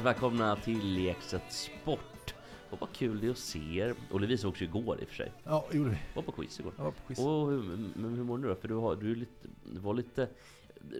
Hjärtligt 0.00 0.22
välkomna 0.22 0.56
till 0.56 0.94
Lekset 0.94 1.42
Sport. 1.52 2.34
Och 2.70 2.80
vad 2.80 2.92
kul 2.92 3.20
det 3.20 3.26
är 3.26 3.30
att 3.30 3.38
se 3.38 3.78
er. 3.78 3.94
Och 4.10 4.22
vi 4.22 4.38
sågs 4.38 4.62
ju 4.62 4.64
igår 4.66 5.00
i 5.00 5.04
och 5.04 5.08
för 5.08 5.14
sig. 5.14 5.32
Ja, 5.44 5.64
gjorde 5.72 5.90
vi. 5.90 5.98
Var 6.14 6.22
på 6.22 6.32
quiz 6.32 6.60
igår. 6.60 6.72
Jag 6.76 6.84
var 6.84 6.90
på 6.90 7.02
quiz. 7.06 7.18
Och 7.18 7.50
hur, 7.50 7.62
men 7.94 8.14
hur 8.14 8.24
mår 8.24 8.38
du 8.38 8.48
då? 8.48 8.54
För 8.54 8.68
du, 8.68 8.74
har, 8.74 8.96
du, 8.96 9.10
är 9.10 9.16
lite, 9.16 9.48
du 9.72 9.80
var 9.80 9.94
lite 9.94 10.28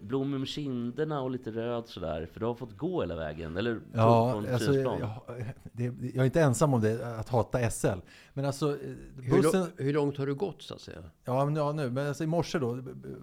blom 0.02 0.34
om 0.34 0.46
kinderna 0.46 1.20
och 1.20 1.30
lite 1.30 1.50
röd 1.50 1.88
sådär. 1.88 2.28
För 2.32 2.40
du 2.40 2.46
har 2.46 2.54
fått 2.54 2.76
gå 2.76 3.00
hela 3.00 3.16
vägen. 3.16 3.56
Eller 3.56 3.80
Ja, 3.92 4.32
från 4.32 4.46
alltså, 4.46 4.72
Fridhemsplan. 4.72 5.14
jag, 5.28 5.44
det, 5.72 5.84
jag 5.84 6.16
är 6.16 6.24
inte 6.24 6.40
ensam 6.40 6.74
om 6.74 6.80
det, 6.80 7.18
att 7.18 7.28
hata 7.28 7.70
SL. 7.70 7.98
Men 8.34 8.44
alltså, 8.44 8.70
eh, 8.72 8.90
Hur, 9.22 9.42
bussen... 9.42 9.60
lång, 9.60 9.70
hur 9.76 9.92
långt 9.92 10.16
har 10.16 10.26
du 10.26 10.34
gått 10.34 10.62
så 10.62 10.74
att 10.74 10.80
säga? 10.80 11.02
Ja, 11.24 11.44
men, 11.44 11.56
ja 11.56 11.72
nu. 11.72 11.90
Men 11.90 12.06
alltså, 12.08 12.24
i 12.24 12.26
morse 12.26 12.58
då, 12.58 12.74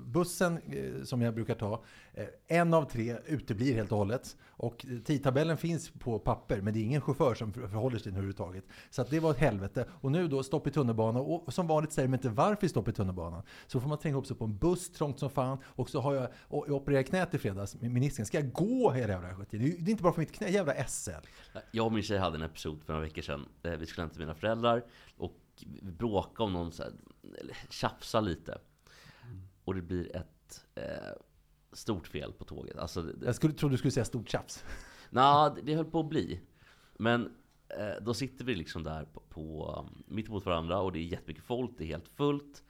bussen 0.05 0.57
eh, 0.57 1.03
som 1.03 1.21
jag 1.21 1.33
brukar 1.33 1.55
ta, 1.55 1.83
eh, 2.13 2.25
en 2.47 2.73
av 2.73 2.89
tre 2.89 3.17
uteblir 3.25 3.73
helt 3.75 3.91
och 3.91 3.97
hållet. 3.97 4.37
Och 4.49 4.85
tidtabellen 5.05 5.57
finns 5.57 5.89
på 5.89 6.19
papper, 6.19 6.61
men 6.61 6.73
det 6.73 6.79
är 6.79 6.83
ingen 6.83 7.01
chaufför 7.01 7.35
som 7.35 7.53
för- 7.53 7.67
förhåller 7.67 7.97
sig 7.97 8.03
till 8.03 8.11
den 8.11 8.17
överhuvudtaget. 8.17 8.63
Så 8.89 9.01
att 9.01 9.09
det 9.09 9.19
var 9.19 9.31
ett 9.31 9.37
helvete. 9.37 9.85
Och 9.91 10.11
nu 10.11 10.27
då, 10.27 10.43
stopp 10.43 10.67
i 10.67 10.71
tunnelbanan. 10.71 11.21
Och 11.21 11.53
som 11.53 11.67
vanligt 11.67 11.91
säger 11.93 12.07
de 12.07 12.13
inte 12.13 12.29
varför 12.29 12.67
stopp 12.67 12.87
i 12.87 12.91
tunnelbanan. 12.91 13.43
Så 13.67 13.79
får 13.79 13.89
man 13.89 13.97
tränga 13.97 14.17
upp 14.17 14.25
sig 14.25 14.37
på 14.37 14.45
en 14.45 14.57
buss, 14.57 14.89
trångt 14.91 15.19
som 15.19 15.29
fan. 15.29 15.57
Och 15.65 15.89
så 15.89 15.99
har 16.01 16.15
jag, 16.15 16.27
och 16.47 16.65
jag 16.67 16.75
opererat 16.75 17.05
knät 17.05 17.33
i 17.33 17.37
fredags 17.37 17.75
menisken. 17.81 18.25
Ska 18.25 18.39
jag 18.39 18.51
gå 18.53 18.91
hela 18.91 19.13
jävla 19.13 19.29
skiten? 19.35 19.59
Det 19.59 19.65
är 19.65 19.69
ju- 19.69 19.77
det 19.77 19.89
är 19.89 19.91
inte 19.91 20.03
bara 20.03 20.13
för 20.13 20.19
mitt 20.21 20.31
knä, 20.31 20.49
jävla 20.49 20.73
SL. 20.87 21.11
Jag 21.71 21.85
och 21.85 21.91
min 21.93 22.03
tjej 22.03 22.17
hade 22.17 22.35
en 22.35 22.41
episod 22.41 22.83
för 22.85 22.93
några 22.93 23.05
veckor 23.05 23.21
sedan. 23.21 23.45
Vi 23.79 23.85
skulle 23.85 24.03
hem 24.03 24.09
till 24.09 24.19
mina 24.19 24.35
föräldrar 24.35 24.83
och 25.17 25.39
vi 25.65 25.91
bråkade 25.91 26.43
om 26.43 26.53
någon 26.53 26.71
så 26.71 26.83
här, 26.83 26.93
eller 27.39 27.57
tjafsa 27.69 28.21
lite. 28.21 28.57
Och 29.63 29.75
det 29.75 29.81
blir 29.81 30.15
ett 30.15 30.65
eh, 30.75 31.21
stort 31.71 32.07
fel 32.07 32.33
på 32.33 32.45
tåget. 32.45 32.77
Alltså, 32.77 33.01
det, 33.01 33.25
Jag 33.25 33.35
skulle, 33.35 33.53
trodde 33.53 33.73
du 33.73 33.77
skulle 33.77 33.91
säga 33.91 34.05
stort 34.05 34.29
tjafs. 34.29 34.63
Nej, 35.09 35.51
det, 35.55 35.61
det 35.61 35.75
höll 35.75 35.85
på 35.85 35.99
att 35.99 36.09
bli. 36.09 36.41
Men 36.97 37.35
eh, 37.69 38.03
då 38.03 38.13
sitter 38.13 38.45
vi 38.45 38.55
liksom 38.55 38.83
där 38.83 39.05
på, 39.05 39.19
på 39.19 39.75
um, 39.79 40.03
mitt 40.07 40.27
emot 40.27 40.45
varandra 40.45 40.79
och 40.79 40.91
det 40.91 40.99
är 40.99 41.03
jättemycket 41.03 41.43
folk, 41.43 41.71
det 41.77 41.83
är 41.83 41.87
helt 41.87 42.07
fullt. 42.07 42.63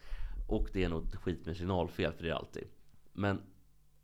Och 0.48 0.70
det 0.74 0.84
är 0.84 0.90
något 0.90 1.16
skit 1.16 1.46
med 1.46 1.58
signalfel, 1.58 2.14
för 2.14 2.24
det 2.24 2.30
är 2.30 2.34
alltid. 2.34 2.68
Men, 3.14 3.42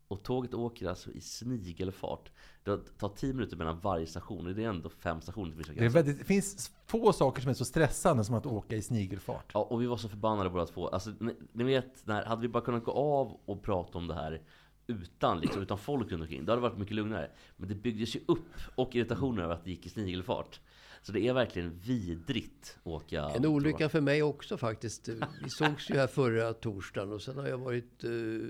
och 0.08 0.24
tåget 0.24 0.54
åker 0.54 0.90
alltså 0.90 1.12
i 1.12 1.22
snigelfart. 1.22 2.32
Det 2.64 2.78
tar 2.98 3.10
10 3.10 3.34
minuter 3.34 3.58
mellan 3.58 3.80
varje 3.80 4.08
station, 4.08 4.48
och 4.48 4.56
det 4.56 4.64
är 4.64 4.70
ändå 4.70 4.90
fem 4.90 5.22
stationer 5.22 5.64
till 5.64 5.76
Det, 5.76 5.90
väldigt, 5.90 6.20
det 6.20 6.26
finns 6.26 6.72
få 6.86 7.14
saker 7.14 7.42
som 7.42 7.50
är 7.50 7.54
så 7.54 7.66
stressande 7.66 8.24
som 8.24 8.36
att 8.36 8.46
åka 8.46 8.76
i 8.76 8.82
snigelfart. 8.82 9.52
Ja, 9.54 9.64
och 9.64 9.82
vi 9.82 9.86
var 9.86 9.98
så 9.98 10.10
förbannade 10.10 10.50
båda 10.50 10.66
två. 10.66 10.88
Alltså, 10.88 11.12
ni, 11.20 11.36
ni 11.52 11.64
vet, 11.64 12.08
när, 12.08 12.26
hade 12.26 12.42
vi 12.42 12.48
bara 12.48 12.64
kunnat 12.64 12.84
gå 12.84 12.92
av 12.92 13.40
och 13.46 13.62
prata 13.62 13.98
om 13.98 14.08
det 14.08 14.14
här 14.14 14.42
utan, 14.88 15.40
liksom, 15.40 15.62
utan 15.62 15.78
folk 15.78 16.12
runt 16.12 16.22
omkring, 16.22 16.46
då 16.46 16.52
hade 16.52 16.62
det 16.62 16.70
varit 16.70 16.80
mycket 16.80 16.96
lugnare. 16.96 17.32
Men 17.58 17.70
det 17.70 17.76
byggdes 17.76 18.16
ju 18.16 18.20
upp, 18.28 18.54
och 18.76 18.96
irritationen 18.96 19.44
över 19.44 19.54
att 19.54 19.64
det 19.64 19.70
gick 19.70 19.86
i 19.86 19.90
snigelfart. 19.90 20.60
Så 21.02 21.12
det 21.12 21.28
är 21.28 21.34
verkligen 21.34 21.80
vidrigt 21.80 22.78
att 22.80 22.88
åka 22.88 23.30
En 23.30 23.46
olycka 23.46 23.90
för 23.90 24.02
mig 24.02 24.24
också 24.24 24.58
faktiskt. 24.58 25.08
Vi 25.44 25.50
sågs 25.50 25.90
ju 25.90 25.96
här 25.96 26.08
förra 26.08 26.54
torsdagen 26.54 27.12
och 27.12 27.22
sen 27.22 27.38
har 27.38 27.48
jag 27.48 27.58
varit 27.58 28.04
uh, 28.04 28.50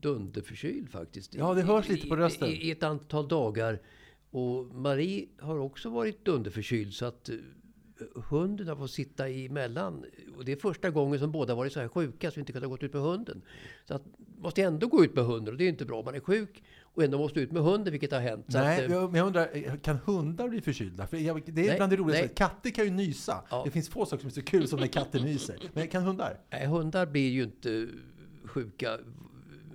dunderförkyld 0.00 0.90
faktiskt. 0.90 1.34
Ja, 1.34 1.54
det 1.54 1.62
hörs 1.62 1.88
lite 1.88 2.06
på 2.08 2.14
I- 2.14 2.18
rösten. 2.18 2.48
I, 2.48 2.52
I 2.52 2.70
ett 2.70 2.82
antal 2.82 3.28
dagar. 3.28 3.78
Och 4.30 4.64
Marie 4.74 5.26
har 5.38 5.58
också 5.58 5.90
varit 5.90 6.24
dunderförkyld 6.24 6.94
så 6.94 7.04
att 7.06 7.28
eh, 7.28 7.36
hunden 8.28 8.68
har 8.68 8.76
fått 8.76 8.90
sitta 8.90 9.28
emellan. 9.28 10.04
Och 10.36 10.44
det 10.44 10.52
är 10.52 10.56
första 10.56 10.90
gången 10.90 11.18
som 11.18 11.32
båda 11.32 11.54
varit 11.54 11.72
så 11.72 11.80
här 11.80 11.88
sjuka 11.88 12.30
så 12.30 12.34
vi 12.34 12.40
inte 12.40 12.52
kunnat 12.52 12.68
gå 12.70 12.76
ut 12.86 12.92
med 12.92 13.02
hunden. 13.02 13.42
Så 13.88 13.94
att 13.94 14.02
måste 14.38 14.62
ändå 14.62 14.86
gå 14.86 15.04
ut 15.04 15.14
med 15.14 15.24
hunden 15.24 15.54
och 15.54 15.58
det 15.58 15.64
är 15.64 15.68
inte 15.68 15.84
bra. 15.84 16.02
Man 16.02 16.14
är 16.14 16.20
sjuk 16.20 16.62
och 16.82 17.04
ändå 17.04 17.18
måste 17.18 17.40
ut 17.40 17.52
med 17.52 17.62
hunden 17.62 17.90
vilket 17.92 18.12
har 18.12 18.20
hänt. 18.20 18.44
Nej, 18.48 18.84
att, 18.84 18.90
eh, 18.90 18.96
jag, 18.96 19.16
jag 19.16 19.26
undrar, 19.26 19.48
eh, 19.52 19.76
kan 19.76 19.96
hundar 20.04 20.48
bli 20.48 20.60
förkylda? 20.60 21.06
För 21.06 21.16
jag, 21.16 21.42
det 21.46 21.60
är 21.62 21.66
Nej, 21.66 21.76
bland 21.76 21.92
det 21.92 21.96
roligaste. 21.96 22.26
nej. 22.26 22.34
Katter 22.34 22.70
kan 22.70 22.84
ju 22.84 22.90
nysa. 22.90 23.44
Ja. 23.50 23.62
Det 23.64 23.70
finns 23.70 23.88
få 23.88 24.06
saker 24.06 24.20
som 24.20 24.28
är 24.28 24.32
så 24.32 24.42
kul 24.42 24.68
som 24.68 24.80
när 24.80 24.86
katter 24.86 25.20
nyser. 25.20 25.56
Men 25.74 25.88
kan 25.88 26.02
hundar? 26.02 26.40
Nej, 26.50 26.66
hundar 26.66 27.06
blir 27.06 27.30
ju 27.30 27.42
inte 27.42 27.88
sjuka. 28.44 28.98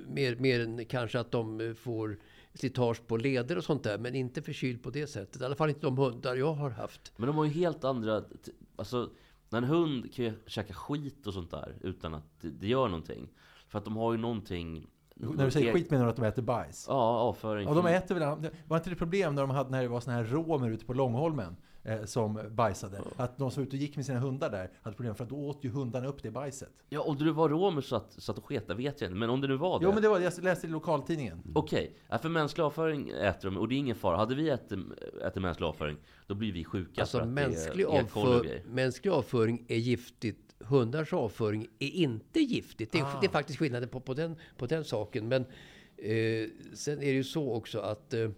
Mer, 0.08 0.36
mer 0.36 0.60
än 0.60 0.86
kanske 0.86 1.20
att 1.20 1.32
de 1.32 1.62
eh, 1.62 1.74
får 1.74 2.18
slitage 2.54 3.08
på 3.08 3.18
leder 3.18 3.58
och 3.58 3.64
sånt 3.64 3.84
där. 3.84 3.98
Men 3.98 4.16
inte 4.16 4.42
förkyld 4.42 4.84
på 4.84 4.90
det 4.90 5.08
sättet. 5.08 5.42
I 5.42 5.46
alla 5.46 5.56
fall 5.56 5.70
inte 5.70 5.82
de 5.82 5.98
hundar 5.98 6.36
jag 6.36 6.54
har 6.54 6.70
haft. 6.70 7.14
Men 7.16 7.28
de 7.28 7.38
har 7.38 7.46
ju 7.46 7.52
helt 7.52 7.84
andra... 7.84 8.24
Alltså, 8.76 9.10
en 9.52 9.64
hund 9.64 10.14
kan 10.14 10.26
ju 10.26 10.34
käka 10.46 10.74
skit 10.74 11.28
och 11.28 11.34
sånt 11.34 11.52
där 11.52 11.76
utan 11.82 12.14
att 12.14 12.42
det, 12.42 12.50
det 12.50 12.68
gör 12.68 12.88
någonting. 12.88 13.30
För 13.68 13.80
att 13.80 13.86
de 13.86 13.96
har 13.96 14.12
ju 14.12 14.18
någonting... 14.18 14.88
När 15.16 15.46
du 15.46 15.52
säger 15.52 15.74
skit 15.74 15.92
menar 15.92 16.06
du 16.06 16.10
att 16.10 16.16
de 16.16 16.26
äter 16.26 16.42
bajs? 16.42 16.86
Ja, 16.90 16.94
avföring. 17.04 17.68
Ja, 17.68 17.74
de 17.74 17.86
äter 17.86 18.16
väl... 18.16 18.50
Var 18.68 18.78
inte 18.78 18.90
det 18.90 18.96
problem 18.96 19.36
när 19.36 19.42
de 19.42 19.50
hade 19.50 19.70
när 19.70 19.82
det 19.82 19.88
var 19.88 20.00
såna 20.00 20.18
här 20.18 20.24
romer 20.24 20.70
ute 20.70 20.86
på 20.86 20.94
Långholmen? 20.94 21.56
Eh, 21.86 22.06
som 22.06 22.40
bajsade. 22.52 23.02
Att 23.16 23.38
de 23.38 23.52
som 23.52 23.62
var 23.64 23.68
ute 23.68 23.76
och 23.76 23.82
gick 23.82 23.96
med 23.96 24.06
sina 24.06 24.20
hundar 24.20 24.50
där 24.50 24.70
hade 24.82 24.96
problem 24.96 25.16
för 25.16 25.24
att 25.24 25.30
då 25.30 25.36
åt 25.36 25.66
ju 25.66 25.70
hundarna 25.70 26.08
upp 26.08 26.24
det 26.24 26.32
bajset. 26.32 26.70
Ja, 26.90 27.02
om 27.02 27.18
det 27.18 27.32
var 27.32 27.50
romer 27.50 27.82
så 27.82 27.96
att, 27.96 28.14
så 28.18 28.32
att 28.32 28.36
de 28.36 28.42
sket, 28.42 28.68
det 28.68 28.74
vet 28.74 29.02
jag 29.02 29.08
inte. 29.08 29.20
Men 29.20 29.30
om 29.30 29.42
det 29.42 29.48
nu 29.48 29.56
var 29.58 29.80
det. 29.80 29.86
Jo 29.86 29.92
men 29.94 30.02
det 30.02 30.10
var 30.10 30.20
jag 30.20 30.44
läste 30.44 30.68
i 30.68 30.70
lokaltidningen. 30.70 31.42
Okej, 31.56 31.96
ja, 32.10 32.18
för 32.18 32.30
mänsklig 32.30 32.64
avföring 32.64 33.10
äter 33.10 33.50
de 33.50 33.58
och 33.58 33.68
det 33.68 33.76
är 33.76 33.78
ingen 33.78 33.96
fara. 33.96 34.18
Hade 34.18 34.36
vi 34.36 34.50
ätit, 34.50 34.80
ätit 35.26 35.42
mänsklig 35.42 35.68
avföring, 35.68 35.98
då 36.28 36.36
blir 36.36 36.52
vi 36.54 36.64
sjuka. 36.64 36.94
för 36.94 37.02
Alltså 37.02 37.18
att 37.20 37.28
mänsklig, 37.28 37.78
det 37.78 37.84
är 37.84 37.88
och 37.88 38.00
avför, 38.18 38.62
mänsklig 38.68 39.12
avföring 39.12 39.66
är 39.68 39.78
giftigt. 39.78 40.40
Hundars 40.60 41.14
avföring 41.14 41.68
är 41.80 41.88
inte 41.90 42.40
giftigt. 42.40 42.92
Det 42.92 43.00
är, 43.00 43.04
Ah. 43.04 43.18
det 43.22 43.28
är 43.28 43.32
faktiskt 43.32 43.60
skillnaden 43.60 43.90
på, 43.90 44.00
på, 44.00 44.14
den, 44.14 44.36
på 44.58 44.66
den 44.66 44.84
saken. 44.84 45.28
Men 45.28 45.42
eh, 45.98 46.50
sen 46.74 46.98
är 46.98 47.06
det 47.06 47.12
ju 47.12 47.24
så 47.24 47.54
också 47.54 47.80
att 47.80 48.14
eh, 48.14 48.30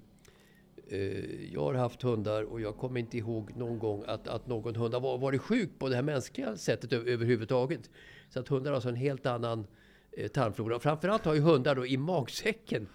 jag 1.53 1.61
har 1.61 1.73
haft 1.73 2.01
hundar 2.01 2.43
och 2.43 2.61
jag 2.61 2.77
kommer 2.77 2.99
inte 2.99 3.17
ihåg 3.17 3.55
någon 3.55 3.79
gång 3.79 4.03
att, 4.07 4.27
att 4.27 4.47
någon 4.47 4.75
hund 4.75 4.93
har 4.93 5.01
var- 5.01 5.17
varit 5.17 5.41
sjuk 5.41 5.79
på 5.79 5.89
det 5.89 5.95
här 5.95 6.03
mänskliga 6.03 6.57
sättet 6.57 6.93
överhuvudtaget. 6.93 7.89
Så 8.29 8.39
att 8.39 8.47
hundar 8.47 8.71
har 8.71 8.75
alltså 8.75 8.89
en 8.89 8.95
helt 8.95 9.25
annan 9.25 9.67
eh, 10.11 10.27
tarmflora. 10.27 10.79
Framförallt 10.79 11.25
har 11.25 11.33
ju 11.33 11.39
hundar 11.41 11.75
då 11.75 11.85
i 11.85 11.97
magsäcken 11.97 12.87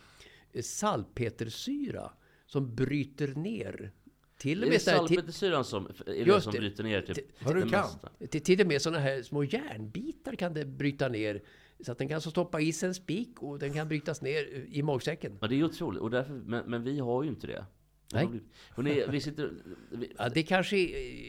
eh, 0.52 0.62
salpetersyra 0.62 2.10
som 2.46 2.74
bryter 2.74 3.28
ner. 3.28 3.92
Till 4.38 4.58
och 4.62 4.66
Är 4.66 4.70
det 4.70 4.86
med 4.86 4.94
här- 4.94 5.06
till- 5.06 5.16
salpetersyran 5.16 5.64
som, 5.64 5.86
är 6.06 6.24
det 6.24 6.40
som 6.40 6.52
det. 6.52 6.58
bryter 6.58 6.84
ner 6.84 7.02
typ 7.02 7.44
Vad 7.44 7.54
du 7.56 7.62
det 7.62 7.68
kan. 7.70 7.80
mesta? 7.80 8.08
till, 8.30 8.40
till 8.42 8.60
och 8.60 8.66
med 8.66 8.82
sådana 8.82 8.98
här 8.98 9.22
små 9.22 9.44
järnbitar 9.44 10.34
kan 10.34 10.54
det 10.54 10.64
bryta 10.64 11.08
ner. 11.08 11.42
Så 11.84 11.92
att 11.92 11.98
den 11.98 12.08
kan 12.08 12.14
alltså 12.14 12.30
stoppa 12.30 12.60
i 12.60 12.72
sig 12.72 12.86
en 12.88 12.94
spik 12.94 13.42
och 13.42 13.58
den 13.58 13.72
kan 13.72 13.88
brytas 13.88 14.22
ner 14.22 14.54
eh, 14.54 14.78
i 14.78 14.82
magsäcken. 14.82 15.38
Ja, 15.40 15.46
det 15.46 15.60
är 15.60 15.64
otroligt. 15.64 16.00
Och 16.00 16.10
därför, 16.10 16.32
men, 16.32 16.70
men 16.70 16.82
vi 16.84 16.98
har 16.98 17.22
ju 17.22 17.28
inte 17.28 17.46
det. 17.46 17.64
Nej. 18.12 18.28
Hörrni, 18.76 19.04
vi 19.10 19.20
sitter... 19.20 19.50
Vi, 19.90 20.12
Ja, 20.18 20.28
det 20.28 20.42
kanske 20.42 20.76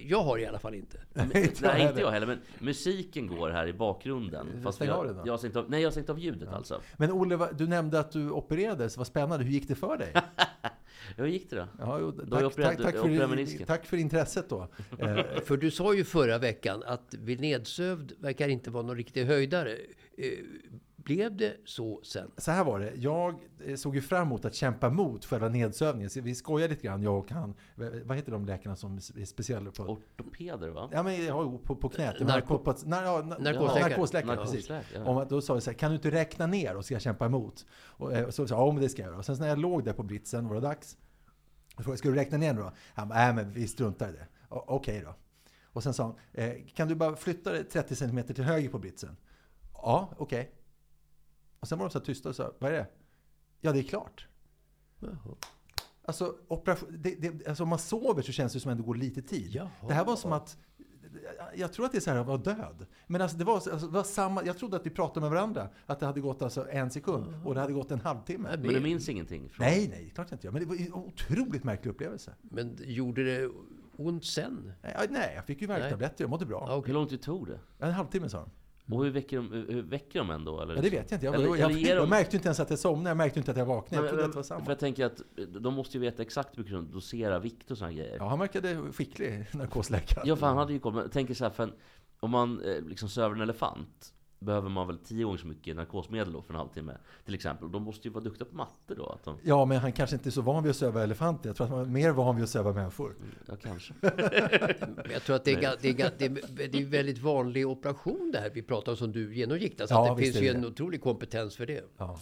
jag 0.07 0.21
har 0.23 0.37
i 0.39 0.45
alla 0.45 0.59
fall 0.59 0.73
inte. 0.75 0.97
Inte 1.23 1.37
jag 1.37 1.53
nej, 1.61 1.87
inte 1.87 2.01
jag 2.01 2.11
heller. 2.11 2.27
Men 2.27 2.39
musiken 2.59 3.27
går 3.27 3.49
här 3.49 3.67
i 3.67 3.73
bakgrunden. 3.73 4.47
Fast 4.63 4.79
jag, 4.81 5.05
den 5.05 5.15
då. 5.15 5.21
jag 5.25 5.33
har 5.33 5.37
stängt 5.37 5.55
av, 5.55 5.69
nej, 5.69 5.81
jag 5.81 5.87
har 5.87 5.91
stängt 5.91 6.09
av 6.09 6.19
ljudet 6.19 6.49
alltså. 6.49 6.81
Men 6.97 7.11
Olle, 7.11 7.47
du 7.57 7.67
nämnde 7.67 7.99
att 7.99 8.11
du 8.11 8.29
opererades. 8.29 8.97
Vad 8.97 9.07
spännande. 9.07 9.45
Hur 9.45 9.51
gick 9.51 9.67
det 9.67 9.75
för 9.75 9.97
dig? 9.97 10.13
Hur 11.17 11.25
gick 11.27 11.49
det 11.49 11.55
då? 11.55 11.67
Ja, 11.79 11.97
jo, 11.99 12.11
Då 12.11 12.21
jag 12.21 12.29
tack, 12.29 12.41
tack, 12.41 12.57
opererat- 12.57 12.83
tack, 12.83 12.95
jag 12.95 13.05
opererat 13.05 13.49
för, 13.49 13.65
tack 13.65 13.85
för 13.85 13.97
intresset 13.97 14.49
då. 14.49 14.67
Eh, 14.99 15.23
För 15.45 15.57
du 15.57 15.71
sa 15.71 15.93
ju 15.93 16.03
förra 16.03 16.37
veckan 16.37 16.83
att 16.85 17.13
vid 17.19 17.39
nedsövd 17.41 18.11
verkar 18.19 18.47
inte 18.49 18.69
vara 18.71 18.83
någon 18.83 18.97
riktig 18.97 19.25
höjdare. 19.25 19.71
Eh, 20.17 20.29
Blev 21.03 21.37
det 21.37 21.53
så 21.65 21.99
sen? 22.03 22.31
Så 22.37 22.51
här 22.51 22.63
var 22.63 22.79
det. 22.79 22.91
Jag 22.95 23.35
eh, 23.65 23.75
såg 23.75 23.95
ju 23.95 24.01
fram 24.01 24.21
emot 24.27 24.45
att 24.45 24.55
kämpa 24.55 24.89
mot 24.89 25.25
själva 25.25 25.49
nedsövningen. 25.49 26.09
Så 26.09 26.21
vi 26.21 26.35
skojade 26.35 26.73
lite 26.73 26.87
grann, 26.87 27.03
jag 27.03 27.17
och 27.19 27.31
han. 27.31 27.53
Vad 28.05 28.17
heter 28.17 28.31
de 28.31 28.45
läkarna 28.45 28.75
som 28.75 28.95
är 28.97 29.25
speciella 29.25 29.71
på... 29.71 29.83
Ortopeder 29.83 30.69
va? 30.69 30.89
Ja, 30.91 31.03
men 31.03 31.25
ja, 31.25 31.57
på, 31.63 31.75
på 31.75 31.89
knät. 31.89 32.15
Narko- 32.19 32.41
på, 32.47 32.57
på, 32.59 32.73
na, 32.85 33.03
ja, 33.03 33.21
na, 33.21 33.37
Narkosläkare. 33.37 33.89
Narkosläkare, 33.89 34.35
precis. 34.37 34.69
Ja. 34.95 35.05
Om 35.05 35.17
att, 35.17 35.29
då 35.29 35.41
sa 35.41 35.53
vi 35.53 35.61
så 35.61 35.69
här, 35.71 35.77
kan 35.77 35.91
du 35.91 35.95
inte 35.95 36.11
räkna 36.11 36.47
ner 36.47 36.75
och 36.75 36.85
ska 36.85 36.95
jag 36.95 37.01
kämpa 37.01 37.25
emot? 37.25 37.65
Och, 37.73 38.13
eh, 38.13 38.29
så 38.29 38.47
sa 38.47 38.55
jag, 38.55 38.67
ja 38.67 38.71
men 38.71 38.81
det 38.81 38.89
ska 38.89 39.01
jag 39.01 39.09
göra. 39.09 39.17
Och 39.17 39.25
sen 39.25 39.35
när 39.39 39.47
jag 39.47 39.59
låg 39.59 39.83
där 39.83 39.93
på 39.93 40.03
britsen 40.03 40.47
var 40.47 40.55
det 40.55 40.61
dags. 40.61 40.97
Jag 41.75 41.83
frågade, 41.85 41.97
ska 41.97 42.09
du 42.09 42.15
räkna 42.15 42.37
ner 42.37 42.53
nu 42.53 42.61
då? 42.61 42.71
Han 42.93 43.07
bara, 43.09 43.19
nej 43.19 43.33
men 43.33 43.53
vi 43.53 43.67
struntar 43.67 44.09
i 44.09 44.11
det. 44.11 44.27
"O- 44.49 44.63
Okej 44.67 45.01
då. 45.05 45.15
Och 45.73 45.83
sen 45.83 45.93
sa 45.93 46.03
han, 46.03 46.15
eh, 46.33 46.53
kan 46.75 46.87
du 46.87 46.95
bara 46.95 47.15
flytta 47.15 47.51
dig 47.51 47.63
30 47.63 47.95
cm 47.95 48.23
till 48.23 48.43
höger 48.43 48.69
på 48.69 48.79
britsen? 48.79 49.17
Ja, 49.73 50.09
okej. 50.17 50.51
Och 51.61 51.67
sen 51.67 51.77
var 51.77 51.85
de 51.85 51.91
så 51.91 51.99
här 51.99 52.05
tysta 52.05 52.29
och 52.29 52.35
sa, 52.35 52.53
vad 52.59 52.71
är 52.71 52.75
det? 52.75 52.87
Ja, 53.61 53.71
det 53.71 53.79
är 53.79 53.83
klart. 53.83 54.27
Jaha. 54.99 55.35
Alltså, 56.03 56.35
operation, 56.47 56.97
det, 56.99 57.15
det, 57.15 57.47
alltså 57.47 57.63
om 57.63 57.69
man 57.69 57.79
sover 57.79 58.21
så 58.21 58.31
känns 58.31 58.53
det 58.53 58.59
som 58.59 58.71
att 58.71 58.77
det 58.77 58.83
går 58.83 58.95
lite 58.95 59.21
tid. 59.21 59.51
Jaha. 59.51 59.69
Det 59.87 59.93
här 59.93 60.05
var 60.05 60.15
som 60.15 60.31
att 60.31 60.57
jag 61.55 61.73
tror 61.73 61.85
att 61.85 61.91
det 61.91 61.97
är 61.97 61.99
så 61.99 62.09
här 62.09 62.17
att 62.17 62.27
vara 62.27 62.37
död. 62.37 62.85
Men 63.07 63.21
alltså 63.21 63.37
det, 63.37 63.43
var, 63.43 63.53
alltså 63.53 63.77
det 63.77 63.93
var 63.93 64.03
samma, 64.03 64.43
jag 64.45 64.57
trodde 64.57 64.77
att 64.77 64.85
vi 64.85 64.89
pratade 64.89 65.21
med 65.21 65.29
varandra. 65.29 65.69
Att 65.85 65.99
det 65.99 66.05
hade 66.05 66.21
gått 66.21 66.41
alltså 66.41 66.69
en 66.69 66.91
sekund 66.91 67.35
och 67.45 67.53
det 67.53 67.61
hade 67.61 67.73
gått 67.73 67.91
en 67.91 67.99
halvtimme. 67.99 68.49
Men 68.57 68.73
du 68.73 68.79
minns 68.79 69.09
ingenting? 69.09 69.49
Från... 69.49 69.65
Nej, 69.65 69.87
nej, 69.87 70.11
klart 70.15 70.27
jag 70.29 70.35
inte 70.35 70.47
gör. 70.47 70.51
Men 70.51 70.61
det 70.61 70.67
var 70.67 70.75
en 70.75 70.93
otroligt 70.93 71.63
märklig 71.63 71.91
upplevelse. 71.91 72.35
Men 72.41 72.77
gjorde 72.79 73.23
det 73.23 73.51
ont 73.95 74.25
sen? 74.25 74.73
Nej, 74.81 75.07
nej 75.09 75.33
jag 75.35 75.45
fick 75.45 75.61
ju 75.61 75.67
värktabletter, 75.67 76.23
jag 76.23 76.29
mådde 76.29 76.45
bra. 76.45 76.67
Okej. 76.69 76.87
Hur 76.87 76.93
lång 76.93 77.07
tid 77.07 77.21
tog 77.21 77.47
det? 77.47 77.59
En 77.79 77.91
halvtimme 77.91 78.29
sa 78.29 78.39
de. 78.39 78.49
Och 78.93 79.03
hur 79.03 79.11
väcker 79.11 79.37
de, 79.37 79.51
hur 79.69 79.81
väcker 79.81 80.19
de 80.19 80.29
en 80.29 80.45
då? 80.45 80.61
Eller? 80.61 80.75
Ja, 80.75 80.81
det 80.81 80.89
vet 80.89 81.11
jag 81.11 81.17
inte. 81.17 81.25
Jag, 81.25 81.35
Eller- 81.35 81.45
jag, 81.47 81.57
jag, 81.71 81.71
jag 81.81 81.97
de- 81.97 82.09
märkte 82.09 82.35
inte 82.35 82.47
ens 82.47 82.59
att 82.59 82.69
jag 82.69 82.79
somnade, 82.79 83.09
jag 83.09 83.17
märkte 83.17 83.39
inte 83.39 83.51
att 83.51 83.57
jag 83.57 83.65
vaknade. 83.65 84.07
Jag 84.07 84.15
Men- 84.15 84.29
men-. 84.33 84.43
För 84.43 84.71
jag 84.71 84.79
tänker 84.79 85.05
att 85.05 85.21
de 85.61 85.73
måste 85.73 85.97
ju 85.97 86.01
veta 86.01 86.21
exakt 86.21 86.57
hur 86.57 86.63
mycket 86.63 86.73
de 86.77 86.91
doserar 86.91 87.39
vikt 87.39 87.71
och 87.71 87.77
såna 87.77 87.91
grejer. 87.91 88.15
Ja, 88.19 88.27
han 88.29 88.39
verkade 88.39 88.77
skicklig, 88.93 89.45
narkosläkare. 89.53 90.23
Ja, 90.27 90.35
för 90.35 90.47
han 90.47 90.57
hade 90.57 90.73
ju. 90.73 90.79
Men 90.83 90.95
jag 90.95 91.11
tänker 91.11 91.33
så 91.33 91.43
här, 91.43 91.51
för 91.51 91.63
en, 91.63 91.73
om 92.19 92.31
man 92.31 92.61
eh, 92.61 92.81
liksom 92.81 93.09
söver 93.09 93.35
en 93.35 93.41
elefant 93.41 94.13
behöver 94.41 94.69
man 94.69 94.87
väl 94.87 94.97
tio 94.97 95.23
gånger 95.23 95.37
så 95.37 95.47
mycket 95.47 95.75
narkosmedel 95.75 96.33
då 96.33 96.41
för 96.41 96.53
en 96.53 96.59
halvtimme. 96.59 96.97
Till 97.25 97.33
exempel. 97.35 97.71
De 97.71 97.83
måste 97.83 98.07
ju 98.07 98.13
vara 98.13 98.23
duktiga 98.23 98.45
på 98.45 98.55
matte 98.55 98.95
då. 98.95 99.05
Att 99.05 99.23
de, 99.23 99.37
Ja, 99.43 99.65
men 99.65 99.77
han 99.77 99.91
kanske 99.91 100.15
inte 100.15 100.29
är 100.29 100.31
så 100.31 100.41
van 100.41 100.63
vid 100.63 100.69
att 100.69 100.75
söva 100.75 101.03
elefanter. 101.03 101.49
Jag 101.49 101.55
tror 101.55 101.65
att 101.65 101.71
han 101.71 101.79
var 101.79 101.85
mer 101.85 102.11
van 102.11 102.35
vid 102.35 102.43
att 102.43 102.49
söva 102.49 102.73
människor. 102.73 103.15
ja, 103.47 103.55
kanske. 103.63 103.93
Men 104.01 105.11
jag 105.11 105.23
tror 105.23 105.35
att 105.35 105.45
det 105.45 105.51
är, 105.53 105.75
det, 105.81 105.89
är, 105.89 106.11
det, 106.17 106.25
är, 106.25 106.67
det 106.67 106.81
är 106.81 106.85
väldigt 106.85 107.17
vanlig 107.19 107.67
operation 107.67 108.31
det 108.31 108.39
här 108.39 108.51
vi 108.53 108.61
pratar 108.61 108.91
om 108.91 108.97
som 108.97 109.11
du 109.11 109.35
genomgick. 109.35 109.81
Alltså 109.81 109.95
Ja, 109.95 110.11
att 110.11 110.17
det 110.17 110.23
finns 110.23 110.35
är 110.35 110.41
ju 110.41 110.49
en 110.49 110.61
det. 110.61 110.67
otrolig 110.67 111.01
kompetens 111.03 111.55
för 111.55 111.65
det. 111.65 111.83
Ja, 111.97 112.19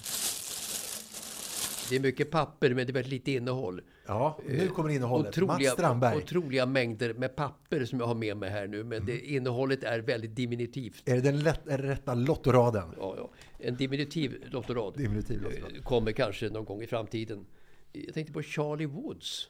Det 1.90 1.96
är 1.96 2.00
mycket 2.00 2.32
papper 2.32 2.70
men 2.74 2.86
det 2.88 2.92
är 2.92 2.94
väldigt 2.94 3.12
lite 3.12 3.32
innehåll. 3.32 3.82
ja 4.08 4.40
nu 4.48 4.68
kommer 4.68 4.90
innehållet. 4.90 5.26
Mats 5.26 5.38
Otroliga, 5.38 5.72
Strandberg. 5.72 6.18
otroliga 6.18 6.66
mängder 6.66 7.14
med 7.14 7.36
papper 7.36 7.86
som 7.86 8.00
jag 8.00 8.08
har 8.08 8.16
med 8.16 8.38
mig 8.38 8.50
här 8.50 8.68
nu. 8.68 8.84
Men 8.84 9.06
det, 9.06 9.12
Mm. 9.14 9.36
innehållet 9.36 9.84
är 9.84 10.00
väldigt 10.00 10.36
diminutivt. 10.36 11.10
Är 11.10 11.16
det 11.16 11.22
den 11.22 11.40
lätt, 11.40 11.68
är 11.68 11.78
det 11.78 11.88
rätta 11.90 12.14
lottoraden? 12.14 12.90
Ja, 12.98 13.14
ja. 13.18 13.30
En 13.60 13.76
diminutiv 13.76 14.44
lottorad 14.52 14.98
Diminutiv 14.98 15.42
lottorad. 15.42 15.76
eh, 15.76 15.82
kommer 15.84 16.12
kanske 16.12 16.50
någon 16.50 16.66
gång 16.66 16.82
i 16.82 16.88
framtiden. 16.88 17.46
Jag 17.92 18.14
tänkte 18.14 18.34
på 18.34 18.42
Charlie 18.42 18.86
Woods, 18.86 19.48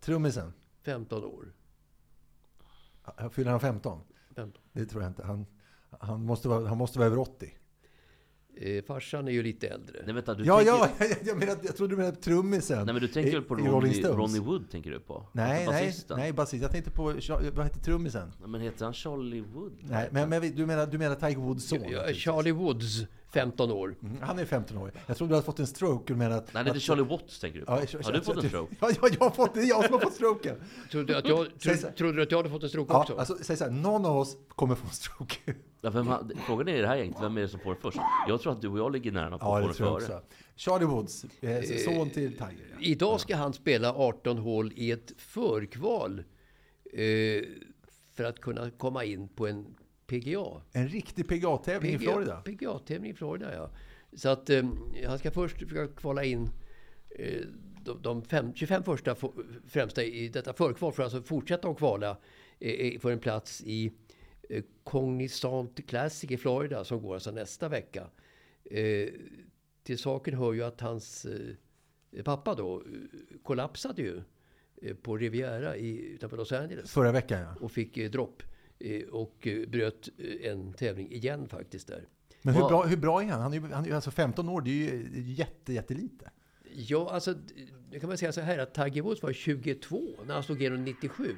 Trummisen. 0.00 0.52
15 0.84 1.24
år. 1.24 1.52
Fyller 3.32 3.50
han 3.50 3.60
15? 3.60 4.00
15. 4.36 4.62
Det 4.72 4.84
tror 4.86 5.02
jag 5.02 5.10
inte. 5.10 5.22
Han, 5.24 5.46
han, 6.00 6.24
måste, 6.24 6.48
vara, 6.48 6.68
han 6.68 6.78
måste 6.78 6.98
vara 6.98 7.06
över 7.06 7.18
80. 7.18 7.52
Eh, 8.56 8.84
farsan 8.84 9.28
är 9.28 9.32
ju 9.32 9.42
lite 9.42 9.68
äldre. 9.68 10.02
Nej, 10.04 10.14
vänta, 10.14 10.34
du 10.34 10.44
Ja, 10.44 10.56
tänker, 10.56 10.72
ja, 10.72 10.88
jag, 10.98 11.08
jag, 11.24 11.38
menar, 11.38 11.56
jag 11.62 11.76
trodde 11.76 11.92
du 11.92 11.96
menade 11.96 12.16
trummisen. 12.16 12.84
Nej 12.84 12.92
men 12.94 13.02
du 13.02 13.08
tänker 13.08 13.32
väl 13.32 13.42
på 13.42 13.54
Ronnie. 13.54 14.02
Ronnie 14.02 14.40
Wood 14.40 14.70
tänker 14.70 14.90
du 14.90 15.00
på? 15.00 15.26
Nej, 15.32 15.56
Alltså 15.56 15.72
nej, 15.72 15.86
basisten. 15.86 16.18
nej, 16.18 16.32
basist. 16.32 16.62
Jag 16.62 16.70
tänkte 16.72 16.90
på, 16.90 17.02
vad 17.54 17.64
heter 17.64 17.80
trummisen? 17.80 18.32
Men 18.46 18.60
heter 18.60 18.84
han 18.84 18.94
Charlie 18.94 19.40
Wood? 19.40 19.72
Nej, 19.80 20.08
men, 20.12 20.28
men 20.28 20.56
du, 20.56 20.66
menar, 20.66 20.86
du 20.86 20.98
menar 20.98 21.14
Tiger 21.14 21.36
Woods 21.40 21.68
son? 21.68 21.78
Ja, 21.82 21.84
naturligtvis. 21.88 22.22
Charlie 22.22 22.52
Woods, 22.52 23.00
15 23.32 23.70
år. 23.70 23.96
Mm, 24.02 24.16
Han 24.22 24.38
är 24.38 24.44
15 24.44 24.76
år. 24.78 24.92
Jag 25.06 25.16
trodde 25.16 25.30
du 25.30 25.34
hade 25.34 25.44
fått 25.46 25.58
en 25.58 25.66
stroke. 25.66 26.14
Menar 26.14 26.36
att, 26.36 26.54
Nej, 26.54 26.64
det 26.64 26.70
är 26.70 26.74
att, 26.74 26.82
Charlie 26.82 27.02
Watts 27.02 27.40
tänker 27.40 27.58
du 27.60 27.64
på. 27.66 27.72
Ja, 27.72 27.76
har 27.76 28.12
du 28.12 28.20
fått 28.20 28.36
en 28.44 28.48
stroke? 28.48 28.74
Ja, 28.80 28.90
ja, 29.02 29.08
jag 29.12 29.20
har 29.20 29.30
fått, 29.30 29.54
det 29.54 29.60
är 29.60 29.68
jag 29.68 29.84
som 29.84 29.94
har 29.94 30.00
fått 30.00 30.14
stroken. 30.14 30.56
Trodde, 30.90 31.12
du 31.12 31.18
att 31.18 31.28
jag, 31.28 31.46
Säg 31.46 31.72
tro, 31.72 31.74
så 31.80 31.86
här. 31.86 31.94
trodde 31.94 32.16
du 32.16 32.22
att 32.22 32.30
jag 32.30 32.38
hade 32.38 32.50
fått 32.50 32.62
en 32.62 32.68
stroke 32.68 32.92
Ja, 32.92 33.00
också? 33.00 33.16
alltså, 33.16 33.36
säg 33.40 33.56
så 33.56 33.64
här, 33.64 33.70
någon 33.70 34.06
av 34.06 34.16
oss 34.16 34.36
kommer 34.48 34.74
få 34.74 34.86
en 34.86 34.92
stroke. 34.92 35.54
Ja, 35.80 35.90
vem, 35.90 36.06
frågan 36.46 36.68
är 36.68 36.82
det 36.82 36.88
här 36.88 36.96
gänget, 36.96 37.16
vem 37.22 37.36
är 37.36 37.40
det 37.40 37.48
som 37.48 37.60
får 37.60 37.70
det 37.74 37.80
först? 37.80 37.98
Jag 38.28 38.40
tror 38.40 38.52
att 38.52 38.60
du 38.62 38.68
och 38.68 38.78
jag 38.78 38.92
ligger 38.92 39.12
nära 39.12 39.38
på 39.38 39.46
Ja, 39.46 39.56
att 39.58 39.62
få 39.62 39.68
det 39.68 39.74
tror 39.74 39.88
jag 39.88 40.02
före. 40.02 40.16
också. 40.16 40.26
Charlie 40.56 40.84
Woods, 40.84 41.24
eh, 41.40 41.62
son 41.84 42.10
till 42.10 42.32
Tiger. 42.32 42.66
Ja. 42.72 42.76
Idag 42.80 43.20
ska 43.20 43.36
han 43.36 43.52
spela 43.52 43.94
18 43.94 44.38
hål 44.38 44.72
i 44.76 44.90
ett 44.90 45.12
förkval 45.18 46.18
eh, 46.92 47.42
för 48.16 48.24
att 48.24 48.40
kunna 48.40 48.70
komma 48.70 49.04
in 49.04 49.28
på 49.28 49.46
en 49.46 49.66
PGA. 50.06 50.62
En 50.72 50.88
riktig 50.88 51.28
PGA-tävling 51.28 51.94
i 51.94 51.98
Florida. 51.98 52.42
PGA-tävling 52.44 53.10
i 53.10 53.14
Florida, 53.14 53.54
ja. 53.54 53.70
Så 54.12 54.28
att 54.28 54.50
eh, 54.50 54.64
han 55.06 55.18
ska 55.18 55.30
först 55.30 55.58
försöka 55.58 55.94
kvala 55.94 56.24
in 56.24 56.50
eh, 57.10 57.40
de, 57.84 58.02
de 58.02 58.22
fem, 58.22 58.54
25 58.54 58.82
första 58.82 59.16
främsta 59.66 60.02
i 60.02 60.28
detta 60.28 60.52
förkval 60.52 60.92
för 60.92 61.02
att 61.02 61.14
alltså 61.14 61.28
fortsätta 61.28 61.68
att 61.68 61.76
kvala 61.76 62.16
eh, 62.58 63.00
för 63.00 63.10
en 63.10 63.18
plats 63.18 63.62
i 63.66 63.92
eh, 64.48 64.64
Cognizant 64.84 65.86
Classic 65.86 66.30
i 66.30 66.36
Florida 66.36 66.84
som 66.84 67.02
går 67.02 67.14
alltså 67.14 67.30
nästa 67.30 67.68
vecka. 67.68 68.06
Eh, 68.64 69.08
till 69.82 69.98
saken 69.98 70.34
hör 70.34 70.52
ju 70.52 70.62
att 70.62 70.80
hans 70.80 71.24
eh, 71.24 72.22
pappa 72.24 72.54
då 72.54 72.80
eh, 72.80 72.84
kollapsade 73.42 74.02
ju 74.02 74.22
eh, 74.82 74.96
på 74.96 75.16
Riviera 75.16 75.76
i, 75.76 75.98
utanför 75.98 76.36
Los 76.36 76.52
Angeles 76.52 76.92
Förra 76.92 77.12
veckan 77.12 77.40
ja. 77.40 77.54
och 77.60 77.72
fick 77.72 77.96
eh, 77.96 78.10
dropp 78.10 78.42
eh, 78.42 78.48
och 79.10 79.46
eh, 79.46 79.68
bröt 79.68 80.08
eh, 80.18 80.50
en 80.50 80.72
tävling 80.72 81.12
igen 81.12 81.48
faktiskt 81.48 81.88
där. 81.88 82.04
Men 82.42 82.54
hur 82.54 82.68
bra, 82.68 82.84
hur 82.84 82.96
bra 82.96 83.22
är 83.22 83.26
han? 83.26 83.40
Han 83.40 83.52
är 83.52 83.56
ju 83.56 83.66
han 83.72 83.86
är 83.86 83.94
alltså 83.94 84.10
15 84.10 84.48
år, 84.48 84.60
det 84.60 84.70
är 84.70 84.74
ju 84.74 85.22
jätte, 85.32 85.72
jättelite. 85.72 86.30
Ja, 86.74 87.10
alltså, 87.10 87.34
det 87.90 88.00
kan 88.00 88.08
man 88.08 88.18
säga 88.18 88.32
så 88.32 88.40
här 88.40 88.58
att 88.58 88.96
Woods 89.02 89.22
var 89.22 89.32
22 89.32 90.00
när 90.26 90.34
han 90.34 90.42
slog 90.42 90.60
igenom 90.60 90.84
97. 90.84 91.36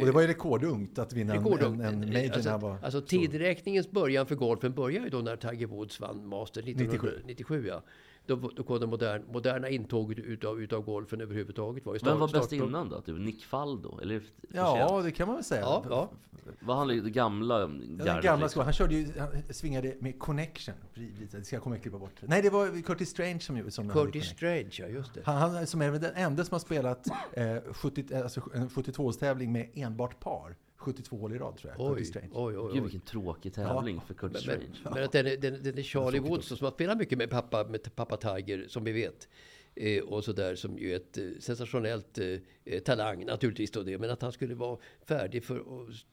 Och 0.00 0.06
det 0.06 0.12
var 0.12 0.20
ju 0.20 0.26
rekordungt 0.26 0.98
att 0.98 1.12
vinna 1.12 1.34
en, 1.34 1.44
Rekord- 1.44 1.62
en, 1.62 1.80
en 1.80 1.98
major 1.98 2.12
när 2.12 2.32
alltså, 2.34 2.50
han 2.50 2.60
var... 2.60 2.78
alltså 2.82 3.00
tidräkningens 3.00 3.90
början 3.90 4.26
för 4.26 4.34
golfen 4.34 4.72
började 4.72 5.04
ju 5.04 5.10
då 5.10 5.18
när 5.18 5.36
Tiger 5.36 5.66
Woods 5.66 6.00
vann 6.00 6.26
Masters 6.26 6.64
1997. 6.64 7.22
97 7.26 7.66
ja. 7.66 7.82
Då, 8.26 8.36
då 8.36 8.62
kom 8.62 8.80
det 8.80 8.86
modern, 8.86 9.22
moderna 9.32 9.68
intåget 9.68 10.18
utav, 10.18 10.60
utav 10.62 10.82
golfen 10.82 11.20
överhuvudtaget. 11.20 11.86
Var 11.86 11.94
ju 11.94 11.98
var 12.04 12.28
start- 12.28 12.40
bäst 12.40 12.52
innan 12.52 12.88
då? 12.88 13.00
Typ 13.00 13.18
Nick 13.18 13.44
Faldo? 13.44 13.98
Eller 14.02 14.22
Ja, 14.52 15.00
det 15.04 15.10
kan 15.10 15.26
man 15.26 15.36
väl 15.36 15.44
säga. 15.44 15.60
Ja, 15.60 15.84
ja. 15.90 16.10
Var 16.60 16.74
han 16.74 16.88
det 16.88 17.10
gamla 17.10 17.60
Ja, 17.60 17.66
Den 17.66 17.96
gardet, 17.98 18.24
gamla 18.24 18.44
liksom? 18.46 18.64
Han 18.64 18.72
körde 18.72 18.94
ju, 18.94 19.06
han 19.18 19.28
svingade 19.50 19.94
med 20.00 20.18
connection. 20.18 20.74
Det 21.32 21.44
ska 21.44 21.56
jag 21.56 21.62
komma 21.62 21.76
och 21.76 21.82
klippa 21.82 21.98
bort. 21.98 22.12
Nej, 22.20 22.42
det 22.42 22.50
var 22.50 22.82
Curtis 22.82 23.08
Strange 23.10 23.40
som, 23.40 23.56
gjorde- 23.56 23.70
som 23.70 23.88
Curtis. 23.88 24.24
Strange, 24.24 24.70
ja 24.72 24.86
just 24.86 25.14
det. 25.14 25.20
Han, 25.24 25.36
han 25.54 25.66
som 25.66 25.82
är 25.82 25.90
den 25.92 26.14
enda 26.14 26.44
som 26.44 26.54
har 26.54 26.58
spelat 26.60 27.06
eh, 27.32 27.56
70, 27.72 28.14
alltså 28.14 28.40
en 28.54 28.68
72-årstävling 28.68 29.52
med 29.52 29.70
enbart 29.74 30.20
par. 30.20 30.56
72 30.82 31.16
hål 31.16 31.32
i 31.34 31.38
rad 31.38 31.56
tror 31.56 31.72
jag. 31.72 31.88
Curtis 31.88 31.98
Oj, 31.98 32.04
Strange. 32.10 32.28
oj, 32.32 32.58
oj. 32.58 32.66
Gud 32.72 32.76
oj. 32.76 32.80
vilken 32.80 33.00
tråkig 33.00 33.54
tävling 33.54 34.00
för 34.06 34.14
Curtis 34.14 34.46
Men, 34.46 34.56
Strange. 34.56 34.94
men 34.96 35.04
att 35.04 35.12
den, 35.12 35.26
är- 35.26 35.36
den, 35.36 35.62
den 35.62 35.78
är 35.78 35.82
Charlie 35.82 36.18
Woods 36.18 36.46
som 36.48 36.58
har 36.60 36.70
spelat 36.70 36.98
mycket 36.98 37.18
med 37.18 37.30
pappa, 37.30 37.64
med 37.64 37.94
pappa 37.94 38.16
Tiger, 38.16 38.64
som 38.68 38.84
vi 38.84 38.92
vet. 38.92 39.28
Eh, 39.74 40.02
och 40.02 40.24
sådär, 40.24 40.54
som 40.54 40.78
ju 40.78 40.92
är 40.92 40.96
ett 40.96 41.18
eh, 41.18 41.24
sensationellt 41.40 42.18
eh, 42.18 42.26
eh, 42.64 42.80
talang 42.82 43.26
naturligtvis 43.26 43.70
då 43.70 43.82
det. 43.82 43.98
Men 43.98 44.10
att 44.10 44.22
han 44.22 44.32
skulle 44.32 44.54
vara 44.54 44.78
färdig 45.06 45.44
för 45.44 45.56
att 45.56 45.64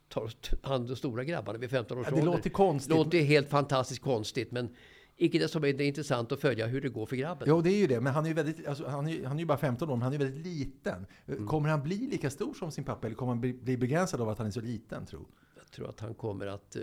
ta 0.10 0.30
hand 0.62 0.90
om 0.90 0.96
stora 0.96 1.24
grabbarna 1.24 1.60
vid 1.60 1.70
15 1.70 1.98
års 1.98 2.06
Ja, 2.06 2.12
det 2.16 2.22
ålder. 2.22 2.32
låter 2.34 2.50
konstigt. 2.50 2.96
låter 2.96 3.20
helt 3.22 3.50
fantastiskt 3.50 4.02
konstigt. 4.02 4.52
Men 4.52 4.76
icke 5.20 5.40
desto 5.40 5.60
mindre 5.60 5.86
intressant 5.86 6.32
att 6.32 6.42
följa 6.42 6.68
hur 6.68 6.82
det 6.82 6.90
går 6.90 7.06
för 7.06 7.16
grabben. 7.16 7.48
Jo, 7.48 7.62
det 7.62 7.70
är 7.70 7.78
ju 7.78 7.88
det. 7.88 8.02
Men 8.02 8.14
han 8.14 8.26
är 8.26 8.30
ju, 8.30 8.34
väldigt, 8.36 8.68
alltså, 8.68 8.88
han 8.88 9.08
är, 9.08 9.26
han 9.26 9.36
är 9.36 9.40
ju 9.40 9.46
bara 9.46 9.58
15 9.58 9.90
år, 9.90 9.96
men 9.96 10.02
han 10.02 10.14
är 10.14 10.18
ju 10.20 10.26
väldigt 10.26 10.46
liten. 10.46 11.06
Mm. 11.28 11.48
Kommer 11.48 11.70
han 11.70 11.84
bli 11.84 11.98
lika 11.98 12.30
stor 12.30 12.54
som 12.54 12.72
sin 12.72 12.84
pappa 12.84 13.08
eller 13.08 13.16
kommer 13.16 13.32
han 13.32 13.42
bli, 13.42 13.54
bli 13.54 13.78
begränsad 13.78 14.22
av 14.22 14.30
att 14.30 14.38
han 14.38 14.48
är 14.48 14.52
så 14.52 14.62
liten, 14.62 15.06
tro? 15.06 15.26
Jag 15.56 15.72
tror 15.72 15.90
att 15.90 16.00
han 16.00 16.14
kommer 16.14 16.48
att... 16.48 16.76
Eh, 16.76 16.82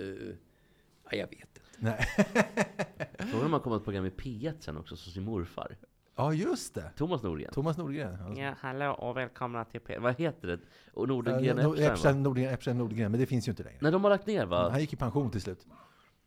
ja, 1.10 1.10
jag 1.10 1.26
vet 1.26 1.32
inte. 1.32 1.60
Nej. 1.78 2.06
Frågan 3.18 3.46
om 3.46 3.52
han 3.52 3.60
kommer 3.60 3.76
ett 3.76 3.84
program 3.84 4.06
i 4.06 4.10
P1 4.10 4.54
sen 4.60 4.76
också, 4.76 4.96
som 4.96 5.12
sin 5.12 5.22
morfar. 5.24 5.76
Ja, 6.16 6.32
just 6.32 6.74
det. 6.74 6.90
Thomas 6.96 7.22
Nordgren. 7.22 7.52
Thomas 7.52 7.76
Nordgren. 7.76 8.18
Alltså. 8.26 8.42
Ja, 8.42 8.54
hallå 8.58 8.92
och 8.92 9.16
välkomna 9.16 9.64
till 9.64 9.80
P1. 9.80 10.00
Vad 10.00 10.18
heter 10.18 10.48
det? 10.48 10.58
Och 10.94 11.08
Nordgren 11.08 11.44
Ja, 11.44 11.52
Epstein? 11.52 11.92
Epstein, 11.92 12.22
Nordgren, 12.22 12.54
Epstein 12.54 12.78
Nordgren, 12.78 13.10
men 13.10 13.20
det 13.20 13.26
finns 13.26 13.48
ju 13.48 13.52
inte 13.52 13.62
längre. 13.62 13.78
Nej, 13.80 13.92
de 13.92 14.04
har 14.04 14.10
lagt 14.10 14.26
ner 14.26 14.46
va? 14.46 14.70
Han 14.70 14.80
gick 14.80 14.92
i 14.92 14.96
pension 14.96 15.30
till 15.30 15.40
slut. 15.40 15.66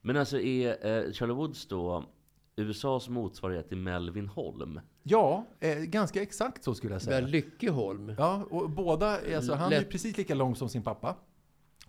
Men 0.02 0.18
alltså 0.18 0.40
är 0.40 0.70
eh, 0.70 1.12
Charlie 1.12 1.34
Woods 1.34 1.68
då 1.68 2.06
USAs 2.56 3.10
motsvarighet 3.10 3.68
till 3.68 3.78
Melvin 3.78 4.28
Holm? 4.28 4.80
Ja, 5.04 5.46
eh, 5.60 5.78
ganska 5.78 6.22
exakt 6.22 6.64
så 6.64 6.76
skulle 6.76 6.94
jag 6.94 7.02
säga. 7.02 7.28
Lyckeholm. 7.28 8.16
Ja, 8.18 8.44
och 8.50 8.70
båda, 8.70 9.36
alltså, 9.36 9.54
han 9.54 9.74
är 9.74 9.80
ju 9.80 9.86
precis 9.86 10.18
lika 10.18 10.36
lång 10.36 10.56
som 10.56 10.70
sin 10.70 10.84
pappa. 10.84 11.16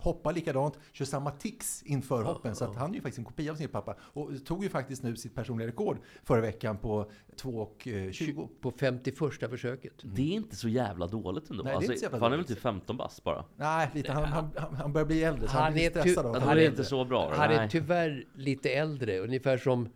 Hoppar 0.00 0.32
likadant, 0.32 0.78
kör 0.92 1.04
samma 1.04 1.30
tics 1.30 1.82
inför 1.82 2.22
hoppen. 2.22 2.54
Så 2.54 2.64
att 2.64 2.76
han 2.76 2.90
är 2.90 2.94
ju 2.94 3.00
faktiskt 3.00 3.18
en 3.18 3.24
kopia 3.24 3.52
av 3.52 3.56
sin 3.56 3.68
pappa. 3.68 3.96
Och 4.00 4.30
tog 4.44 4.62
ju 4.62 4.68
faktiskt 4.70 5.02
nu 5.02 5.16
sitt 5.16 5.34
personliga 5.34 5.68
rekord 5.68 5.98
förra 6.24 6.40
veckan 6.40 6.78
på 6.78 7.10
2.20. 7.36 8.48
På 8.60 8.70
51 8.70 9.50
försöket. 9.50 9.92
Det 10.02 10.22
är 10.22 10.34
inte 10.34 10.56
så 10.56 10.68
jävla 10.68 11.06
dåligt 11.06 11.50
ändå. 11.50 11.62
Nej, 11.62 11.70
det 11.70 11.74
är 11.74 11.76
alltså, 11.76 11.92
inte 11.92 11.98
så 11.98 12.04
jävla 12.04 12.18
för 12.18 12.24
han 12.24 12.32
är 12.32 12.36
väl 12.36 12.46
typ 12.46 12.58
15 12.58 12.96
bast 12.96 13.24
bara. 13.24 13.44
Nej, 13.56 13.90
lite, 13.94 14.12
han, 14.12 14.24
han, 14.24 14.50
han, 14.56 14.74
han 14.74 14.92
börjar 14.92 15.06
bli 15.06 15.24
äldre 15.24 15.48
så 15.48 15.52
han, 15.52 15.62
Han 15.62 15.76
är 15.76 15.90
ty- 15.90 16.00
stressad 16.00 16.26
av 16.26 16.32
då 16.32 16.48
är 16.48 16.58
inte 16.58 16.84
så 16.84 17.04
bra. 17.04 17.32
Han 17.34 17.50
är 17.50 17.68
tyvärr 17.68 18.24
lite 18.34 18.70
äldre, 18.70 19.18
ungefär 19.18 19.58
som 19.58 19.88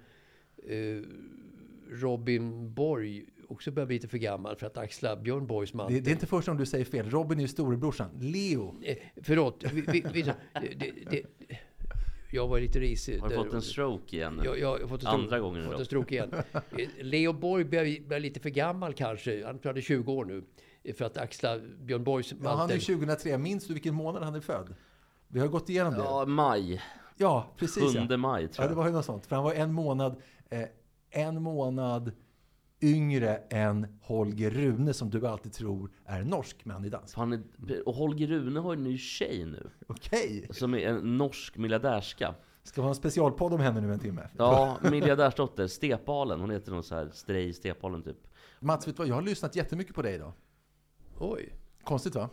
eh, 0.69 1.03
Robin 1.91 2.75
Borg 2.75 3.25
också 3.55 3.71
börjar 3.71 3.87
bli 3.87 3.97
lite 3.97 4.09
för 4.09 4.19
gammal 4.19 4.57
för 4.57 4.67
att 4.67 4.77
axla 4.79 5.17
Björn 5.17 5.47
Borgs 5.47 5.71
Det, 5.71 5.77
mantel. 5.77 6.05
det 6.05 6.11
är 6.11 6.13
inte 6.13 6.27
första 6.27 6.51
gången 6.53 6.61
du 6.61 6.67
säger 6.67 6.85
fel. 6.85 7.11
Robin 7.11 7.39
är 7.39 7.43
ju 7.43 7.49
storebrorsan. 7.49 8.11
Leo. 8.21 8.75
Eh, 8.83 8.97
förlåt, 9.23 9.65
vi, 9.73 9.81
vi, 9.81 10.05
vi, 10.13 10.23
det, 10.23 10.33
det, 11.11 11.23
jag 12.33 12.49
var 12.49 12.61
lite 12.61 12.79
risig. 12.81 13.19
Har 13.21 13.29
du 13.29 13.35
fått 13.35 13.53
en 13.55 13.63
stroke 13.63 14.17
igen? 14.17 14.41
Jag, 14.45 14.59
jag 14.59 14.69
har 14.69 14.79
fått 14.79 14.91
en 14.91 14.99
stroke, 14.99 15.09
Andra 15.23 15.41
gången 15.41 15.63
fått 15.65 15.71
idag. 15.71 15.81
en 15.81 15.87
stroke 15.87 16.15
igen. 16.15 16.31
Eh, 16.79 16.89
Leo 17.01 17.33
Borg 17.33 17.65
börjar, 17.65 18.09
börjar 18.09 18.21
lite 18.21 18.41
för 18.41 18.51
gammal 18.51 18.93
kanske. 18.95 19.47
Han 19.47 19.57
är 19.77 19.81
20 19.81 20.13
år 20.13 20.25
nu. 20.25 20.45
eh, 20.83 20.95
För 20.95 21.05
att 21.05 21.17
axla 21.17 21.59
Björn 21.81 22.05
Borgs 22.05 22.33
Ja, 22.43 22.49
han 22.49 22.59
mantel. 22.59 22.77
är 22.77 22.81
2003. 22.81 23.39
Minns 23.39 23.67
du 23.67 23.73
vilken 23.75 23.95
månad 23.95 24.23
han 24.23 24.35
är 24.35 24.41
född? 24.41 24.75
Vi 25.29 25.41
har 25.41 25.49
gått 25.49 25.69
igenom 25.69 25.93
det. 25.93 25.99
Ja, 25.99 26.21
Ja, 26.21 26.27
maj. 26.27 26.81
precis. 27.57 27.93
7 27.93 28.07
Ja. 28.11 28.17
maj 28.17 28.43
ja, 28.43 28.49
tror 28.49 28.65
det 28.65 28.71
jag. 28.71 28.77
var 28.77 28.87
ju 28.87 28.93
något 28.93 29.05
sånt. 29.05 29.27
För 29.27 29.37
han 29.37 29.45
var 29.45 29.55
en 29.55 29.73
månad, 29.73 30.17
eh, 30.51 30.63
en 31.11 31.43
månad 31.43 32.13
yngre 32.85 33.37
än 33.37 33.99
Holger 34.01 34.51
Rune 34.51 34.95
som 34.95 35.11
du 35.11 35.27
alltid 35.27 35.53
tror 35.53 35.91
är 36.05 36.25
norsk, 36.25 36.65
men 36.65 36.75
han 36.75 36.85
är 36.85 36.91
dansk. 36.91 37.17
Han 37.17 37.33
är, 37.33 37.43
och 37.89 37.95
Holger 37.95 38.27
Rune 38.27 38.61
har 38.61 38.73
en 38.73 38.85
ny 38.85 38.99
tjej 38.99 39.45
nu. 39.45 39.71
Okej. 39.87 40.49
Som 40.51 40.75
är 40.75 40.79
en 40.79 41.19
norsk 41.19 41.57
miljardärska. 41.57 42.35
Ska 42.63 42.81
vi 42.81 42.85
ha 42.85 42.89
en 42.89 42.95
specialpodd 42.95 43.53
om 43.53 43.61
henne 43.61 43.81
nu 43.81 43.93
en 43.93 43.99
timme? 43.99 44.29
Ja, 44.39 44.79
miljardärsdotter. 44.83 45.67
Stepalen. 45.67 46.41
Hon 46.41 46.51
heter 46.51 46.73
någon 46.73 46.83
så 46.83 46.95
här 46.95 47.11
Strej 47.13 47.53
Stepalen 47.53 48.03
typ. 48.03 48.17
Mats, 48.61 48.89
vet 48.89 48.97
du 48.97 49.01
vad? 49.01 49.09
Jag 49.09 49.15
har 49.15 49.23
lyssnat 49.23 49.57
jättemycket 49.57 49.95
på 49.95 50.03
dig 50.03 50.15
idag. 50.15 50.33
Oj, 51.19 51.53
Konstigt 51.85 52.15
va? 52.15 52.29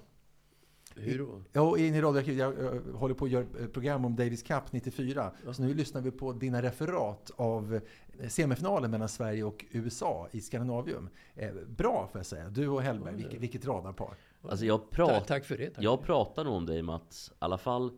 Hur 0.95 1.19
då? 1.19 1.41
Ja, 1.53 1.77
in 1.77 1.95
i 1.95 2.01
radioarkivet. 2.01 2.39
Jag, 2.39 2.53
jag 2.59 2.93
håller 2.93 3.15
på 3.15 3.25
att 3.25 3.31
göra 3.31 3.45
ett 3.59 3.73
program 3.73 4.05
om 4.05 4.15
Davis 4.15 4.43
Cup 4.43 4.71
94. 4.71 5.31
Så 5.51 5.61
nu 5.61 5.73
lyssnar 5.73 6.01
vi 6.01 6.11
på 6.11 6.33
dina 6.33 6.61
referat 6.61 7.31
av 7.35 7.81
eh, 8.19 8.27
semifinalen 8.29 8.91
mellan 8.91 9.09
Sverige 9.09 9.43
och 9.43 9.65
USA 9.71 10.27
i 10.31 10.41
Skandinavium. 10.41 11.09
Eh, 11.35 11.53
bra 11.67 12.09
får 12.11 12.19
jag 12.19 12.25
säga. 12.25 12.49
Du 12.49 12.67
och 12.67 12.81
Hellberg, 12.81 13.15
vilket, 13.15 13.39
vilket 13.39 13.65
radarpar. 13.65 14.15
Alltså 14.41 14.65
jag, 14.65 14.79
Tack, 14.79 14.89
prat, 14.89 15.27
tack 15.27 15.45
för 15.45 15.57
det. 15.57 15.69
Tack. 15.69 15.83
jag 15.83 16.01
pratar 16.03 16.43
nog 16.43 16.53
om 16.53 16.65
dig 16.65 16.81
Mats, 16.81 17.31
i 17.31 17.35
alla 17.39 17.57
fall 17.57 17.91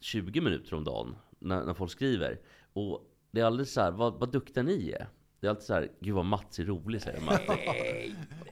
20 0.00 0.40
minuter 0.40 0.74
om 0.74 0.84
dagen. 0.84 1.16
När, 1.38 1.64
när 1.64 1.74
folk 1.74 1.90
skriver. 1.90 2.40
Och 2.72 3.00
det 3.30 3.40
är 3.40 3.44
alldeles 3.44 3.72
så 3.72 3.80
här, 3.80 3.90
vad, 3.90 4.14
vad 4.14 4.32
duktiga 4.32 4.62
ni 4.62 4.90
är. 4.90 5.08
Det 5.46 5.48
är 5.48 5.50
alltid 5.50 5.66
så 5.66 5.74
här, 5.74 5.88
gud 6.00 6.14
vad 6.14 6.24
Mats 6.24 6.58
är 6.58 6.64
rolig 6.64 7.02
säger 7.02 7.20
Mats. 7.20 7.40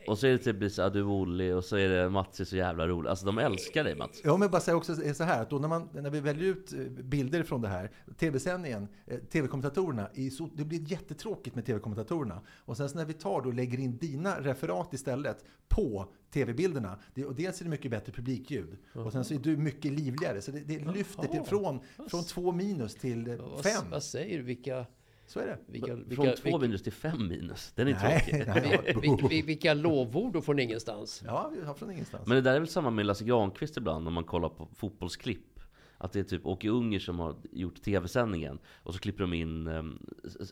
och 0.07 0.17
så 0.19 0.27
är 0.27 0.31
det 0.31 0.37
typ 0.37 0.71
så 0.71 0.81
här, 0.81 0.89
du 0.89 0.99
är 0.99 1.09
Olle 1.09 1.53
och 1.53 1.65
så 1.65 1.77
är 1.77 1.89
det 1.89 2.09
Mats 2.09 2.39
är 2.39 2.45
så 2.45 2.55
jävla 2.55 2.87
rolig. 2.87 3.09
Alltså 3.09 3.25
de 3.25 3.37
älskar 3.37 3.83
dig 3.83 3.95
Mats. 3.95 4.21
Ja, 4.23 4.37
men 4.37 4.51
bara 4.51 4.61
säga 4.61 4.77
också 4.77 4.95
så 5.13 5.23
här 5.23 5.41
att 5.41 5.49
då 5.49 5.59
när, 5.59 5.67
man, 5.67 5.89
när 5.93 6.09
vi 6.09 6.19
väljer 6.19 6.43
ut 6.43 6.73
eh, 6.73 6.79
bilder 7.03 7.43
från 7.43 7.61
det 7.61 7.67
här, 7.67 7.91
tv-sändningen, 8.17 8.87
eh, 9.05 9.19
tv-kommentatorerna, 9.19 10.09
det 10.53 10.65
blir 10.65 10.91
jättetråkigt 10.91 11.55
med 11.55 11.65
tv-kommentatorerna. 11.65 12.41
Och 12.57 12.77
sen 12.77 12.89
så 12.89 12.97
när 12.97 13.05
vi 13.05 13.13
tar 13.13 13.41
då 13.41 13.47
och 13.47 13.53
lägger 13.53 13.79
in 13.79 13.97
dina 13.97 14.39
referat 14.41 14.93
istället 14.93 15.45
på 15.67 16.13
tv-bilderna, 16.33 16.99
och 17.27 17.35
dels 17.35 17.59
är 17.59 17.63
det 17.63 17.69
mycket 17.69 17.91
bättre 17.91 18.11
publikljud, 18.11 18.77
och 18.93 19.11
sen 19.11 19.25
så 19.25 19.33
är 19.33 19.39
du 19.39 19.57
mycket 19.57 19.91
livligare. 19.91 20.41
Så 20.41 20.51
det, 20.51 20.59
det 20.59 20.93
lyfter 20.93 21.27
till, 21.27 21.43
från, 21.43 21.79
från 22.09 22.23
två 22.23 22.51
minus 22.51 22.95
till 22.95 23.27
eh, 23.27 23.35
Vad, 23.35 23.63
fem. 23.63 23.83
vad 23.91 24.03
säger 24.03 24.37
du? 24.37 24.43
Vilka, 24.43 24.85
Så 25.27 25.39
är 25.39 25.45
det. 25.45 25.57
vilka, 25.67 25.95
vilka, 25.95 26.15
Från 26.15 26.25
två 26.35 26.43
vilka, 26.43 26.57
minus 26.57 26.83
till 26.83 26.91
fem 26.93 27.27
minus. 27.27 27.71
Den 27.75 27.87
är 27.87 27.91
Nej, 28.03 28.19
tråkig. 28.19 28.43
nej, 28.47 28.95
vilka, 29.01 29.27
vilka, 29.27 29.45
vilka 29.45 29.73
lovord 29.73 30.43
från 30.43 30.59
ingenstans? 30.59 31.23
Ja, 31.25 31.51
vi 31.55 31.65
har 31.65 31.73
från 31.73 31.91
ingenstans. 31.91 32.27
Men 32.27 32.35
det 32.35 32.41
där 32.41 32.55
är 32.55 32.59
väl 32.59 32.67
samma 32.67 32.89
med 32.89 33.05
Lasse 33.05 33.23
Granqvist 33.25 33.77
ibland 33.77 34.07
om 34.07 34.13
man 34.13 34.23
kollar 34.23 34.49
på 34.49 34.69
fotbollsklipp. 34.75 35.59
Att 35.97 36.11
det 36.11 36.19
är 36.19 36.23
typ 36.23 36.45
Åke 36.45 36.69
Unger 36.69 36.99
som 36.99 37.19
har 37.19 37.35
gjort 37.51 37.81
tv-sändningen 37.81 38.59
och 38.83 38.93
så 38.93 38.99
klipper 38.99 39.21
de 39.23 39.33
in 39.33 39.67
um, 39.67 40.05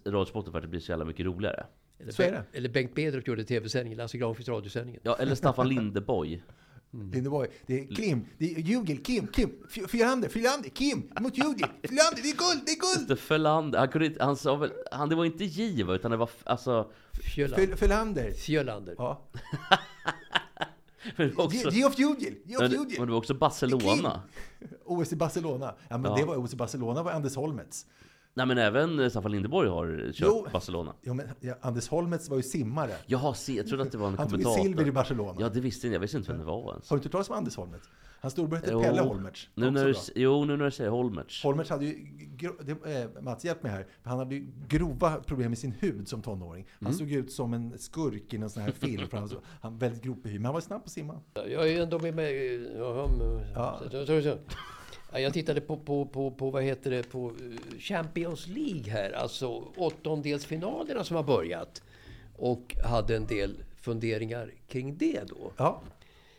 radiosporten 0.05 0.51
för 0.51 0.57
att 0.59 0.63
det 0.63 0.67
blir 0.67 0.79
så 0.79 0.91
jävla 0.91 1.05
mycket 1.05 1.25
roligare. 1.25 1.65
Eller, 1.99 2.11
Så 2.11 2.23
är 2.23 2.31
det. 2.31 2.43
eller 2.53 2.69
Bengt 2.69 2.95
Bedroth 2.95 3.29
gjorde 3.29 3.43
tv-sändningen, 3.43 3.97
Lasse 3.97 4.17
Granqvist 4.17 4.49
radiosändningen. 4.49 5.01
Ja, 5.03 5.15
eller 5.19 5.35
Staffan 5.35 5.67
Lindeborg. 5.69 6.43
Lindeborg, 6.93 7.49
det 7.65 7.79
är 7.79 7.95
Kim, 7.95 8.25
det 8.37 8.55
är 8.55 8.59
Jugel, 8.59 8.97
Kim, 9.03 9.27
Kim, 9.27 9.49
F- 9.69 9.89
Fyrander, 9.91 10.29
Fyrander, 10.29 10.69
Kim 10.69 11.09
mot 11.19 11.37
Jugel, 11.37 11.69
Fyrander, 11.83 12.21
det 12.23 12.29
är 12.29 12.37
guld, 12.37 12.61
det 12.65 12.71
är 12.71 12.79
guld! 12.95 13.01
Inte 13.09 13.15
Fölander. 13.15 13.79
Han, 13.79 13.87
kunde 13.87 14.05
inte, 14.07 14.23
han 14.23 14.37
sa 14.37 14.55
väl, 14.55 14.71
han, 14.91 15.09
det 15.09 15.15
var 15.15 15.25
inte 15.25 15.43
Giva 15.45 15.93
utan 15.95 16.11
det 16.11 16.17
var, 16.17 16.29
alltså, 16.43 16.91
Fjölander. 17.35 18.31
Fjölander. 18.31 18.95
Ja. 18.97 19.21
men 21.17 21.27
det 21.29 21.33
var 21.35 21.45
också, 21.45 21.69
Geoff 21.71 21.99
Jugel, 21.99 22.33
Geoff 22.45 22.61
men, 22.61 22.71
det- 22.71 22.77
men 22.97 23.07
det 23.07 23.11
var 23.11 23.17
också 23.17 23.33
Barcelona. 23.33 24.21
OS 24.85 25.13
i 25.13 25.15
Barcelona. 25.15 25.75
Ja, 25.89 25.97
men 25.97 26.11
Ja. 26.11 26.17
det 26.17 26.25
var 26.25 26.37
OS 26.37 26.53
i 26.53 26.55
Barcelona 26.55 27.03
var 27.03 27.11
Anders 27.11 27.35
Holmets. 27.35 27.85
Nej 28.35 28.45
men 28.45 28.57
även 28.57 28.99
eh, 28.99 29.09
Staffan 29.09 29.31
Lindeborg 29.31 29.69
har 29.69 29.97
kört 30.13 30.15
Jo. 30.15 30.47
Barcelona. 30.53 30.93
Jo, 31.01 31.13
men 31.13 31.27
Anders 31.61 31.87
Holmets 31.89 32.29
var 32.29 32.37
ju 32.37 32.43
simmare. 32.43 32.91
Jaha, 33.05 33.33
se, 33.33 33.53
jag 33.53 33.67
trodde 33.67 33.83
att 33.83 33.91
det 33.91 33.97
var 33.97 34.07
en 34.07 34.17
Han 34.17 34.27
tog 34.27 34.43
kommentator. 34.43 34.63
silver 34.63 34.87
i 34.87 34.91
Barcelona. 34.91 35.35
Ja, 35.39 35.49
det 35.49 35.59
visste 35.59 35.87
inte 35.87 35.93
jag. 35.95 35.99
visste 35.99 36.17
inte 36.17 36.31
vem 36.31 36.39
det 36.39 36.45
var 36.45 36.71
ens. 36.71 36.89
Har 36.89 36.97
du 36.97 36.99
inte 36.99 37.07
hört 37.07 37.11
talas 37.11 37.29
om 37.29 37.35
Anders 37.35 37.55
Holmets? 37.55 37.89
Hans 38.21 38.33
storbror 38.33 38.55
hette 38.57 38.71
Jo. 38.71 38.81
Pelle 38.81 39.01
Holmertz. 39.01 39.47
Nu 39.55 39.71
när 39.71 39.85
du, 39.85 39.93
jo, 40.15 40.45
nu 40.45 40.57
när 40.57 40.65
du 40.65 40.71
säger 40.71 40.89
Holmertz. 40.89 41.43
Holmertz 41.43 41.69
hade 41.69 41.85
ju, 41.85 41.95
det, 42.61 42.71
eh, 43.01 43.21
Mats 43.23 43.45
hjälp 43.45 43.63
mig 43.63 43.71
här, 43.71 43.87
han 44.03 44.19
hade 44.19 44.35
ju 44.35 44.47
grova 44.67 45.15
problem 45.15 45.49
med 45.51 45.57
sin 45.57 45.71
hud 45.71 46.07
som 46.07 46.21
tonåring. 46.21 46.67
Han 46.79 46.87
Mm. 46.87 46.97
såg 46.99 47.11
ut 47.11 47.31
som 47.31 47.53
en 47.53 47.77
skurk 47.77 48.33
i 48.33 48.37
en 48.37 48.49
sån 48.49 48.63
här 48.63 48.71
film, 48.71 49.07
han, 49.11 49.29
så, 49.29 49.35
han 49.61 49.71
var 49.73 49.79
väldigt 49.79 50.03
gropig 50.03 50.29
hy, 50.29 50.35
men 50.37 50.45
han 50.45 50.53
var 50.53 50.61
snabb 50.61 50.81
på 50.81 50.85
att 50.85 50.91
simma. 50.91 51.19
Jag 51.33 51.69
är 51.69 51.83
ändå 51.83 51.99
med 51.99 52.15
mig. 52.15 52.55
Ja. 52.77 53.07
så. 53.09 53.39
Ja, 53.55 53.79
Jag 55.15 55.33
tittade 55.33 55.61
på, 55.61 55.77
på, 55.77 56.05
på, 56.05 56.31
på, 56.31 56.49
vad 56.49 56.63
heter 56.63 56.91
det, 56.91 57.03
på 57.03 57.27
eh, 57.27 57.79
Champions 57.79 58.47
League 58.47 58.91
här, 58.91 59.11
alltså 59.11 59.47
åttondelsfinalerna 59.77 61.03
som 61.03 61.15
har 61.15 61.23
börjat. 61.23 61.81
Och 62.35 62.75
hade 62.83 63.15
en 63.15 63.27
del 63.27 63.63
funderingar 63.81 64.51
kring 64.67 64.97
det 64.97 65.23
då. 65.27 65.51
Ja, 65.57 65.81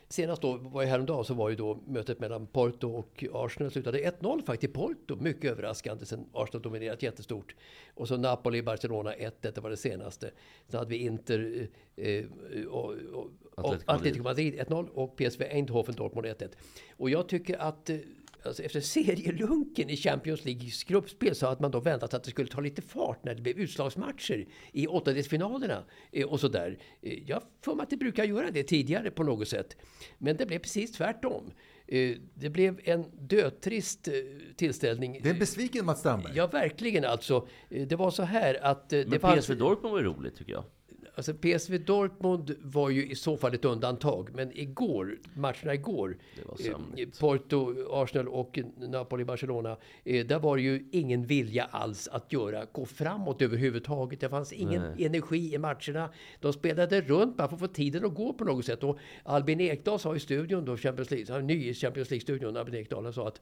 Senast 0.09 0.41
då, 0.41 0.57
var 0.57 0.81
ju 0.81 0.87
häromdagen, 0.87 1.25
så 1.25 1.33
var 1.33 1.49
ju 1.49 1.55
då 1.55 1.79
mötet 1.87 2.19
mellan 2.19 2.47
Porto 2.47 2.91
och 2.91 3.25
Arsenal 3.33 3.71
slutade 3.71 3.99
1-0 3.99 4.45
faktiskt 4.45 4.73
Porto. 4.73 5.15
Mycket 5.15 5.51
överraskande 5.51 6.05
sen 6.05 6.25
Arsenal 6.33 6.61
dominerat 6.61 7.03
jättestort. 7.03 7.55
Och 7.93 8.07
så 8.07 8.17
Napoli, 8.17 8.61
Barcelona 8.61 9.13
1-1, 9.13 9.31
det 9.41 9.57
var 9.57 9.69
det 9.69 9.77
senaste. 9.77 10.31
Sen 10.67 10.77
hade 10.77 10.89
vi 10.89 10.97
Inter 10.97 11.67
eh, 11.95 12.07
eh, 12.07 12.25
och, 12.65 12.93
och, 12.93 13.29
och 13.55 13.65
Atletico 13.65 13.91
Atletico 13.91 14.23
Madrid 14.23 14.53
1-0 14.53 14.89
och 14.89 15.15
PSV 15.17 15.43
Eindhoven 15.43 15.95
Dortmund 15.95 16.27
1-1. 16.27 16.49
Och 16.97 17.09
jag 17.09 17.29
tycker 17.29 17.57
att 17.57 17.89
eh, 17.89 17.97
Alltså 18.45 18.63
efter 18.63 18.79
serielunken 18.81 19.89
i 19.89 19.97
Champions 19.97 20.45
Leagues 20.45 20.83
gruppspel 20.83 21.35
så 21.35 21.45
hade 21.47 21.61
man 21.61 21.71
då 21.71 21.79
väntat 21.79 22.13
att 22.13 22.23
det 22.23 22.29
skulle 22.31 22.47
ta 22.47 22.61
lite 22.61 22.81
fart 22.81 23.23
när 23.23 23.35
det 23.35 23.41
blev 23.41 23.57
utslagsmatcher 23.59 24.45
i 24.71 24.87
åttondelsfinalerna 24.87 25.83
eh, 26.11 26.27
och 26.27 26.39
sådär. 26.39 26.77
Eh, 27.01 27.19
Jag 27.29 27.43
för 27.61 27.75
mig 27.75 27.83
att 27.83 27.89
det 27.89 27.97
brukar 27.97 28.23
göra 28.23 28.51
det 28.51 28.63
tidigare 28.63 29.11
på 29.11 29.23
något 29.23 29.47
sätt. 29.47 29.77
Men 30.17 30.37
det 30.37 30.45
blev 30.45 30.59
precis 30.59 30.91
tvärtom. 30.91 31.51
Eh, 31.87 32.15
Det 32.33 32.49
blev 32.49 32.79
en 32.83 33.05
dödtrist 33.27 34.07
eh, 34.07 34.13
tillställning. 34.55 35.19
det 35.23 35.29
är 35.29 35.33
en 35.33 35.39
besviken 35.39 35.85
Mats 35.85 35.99
Strandberg. 35.99 36.33
Ja, 36.35 36.47
verkligen 36.47 37.05
alltså. 37.05 37.47
Det 37.69 37.95
var 37.95 38.11
så 38.11 38.23
här 38.23 38.63
att... 38.65 38.93
eh, 38.93 38.99
Det 38.99 39.07
Men 39.07 39.19
fanns- 39.19 39.35
PSV 39.45 39.55
Dortmund 39.55 39.93
var 39.93 40.01
roligt 40.01 40.35
tycker 40.37 40.51
jag. 40.53 40.63
Alltså 41.15 41.33
PSV 41.33 41.77
Dortmund 41.77 42.55
var 42.61 42.89
ju 42.89 43.07
i 43.07 43.15
så 43.15 43.37
fall 43.37 43.53
ett 43.53 43.65
undantag. 43.65 44.29
Men 44.33 44.59
igår, 44.59 45.17
matcherna 45.33 45.73
igår, 45.73 46.17
eh. 46.37 47.07
Porto, 47.19 47.75
Arsenal 47.91 48.27
och 48.27 48.59
Napoli, 48.77 49.25
Barcelona. 49.25 49.77
Eh, 50.03 50.25
där 50.25 50.39
var 50.39 50.57
det 50.57 50.63
ju 50.63 50.85
ingen 50.91 51.25
vilja 51.25 51.63
alls 51.63 52.07
att 52.07 52.33
göra, 52.33 52.65
gå 52.71 52.85
framåt 52.85 53.41
överhuvudtaget. 53.41 54.19
Det 54.19 54.29
fanns 54.29 54.53
ingen 54.53 54.81
Nej. 54.81 55.05
energi 55.05 55.53
i 55.53 55.57
matcherna. 55.57 56.09
De 56.39 56.53
spelade 56.53 57.01
runt 57.01 57.37
bara 57.37 57.47
för 57.47 57.55
att 57.55 57.59
få 57.59 57.67
tiden 57.67 58.05
att 58.05 58.15
gå 58.15 58.33
på 58.33 58.43
något 58.43 58.65
sätt. 58.65 58.83
Och 58.83 58.97
Albin 59.23 59.61
Ekdal 59.61 59.99
sa 59.99 60.15
i 60.15 60.19
studion 60.19 60.65
då, 60.65 60.77
Champions 60.77 61.11
League, 61.11 61.41
ny 61.41 61.69
i 61.69 61.73
Champions 61.73 62.09
League-studion, 62.09 62.57
Albin 62.57 62.75
Ekdal, 62.75 63.13
sa 63.13 63.27
att 63.27 63.41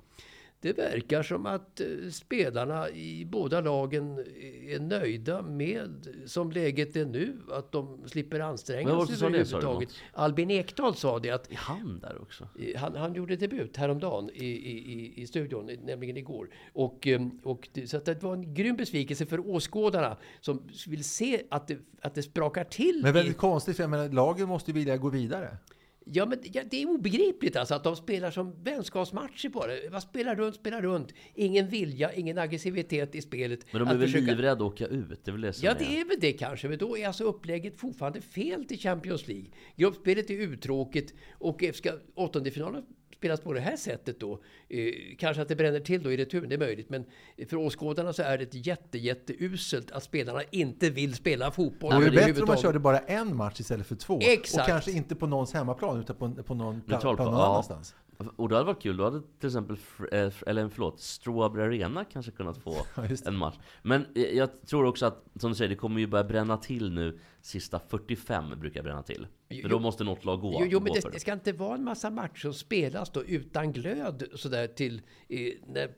det 0.63 0.73
verkar 0.77 1.23
som 1.23 1.45
att 1.45 1.79
eh, 1.79 1.87
spelarna 2.11 2.89
i 2.89 3.25
båda 3.25 3.61
lagen 3.61 4.19
är 4.67 4.79
nöjda 4.79 5.41
med, 5.41 6.07
som 6.25 6.51
läget 6.51 6.95
är 6.95 7.05
nu, 7.05 7.37
att 7.51 7.71
de 7.71 8.03
slipper 8.07 8.39
anstränga 8.39 9.05
sig 9.05 9.15
överhuvudtaget. 9.27 9.89
Albin 10.13 10.51
Ekdal 10.51 10.95
sa 10.95 11.19
det 11.19 11.29
att 11.29 11.53
han 11.53 11.99
där 11.99 12.21
också? 12.21 12.47
Han, 12.77 12.95
han 12.95 13.13
gjorde 13.13 13.35
debut 13.35 13.77
häromdagen 13.77 14.29
i, 14.33 14.45
i, 14.45 14.93
i, 14.93 15.21
i 15.21 15.27
studion, 15.27 15.69
nämligen 15.83 16.17
igår. 16.17 16.49
Och, 16.73 17.07
eh, 17.07 17.21
och 17.43 17.69
det, 17.73 17.87
så 17.87 17.97
att 17.97 18.05
det 18.05 18.23
var 18.23 18.33
en 18.33 18.53
grym 18.53 18.75
besvikelse 18.75 19.25
för 19.25 19.49
åskådarna 19.49 20.17
som 20.41 20.63
vill 20.87 21.03
se 21.03 21.41
att 21.49 21.67
det, 21.67 21.77
att 22.01 22.15
det 22.15 22.23
sprakar 22.23 22.63
till. 22.63 22.99
Men 23.03 23.09
i- 23.09 23.13
väldigt 23.13 23.37
konstigt, 23.37 23.75
för 23.75 23.83
jag 23.83 23.89
menar, 23.89 24.09
lagen 24.09 24.47
måste 24.47 24.71
ju 24.71 24.75
vilja 24.75 24.97
gå 24.97 25.09
vidare. 25.09 25.57
Ja, 26.05 26.25
men 26.25 26.39
ja, 26.43 26.61
det 26.69 26.81
är 26.81 26.89
obegripligt 26.89 27.55
alltså 27.55 27.75
att 27.75 27.83
de 27.83 27.95
spelar 27.95 28.31
som 28.31 28.63
vänskapsmatcher 28.63 29.49
bara. 29.49 29.71
Vad 29.91 30.03
spelar 30.03 30.35
runt, 30.35 30.55
spelar 30.55 30.81
runt. 30.81 31.13
Ingen 31.35 31.67
vilja, 31.67 32.13
ingen 32.13 32.37
aggressivitet 32.37 33.15
i 33.15 33.21
spelet. 33.21 33.59
Men 33.73 33.79
de 33.85 33.87
är 33.89 33.95
väl 33.97 34.07
försöka- 34.07 34.25
livrädda 34.25 34.51
att 34.51 34.61
åka 34.61 34.87
ut? 34.87 35.25
Det 35.25 35.31
är 35.31 35.33
väl 35.33 35.41
det 35.41 35.53
som 35.53 35.65
Ja, 35.65 35.73
det 35.79 35.99
är 35.99 36.05
väl 36.05 36.17
det 36.19 36.33
kanske. 36.33 36.67
Men 36.67 36.77
då 36.77 36.97
är 36.97 37.07
alltså 37.07 37.23
upplägget 37.23 37.79
fortfarande 37.79 38.21
fel 38.21 38.65
till 38.65 38.79
Champions 38.79 39.27
League. 39.27 39.47
Gruppspelet 39.75 40.29
är 40.29 40.33
uttråkigt 40.33 41.13
och 41.31 41.63
ska 41.73 41.91
åttondelsfinalen 42.15 42.83
spelas 43.17 43.41
på 43.41 43.53
det 43.53 43.59
här 43.59 43.77
sättet 43.77 44.19
då. 44.19 44.43
Eh, 44.73 45.15
kanske 45.17 45.41
att 45.41 45.47
det 45.47 45.55
bränner 45.55 45.79
till 45.79 46.03
då 46.03 46.11
i 46.11 46.17
returen, 46.17 46.49
det 46.49 46.55
är 46.55 46.59
möjligt. 46.59 46.89
Men 46.89 47.05
för 47.49 47.57
åskådarna 47.57 48.13
så 48.13 48.21
är 48.21 48.37
det 48.37 48.43
ett 48.43 48.67
jätte, 48.67 48.97
jätteuselt 48.97 49.91
att 49.91 50.03
spelarna 50.03 50.41
inte 50.51 50.89
vill 50.89 51.13
spela 51.13 51.51
fotboll 51.51 51.91
Det 51.91 51.97
vore 51.97 52.11
bättre 52.11 52.41
om 52.41 52.47
man 52.47 52.57
körde 52.57 52.79
bara 52.79 52.99
en 52.99 53.35
match 53.35 53.59
istället 53.59 53.87
för 53.87 53.95
två. 53.95 54.19
Exakt. 54.21 54.61
Och 54.61 54.67
kanske 54.67 54.91
inte 54.91 55.15
på 55.15 55.27
någons 55.27 55.53
hemmaplan 55.53 55.99
utan 55.99 56.15
på, 56.15 56.43
på 56.43 56.53
någon 56.55 56.81
plan 56.81 56.99
plan, 56.99 57.15
någon 57.15 57.33
ja. 57.33 57.45
annanstans. 57.45 57.95
Och 58.35 58.49
det 58.49 58.55
hade 58.55 58.65
varit 58.65 58.81
kul, 58.81 58.97
då 58.97 59.03
hade 59.03 59.21
till 59.39 59.47
exempel, 59.47 59.77
eh, 60.11 60.31
eller 60.47 60.69
förlåt, 60.69 60.99
Strawberry 60.99 61.63
Arena 61.83 62.05
kanske 62.05 62.31
kunnat 62.31 62.57
få 62.57 62.75
en 63.25 63.35
match. 63.35 63.55
Men 63.81 64.05
eh, 64.15 64.21
jag 64.23 64.49
tror 64.65 64.85
också 64.85 65.05
att, 65.05 65.23
som 65.35 65.49
du 65.49 65.55
säger, 65.55 65.69
det 65.69 65.75
kommer 65.75 65.99
ju 65.99 66.07
börja 66.07 66.23
bränna 66.23 66.57
till 66.57 66.91
nu, 66.91 67.19
sista 67.41 67.79
45 67.79 68.59
brukar 68.59 68.83
bränna 68.83 69.03
till. 69.03 69.27
För 69.61 69.69
då 69.69 69.79
måste 69.79 70.03
något 70.03 70.25
lag 70.25 70.41
gå. 70.41 70.57
Jo, 70.59 70.67
jo 70.69 70.79
men 70.79 70.87
gå 70.87 70.93
det, 70.93 71.09
det 71.11 71.19
ska 71.19 71.33
inte 71.33 71.51
vara 71.51 71.75
en 71.75 71.83
massa 71.83 72.09
matcher 72.09 72.39
som 72.39 72.53
spelas 72.53 73.09
då 73.09 73.23
utan 73.23 73.71
glöd 73.71 74.23
sådär 74.35 74.62
till 74.67 75.01
eh, 75.29 75.53
när 75.67 75.89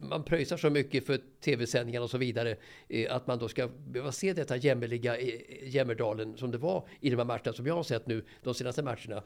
man 0.00 0.24
pröjsar 0.24 0.56
så 0.56 0.70
mycket 0.70 1.06
för 1.06 1.20
tv-sändningar 1.40 2.00
och 2.00 2.10
så 2.10 2.18
vidare 2.18 2.56
eh, 2.88 3.14
att 3.14 3.26
man 3.26 3.38
då 3.38 3.48
ska 3.48 3.68
behöva 3.68 4.12
se 4.12 4.32
detta 4.32 4.56
jämmerliga 4.56 5.16
eh, 5.16 5.40
Jämmerdalen 5.62 6.36
som 6.36 6.50
det 6.50 6.58
var 6.58 6.88
i 7.00 7.10
de 7.10 7.16
här 7.16 7.24
matcherna 7.24 7.52
som 7.52 7.66
jag 7.66 7.74
har 7.74 7.82
sett 7.82 8.06
nu 8.06 8.24
de 8.42 8.54
senaste 8.54 8.82
matcherna 8.82 9.22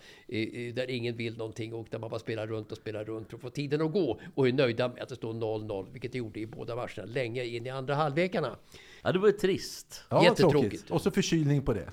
där 0.74 0.90
ingen 0.90 1.16
vill 1.16 1.36
någonting 1.36 1.74
och 1.74 1.86
där 1.90 1.98
man 1.98 2.10
bara 2.10 2.20
spelar 2.20 2.46
runt 2.46 2.72
och 2.72 2.78
spelar 2.78 3.04
runt 3.04 3.30
för 3.30 3.36
att 3.36 3.42
få 3.42 3.50
tiden 3.50 3.82
att 3.82 3.92
gå 3.92 4.20
och 4.34 4.48
är 4.48 4.52
nöjda 4.52 4.88
med 4.88 5.02
att 5.02 5.08
det 5.08 5.16
står 5.16 5.32
0-0 5.32 5.92
vilket 5.92 6.12
det 6.12 6.18
gjorde 6.18 6.40
i 6.40 6.46
båda 6.46 6.76
matcherna 6.76 7.04
länge 7.04 7.44
in 7.44 7.66
i 7.66 7.70
andra 7.70 7.94
halvlekarna. 7.94 8.58
Ja, 9.02 9.12
det 9.12 9.18
var 9.18 9.26
ju 9.26 9.32
trist. 9.32 10.04
Ja, 10.10 10.24
Jättetråkigt. 10.24 10.60
tråkigt. 10.60 10.90
Och 10.90 11.02
så 11.02 11.10
förkylning 11.10 11.62
på 11.62 11.72
det. 11.72 11.90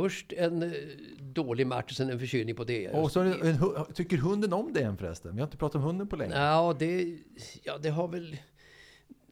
Först 0.00 0.32
en 0.32 0.62
eh, 0.62 0.70
dålig 1.18 1.66
match 1.66 1.90
och 1.90 1.96
sen 1.96 2.10
en 2.10 2.18
förkylning 2.18 2.56
på 2.56 2.64
det. 2.64 2.88
Och 2.88 3.12
så 3.12 3.20
en, 3.20 3.58
tycker 3.94 4.16
hunden 4.16 4.52
om 4.52 4.72
det 4.72 4.82
än 4.82 4.96
förresten? 4.96 5.34
Vi 5.34 5.40
har 5.40 5.46
inte 5.46 5.56
pratat 5.56 5.74
om 5.74 5.82
hunden 5.82 6.08
på 6.08 6.16
länge. 6.16 6.34
Ja, 6.34 6.76
det, 6.78 7.18
ja, 7.62 7.78
det 7.78 7.88
har 7.88 8.08
väl... 8.08 8.36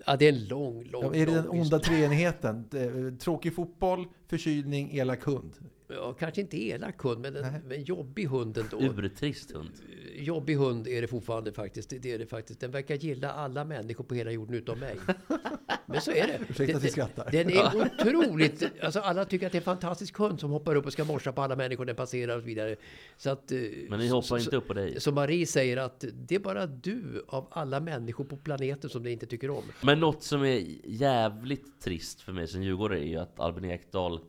Ja, 0.06 0.16
det 0.16 0.24
är 0.24 0.32
en 0.32 0.44
lång, 0.44 0.84
lång, 0.84 1.04
Ja, 1.04 1.14
är 1.14 1.26
det 1.26 1.32
den 1.32 1.48
onda 1.48 1.78
treenigheten? 1.78 2.68
Eh, 2.74 3.18
Tråkig 3.18 3.54
fotboll, 3.54 4.06
förkylning, 4.26 4.96
elak 4.96 5.24
hund. 5.24 5.52
Ja, 5.90 6.12
kanske 6.12 6.40
inte 6.40 6.62
elak 6.64 7.02
hund, 7.02 7.20
men 7.20 7.36
en, 7.36 7.42
men 7.52 7.72
en 7.72 7.82
jobbig 7.84 8.26
hund 8.26 8.58
ändå. 8.58 8.80
Urtrist 8.80 9.50
hund. 9.52 9.70
Jobbig 10.16 10.54
hund 10.56 10.88
är 10.88 11.00
det 11.00 11.08
fortfarande 11.08 11.52
faktiskt. 11.52 11.90
Det, 11.90 11.98
det 11.98 12.12
är 12.12 12.18
det 12.18 12.26
faktiskt. 12.26 12.60
Den 12.60 12.70
verkar 12.70 12.94
gilla 12.94 13.32
alla 13.32 13.64
människor 13.64 14.04
på 14.04 14.14
hela 14.14 14.30
jorden 14.30 14.54
utom 14.54 14.78
mig. 14.78 14.96
Men 15.86 16.00
så 16.00 16.10
är 16.10 16.26
det. 16.26 16.38
Ursäkta 16.48 16.76
att 16.76 16.82
vi 16.82 16.86
Den- 16.86 16.90
skrattar. 16.92 17.28
Den 17.32 17.50
är 17.50 17.76
otroligt... 17.76 18.62
Alltså 18.82 19.00
alla 19.00 19.24
tycker 19.24 19.46
att 19.46 19.52
det 19.52 19.56
är 19.58 19.60
en 19.60 19.64
fantastisk 19.64 20.18
hund 20.18 20.40
som 20.40 20.50
hoppar 20.50 20.74
upp 20.74 20.86
och 20.86 20.92
ska 20.92 21.04
morsa 21.04 21.32
på 21.32 21.42
alla 21.42 21.56
människor 21.56 21.84
den 21.84 21.96
passerar 21.96 22.36
och 22.36 22.42
så 22.42 22.46
vidare. 22.46 22.76
Så 23.16 23.30
att, 23.30 23.52
eh, 23.52 23.58
Men 23.88 23.98
ni 23.98 24.08
så- 24.08 24.14
hoppar 24.14 24.26
så- 24.26 24.38
inte 24.38 24.56
upp 24.56 24.66
på 24.66 24.74
dig. 24.74 25.00
Så 25.00 25.12
Marie 25.12 25.46
säger 25.46 25.76
att 25.76 26.04
det 26.14 26.34
är 26.34 26.38
bara 26.38 26.66
du 26.66 27.24
av 27.28 27.46
alla 27.50 27.80
människor 27.80 28.24
på 28.24 28.36
planeten 28.36 28.90
som 28.90 29.02
det 29.02 29.10
inte 29.10 29.26
tycker 29.26 29.50
om. 29.50 29.62
Men 29.82 30.00
något 30.00 30.22
som 30.22 30.42
är 30.44 30.64
jävligt 30.84 31.80
trist 31.80 32.20
för 32.20 32.32
mig 32.32 32.46
som 32.48 32.62
djurgårdare 32.62 32.98
är 33.00 33.08
ju 33.08 33.16
att 33.16 33.40
Albin 33.40 33.64
Ekdal 33.70 34.20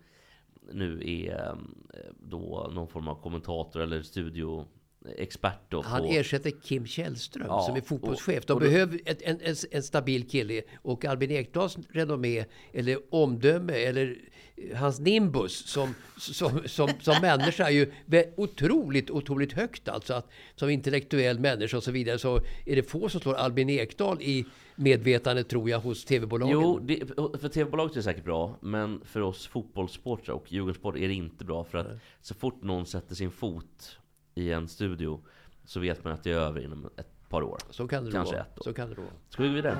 nu 0.73 1.01
är 1.05 1.35
eh, 1.93 2.11
då 2.19 2.69
någon 2.73 2.87
form 2.87 3.07
av 3.07 3.15
kommentator 3.21 3.81
eller 3.81 4.01
studio 4.01 4.65
studioexpert 5.01 5.59
då 5.69 5.81
Han 5.81 6.01
på... 6.01 6.07
ersätter 6.07 6.51
Kim 6.61 6.85
Källström 6.85 7.45
Ja, 7.47 7.61
som 7.61 7.75
är 7.75 7.81
fotbollschef. 7.81 8.39
och- 8.43 8.45
De 8.47 8.53
och 8.53 8.59
då- 8.59 8.65
behöver 8.65 8.99
ett, 9.05 9.21
en, 9.21 9.39
en, 9.41 9.55
en 9.71 9.83
stabil 9.83 10.29
kille. 10.29 10.61
Och 10.81 11.05
Albin 11.05 11.31
Ekdals 11.31 11.77
renommé, 11.89 12.45
eller 12.73 12.97
omdöme, 13.09 13.73
eller 13.73 14.17
eh, 14.55 14.77
hans 14.77 14.99
nimbus 14.99 15.65
som, 15.69 15.95
som, 16.19 16.61
som, 16.65 16.89
som 17.01 17.15
människa 17.21 17.65
är 17.67 17.71
ju 17.71 17.91
otroligt, 18.37 19.09
otroligt 19.09 19.53
högt. 19.53 19.87
Alltså 19.89 20.13
att 20.13 20.29
som 20.55 20.69
intellektuell 20.69 21.39
människa 21.39 21.77
och 21.77 21.83
så 21.83 21.91
vidare 21.91 22.19
så 22.19 22.39
är 22.65 22.75
det 22.75 22.83
få 22.83 23.09
som 23.09 23.21
slår 23.21 23.33
Albin 23.35 23.69
Ekdal 23.69 24.21
i 24.21 24.45
medvetandet 24.75 25.49
tror 25.49 25.69
jag 25.69 25.79
hos 25.79 26.05
tv-bolagen. 26.05 26.53
Jo, 26.53 26.79
det, 26.79 27.05
för 27.41 27.49
tv-bolaget 27.49 27.91
är 27.93 27.99
det 27.99 28.03
säkert 28.03 28.23
bra, 28.23 28.57
men 28.61 29.01
för 29.05 29.21
oss 29.21 29.47
fotbollssportare 29.47 30.35
och 30.35 30.51
Djurgårdssport 30.53 30.95
är 30.97 31.07
det 31.07 31.13
inte 31.13 31.45
bra. 31.45 31.63
För 31.63 31.77
att 31.77 31.87
så 32.21 32.33
fort 32.33 32.63
någon 32.63 32.85
sätter 32.85 33.15
sin 33.15 33.31
fot 33.31 33.98
i 34.39 34.51
en 34.51 34.67
studio 34.67 35.19
så 35.65 35.79
vet 35.79 36.03
man 36.03 36.13
att 36.13 36.23
det 36.23 36.31
är 36.31 36.35
över 36.35 36.61
inom 36.61 36.89
ett 36.97 37.29
par 37.29 37.41
år. 37.43 37.57
så 37.69 37.87
kan 37.87 38.05
det 38.05 38.11
Kanske 38.11 38.35
vara. 38.35 38.45
ett 38.45 38.59
år. 38.59 38.63
Så 38.63 38.73
kan 38.73 38.89
det 38.89 38.95
vara. 38.95 39.07
Ska 39.29 39.43
vi 39.43 39.49
gå 39.49 39.55
vidare? 39.55 39.77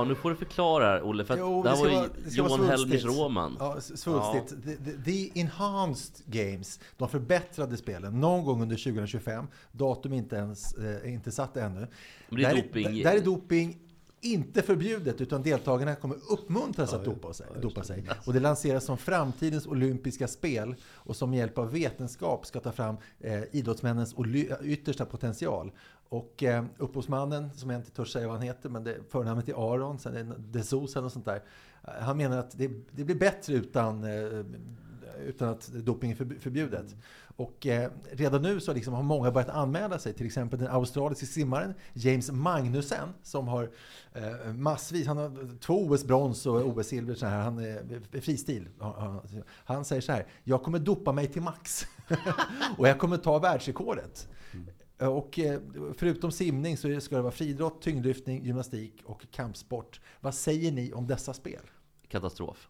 Ja, 0.00 0.04
nu 0.04 0.14
får 0.14 0.30
du 0.30 0.36
förklara 0.36 0.84
här, 0.84 1.02
Olle. 1.02 1.24
För 1.24 1.38
Jo, 1.38 1.62
det 1.62 1.70
här 1.70 1.76
var 1.76 1.88
ju 1.88 2.08
Johan. 2.30 2.66
Helmers 2.66 3.04
Roman. 3.04 3.56
Ja, 3.60 3.80
svulstigt. 3.80 4.64
The, 4.64 4.76
the, 4.76 5.02
the 5.04 5.40
Enhanced 5.40 6.26
Games, 6.26 6.80
de 6.96 7.08
förbättrade 7.08 7.76
spelen, 7.76 8.20
någon 8.20 8.44
gång 8.44 8.62
under 8.62 8.76
2025. 8.76 9.46
Datum 9.72 10.12
inte 10.12 10.36
ens 10.36 10.72
eh, 10.72 11.14
inte 11.14 11.32
satt 11.32 11.56
ännu. 11.56 11.86
Men 12.28 12.38
det 12.38 12.44
är 12.44 12.54
där, 12.54 12.62
doping. 12.62 12.84
Där, 12.84 13.04
där 13.04 13.16
är 13.16 13.20
doping 13.20 13.78
inte 14.20 14.62
förbjudet, 14.62 15.20
utan 15.20 15.42
deltagarna 15.42 15.94
kommer 15.94 16.16
uppmuntras 16.30 16.92
att 16.94 17.04
dopa 17.04 17.32
sig, 17.32 17.46
dopa 17.62 17.82
sig. 17.82 18.04
Och 18.26 18.32
det 18.32 18.40
lanseras 18.40 18.84
som 18.84 18.98
framtidens 18.98 19.66
olympiska 19.66 20.28
spel 20.28 20.74
och 20.82 21.16
som 21.16 21.30
med 21.30 21.38
hjälp 21.38 21.58
av 21.58 21.72
vetenskap 21.72 22.46
ska 22.46 22.60
ta 22.60 22.72
fram 22.72 22.96
eh, 23.20 23.42
idrottsmännens 23.52 24.14
yttersta 24.62 25.04
potential. 25.04 25.72
Och 26.12 26.42
eh, 26.42 26.64
upphovsmannen, 26.78 27.50
som 27.54 27.70
jag 27.70 27.80
inte 27.80 27.90
törs 27.90 28.12
säga 28.12 28.26
vad 28.26 28.36
han 28.36 28.46
heter, 28.46 28.68
men 28.68 28.84
det, 28.84 28.96
förnamnet 29.08 29.48
är 29.48 29.74
Aron, 29.74 29.98
sen 29.98 30.16
är 30.16 30.24
det 30.24 30.34
Desosen 30.38 31.04
och 31.04 31.12
sånt 31.12 31.24
där. 31.24 31.42
Eh, 31.84 31.90
Han 32.00 32.16
menar 32.16 32.38
att 32.38 32.58
det, 32.58 32.70
det 32.90 33.04
blir 33.04 33.14
bättre 33.18 33.54
utan, 33.54 34.04
eh, 34.04 34.44
utan 35.26 35.48
att 35.48 35.66
doping 35.72 36.10
är 36.10 36.14
förb- 36.16 36.38
förbjudet. 36.40 36.96
Och 37.36 37.66
eh, 37.66 37.90
redan 38.12 38.42
nu 38.42 38.60
så 38.60 38.72
liksom 38.72 38.94
har 38.94 39.02
många 39.02 39.30
börjat 39.30 39.48
anmäla 39.48 39.98
sig. 39.98 40.12
Till 40.12 40.26
exempel 40.26 40.58
den 40.58 40.68
australiske 40.68 41.26
simmaren 41.26 41.74
James 41.92 42.30
Magnussen 42.30 43.08
som 43.22 43.48
har 43.48 43.70
eh, 44.12 44.52
massvis, 44.54 45.06
han 45.06 45.16
har 45.16 45.58
två 45.60 45.74
OS-brons 45.86 46.46
och 46.46 46.60
OS-silver. 46.66 47.14
så 47.14 47.26
här. 47.26 47.42
Han 47.42 47.58
är 47.58 48.20
fristil. 48.20 48.68
Han, 49.64 49.84
säger 49.84 50.02
så 50.02 50.12
här, 50.12 50.26
jag 50.44 50.62
kommer 50.62 50.78
dopa 50.78 51.12
mig 51.12 51.26
till 51.26 51.42
max. 51.42 51.86
och 52.78 52.88
jag 52.88 52.98
kommer 52.98 53.16
ta 53.16 53.38
världsrekordet. 53.38 54.28
Och 55.08 55.38
eh, 55.38 55.60
förutom 55.96 56.32
simning 56.32 56.76
så 56.76 57.00
ska 57.00 57.16
det 57.16 57.22
vara 57.22 57.32
friidrott, 57.32 57.82
tyngdlyftning, 57.82 58.44
gymnastik 58.44 59.02
och 59.04 59.30
kampsport. 59.30 60.00
Vad 60.20 60.34
säger 60.34 60.72
ni 60.72 60.92
om 60.92 61.06
dessa 61.06 61.34
spel? 61.34 61.62
Katastrof. 62.08 62.68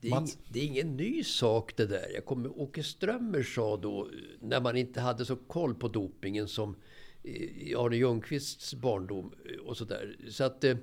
Det 0.00 0.08
är, 0.08 0.20
ing, 0.20 0.28
det 0.48 0.60
är 0.60 0.64
ingen 0.64 0.96
ny 0.96 1.24
sak 1.24 1.76
det 1.76 1.86
där. 1.86 2.06
Jag 2.14 2.24
kommer, 2.24 2.60
Åke 2.60 2.82
Strömmer 2.82 3.42
sa 3.42 3.76
då, 3.76 4.08
när 4.40 4.60
man 4.60 4.76
inte 4.76 5.00
hade 5.00 5.24
så 5.24 5.36
koll 5.36 5.74
på 5.74 5.88
dopingen 5.88 6.48
som 6.48 6.76
eh, 7.24 7.32
i 7.32 7.74
Arne 7.78 7.96
Ljungqvists 7.96 8.74
barndom 8.74 9.32
eh, 9.44 9.66
och 9.66 9.76
sådär. 9.76 10.16
Så 10.28 10.44
att 10.44 10.64
eh, 10.64 10.76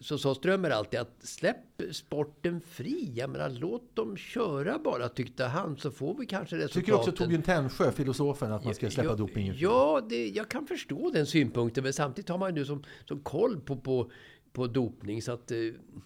så 0.00 0.18
sa 0.18 0.34
Strömmer 0.34 0.70
alltid 0.70 1.00
att 1.00 1.16
släpp 1.20 1.82
sporten 1.92 2.60
fri. 2.60 3.12
Jag 3.14 3.30
menar, 3.30 3.48
låt 3.50 3.96
dem 3.96 4.16
köra 4.16 4.78
bara, 4.78 5.08
tyckte 5.08 5.44
han, 5.44 5.76
så 5.76 5.90
får 5.90 6.14
vi 6.18 6.26
kanske 6.26 6.56
resultaten. 6.56 6.82
Tycker 6.82 6.94
också 6.94 7.12
Torbjörn 7.12 7.42
Tännsjö, 7.42 7.92
filosofen, 7.92 8.52
att 8.52 8.64
man 8.64 8.74
ska 8.74 8.90
släppa 8.90 9.08
ja, 9.08 9.14
dopingen 9.14 9.54
fri? 9.54 9.62
Ja, 9.62 10.06
det, 10.08 10.28
jag 10.28 10.48
kan 10.48 10.66
förstå 10.66 11.10
den 11.10 11.26
synpunkten. 11.26 11.84
Men 11.84 11.92
samtidigt 11.92 12.28
har 12.28 12.38
man 12.38 12.48
ju 12.48 12.54
nu 12.54 12.64
som, 12.64 12.84
som 13.08 13.20
koll 13.20 13.60
på, 13.60 13.76
på, 13.76 14.10
på 14.52 14.66
dopning. 14.66 15.22
Så 15.22 15.32
att, 15.32 15.50
eh, 15.50 15.58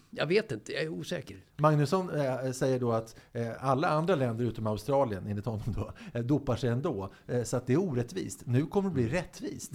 jag 0.09 0.27
vet 0.27 0.51
inte, 0.51 0.73
jag 0.73 0.83
är 0.83 0.89
osäker. 0.89 1.45
Magnusson 1.57 2.09
eh, 2.09 2.51
säger 2.51 2.79
då 2.79 2.91
att 2.91 3.15
eh, 3.31 3.63
alla 3.63 3.89
andra 3.89 4.15
länder 4.15 4.45
utom 4.45 4.67
Australien, 4.67 5.27
enligt 5.27 5.45
honom 5.45 5.75
då, 5.75 5.93
dopar 6.21 6.55
sig 6.55 6.69
ändå. 6.69 7.13
Så 7.43 7.57
att 7.57 7.67
det 7.67 7.73
är 7.73 7.79
orättvist. 7.79 8.45
Nu 8.45 8.65
kommer 8.65 8.89
det 8.89 8.93
bli 8.93 9.07
rättvist. 9.07 9.71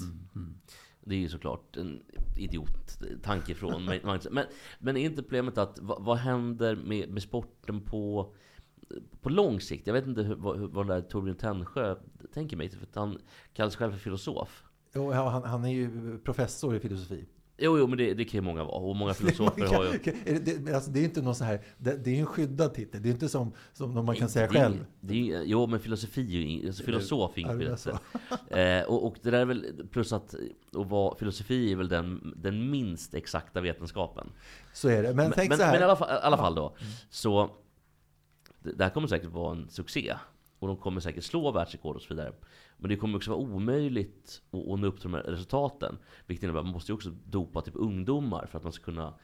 Det 1.08 1.14
är 1.14 1.18
ju 1.18 1.28
såklart 1.28 1.76
en 1.76 2.02
idiot-tanke 2.36 3.54
från 3.54 3.84
Magnus. 3.84 4.28
Men, 4.30 4.44
men 4.78 4.96
är 4.96 5.04
inte 5.04 5.22
problemet 5.22 5.58
att 5.58 5.78
vad, 5.78 6.04
vad 6.04 6.16
händer 6.16 6.76
med, 6.76 7.08
med 7.08 7.22
sporten 7.22 7.80
på, 7.80 8.32
på 9.20 9.28
lång 9.28 9.60
sikt? 9.60 9.86
Jag 9.86 9.94
vet 9.94 10.06
inte 10.06 10.22
hur, 10.22 10.34
vad, 10.34 10.58
vad 10.58 10.86
den 10.86 10.96
där 10.96 11.08
Torbjörn 11.08 11.36
Tännsjö 11.36 11.96
tänker 12.32 12.56
mig. 12.56 12.68
För 12.68 12.86
han 12.94 13.18
kallas 13.52 13.76
själv 13.76 13.92
för 13.92 13.98
filosof. 13.98 14.64
Ja, 14.92 15.28
han, 15.28 15.42
han 15.44 15.64
är 15.64 15.72
ju 15.72 16.18
professor 16.18 16.76
i 16.76 16.80
filosofi. 16.80 17.26
Jo, 17.58 17.78
jo, 17.78 17.86
men 17.86 17.98
det, 17.98 18.14
det 18.14 18.24
kan 18.24 18.38
ju 18.38 18.42
många 18.44 18.64
vara. 18.64 18.76
Och 18.76 18.96
många 18.96 19.14
filosofer 19.20 19.66
har 19.66 19.84
ju... 19.84 19.98
Det, 20.40 20.74
alltså, 20.74 20.90
det 20.90 21.00
är 21.00 21.04
inte 21.04 21.22
någon 21.22 21.34
så 21.34 21.44
här, 21.44 21.60
det, 21.78 21.96
det 21.96 22.10
är 22.10 22.14
ju 22.14 22.20
en 22.20 22.26
skyddad 22.26 22.74
titel. 22.74 23.02
Det 23.02 23.08
är 23.08 23.10
inte 23.10 23.28
som, 23.28 23.52
som 23.72 23.94
någon 23.94 24.04
man 24.04 24.16
kan 24.16 24.28
säga 24.28 24.46
Det 24.46 24.58
är- 24.58 24.62
själv. 24.62 24.86
Det 25.00 25.14
ju- 25.14 25.42
jo, 25.44 25.66
men 25.66 25.80
filosofi 25.80 26.22
ju 26.22 26.66
alltså, 26.66 26.84
filosof 26.84 27.38
är 27.38 27.40
är 27.40 27.58
skyddad. 27.58 27.98
eh, 28.82 28.88
och, 28.88 29.06
och 29.06 29.16
det 29.22 29.30
där 29.30 29.40
är 29.40 29.44
väl, 29.44 29.86
plus 29.90 30.12
att 30.12 30.34
och 30.74 30.88
vad, 30.88 31.18
filosofi 31.18 31.72
är 31.72 31.76
väl 31.76 31.88
den, 31.88 32.34
den 32.36 32.70
minst 32.70 33.14
exakta 33.14 33.60
vetenskapen. 33.60 34.26
Så 34.72 34.88
är 34.88 35.02
det. 35.02 35.08
Men, 35.08 35.16
Men, 35.16 35.32
tänk 35.32 35.48
men, 35.48 35.58
så 35.58 35.64
här. 35.64 35.72
men 35.72 35.80
i 35.80 35.84
alla 35.84 35.96
fall, 35.96 36.08
alla 36.08 36.36
fall 36.36 36.54
då, 36.54 36.76
så 37.10 37.50
det, 38.60 38.72
det 38.72 38.84
här 38.84 38.90
kommer 38.90 39.08
säkert 39.08 39.30
vara 39.30 39.52
en 39.56 39.68
succé. 39.70 40.14
Och 40.58 40.68
de 40.68 40.76
kommer 40.76 41.00
säkert 41.00 41.24
slå 41.24 41.50
världsrekord 41.50 41.96
och 41.96 42.02
så 42.02 42.14
vidare. 42.14 42.32
Men 42.76 42.88
det 42.88 42.96
kommer 42.96 43.16
också 43.16 43.30
vara 43.30 43.40
omöjligt 43.40 44.42
att, 44.50 44.68
att 44.68 44.80
nå 44.80 44.86
upp 44.86 45.00
till 45.00 45.10
de 45.10 45.14
här 45.16 45.22
resultaten. 45.22 45.98
Vilket 46.26 46.42
innebär 46.44 46.60
att 46.60 46.66
man 46.66 46.72
måste 46.72 46.92
ju 46.92 46.94
också 46.94 47.10
dopa 47.24 47.60
typ 47.60 47.74
ungdomar 47.76 48.46
för 48.46 48.58
att 48.58 48.64
man 48.64 48.72
ska 48.72 48.84
kunna 48.84 49.14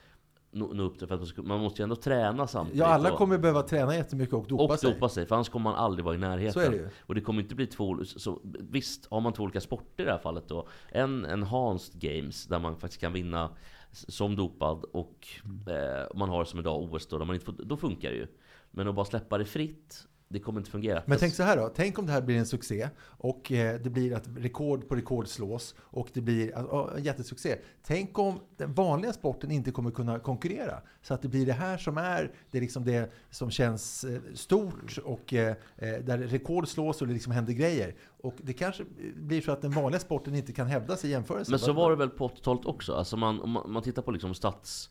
nå, 0.53 0.83
upp 0.83 0.99
till, 0.99 1.09
för 1.09 1.15
att 1.15 1.21
man, 1.21 1.27
ska, 1.27 1.43
man 1.43 1.61
måste 1.61 1.83
ju 1.83 1.85
ändå 1.85 1.97
träna 1.97 2.47
samtidigt. 2.47 2.81
ja, 2.81 2.87
alla 2.87 3.13
och- 3.13 3.19
kommer 3.19 3.39
behöva 3.39 3.63
träna 3.63 3.95
jättemycket 3.95 4.35
och 4.35 4.47
dopa 4.47 4.65
och 4.75 4.79
sig. 4.81 4.93
dopa 4.93 5.09
sig, 5.09 5.27
för 5.27 5.35
annars 5.35 5.49
kommer 5.49 5.71
man 5.71 5.75
aldrig 5.75 6.05
vara 6.05 6.15
i 6.15 6.19
närheten. 6.19 6.53
Så 6.53 6.61
är 6.61 6.71
det 6.71 6.77
ju. 6.77 6.89
Och 7.01 7.15
det 7.15 7.21
kommer 7.21 7.43
inte 7.43 7.55
bli 7.55 7.67
två... 7.67 8.05
Så, 8.05 8.41
visst, 8.45 9.07
har 9.11 9.21
man 9.21 9.33
två 9.33 9.43
olika 9.43 9.61
sporter 9.61 10.03
i 10.03 10.07
det 10.07 10.13
här 10.13 10.19
fallet 10.19 10.49
då. 10.49 10.69
En 10.89 11.27
enhanced 11.27 12.01
games, 12.01 12.47
där 12.47 12.59
man 12.59 12.77
faktiskt 12.77 13.01
kan 13.01 13.13
vinna 13.13 13.51
som 13.93 14.37
dopad. 14.37 14.85
Och 14.93 15.27
eh, 15.45 16.17
man 16.17 16.29
har 16.29 16.45
som 16.45 16.59
idag 16.61 16.83
OS 16.83 17.07
då, 17.07 17.19
där 17.19 17.25
man 17.25 17.35
inte 17.35 17.47
får, 17.47 17.53
då 17.53 17.77
funkar 17.77 18.11
det 18.11 18.17
ju. 18.17 18.27
Men 18.71 18.89
att 18.89 18.95
bara 18.95 19.05
släppa 19.05 19.39
det 19.39 19.45
fritt, 19.45 20.07
det 20.33 20.41
kommer 20.41 20.61
inte 20.61 20.71
fungera. 20.71 21.03
Men 21.07 21.19
tänk 21.19 21.35
så 21.35 21.43
här 21.43 21.57
då, 21.57 21.73
tänk 21.75 21.99
om 21.99 22.07
det 22.07 22.13
här 22.13 22.23
blir 22.23 22.39
en 22.39 22.47
succé 22.47 22.89
och 23.03 23.53
eh, 23.53 23.81
det 23.81 23.91
blir 23.91 24.15
att 24.15 24.29
rekord 24.37 24.89
på 24.89 24.95
rekord 24.95 25.29
slås 25.29 25.75
och 25.81 26.09
det 26.13 26.21
blir 26.21 26.59
en 26.97 27.05
jättesuccé. 27.05 27.57
Tänk 27.87 28.19
om 28.19 28.41
den 28.57 28.75
vanliga 28.75 29.13
sporten 29.13 29.51
inte 29.51 29.71
kommer 29.71 29.91
kunna 29.91 30.19
konkurrera. 30.19 30.83
Så 31.03 31.15
att 31.15 31.23
det 31.23 31.29
blir 31.29 31.47
det 31.47 31.53
här 31.53 31.79
som 31.79 31.99
är 31.99 32.33
det, 32.51 32.59
är 32.59 32.63
liksom 32.63 32.85
det 32.85 33.13
som 33.31 33.51
känns 33.51 34.05
eh, 34.05 34.21
stort 34.35 34.99
och 35.05 35.33
eh, 35.33 35.57
där 35.77 36.19
rekord 36.19 36.69
slås 36.69 37.03
och 37.03 37.07
det 37.07 37.13
liksom 37.13 37.33
händer 37.33 37.53
grejer. 37.53 37.95
Och 38.23 38.35
det 38.43 38.53
kanske 38.53 38.85
blir 39.17 39.41
så 39.41 39.53
att 39.53 39.63
den 39.63 39.71
vanliga 39.71 40.01
sporten 40.01 40.35
inte 40.35 40.53
kan 40.53 40.67
hävda 40.67 40.97
sig 40.97 41.11
i 41.11 41.13
jämförelse. 41.13 41.51
Men 41.51 41.59
så 41.59 41.73
var 41.73 41.91
det 41.91 41.97
väl 41.97 42.11
på 42.11 42.29
80-talet 42.29 42.67
också? 42.67 42.95
Alltså 42.95 43.17
man, 43.17 43.41
om 43.41 43.73
man 43.73 43.83
tittar 43.83 44.03
på 44.03 44.11
liksom 44.11 44.35
stats, 44.35 44.91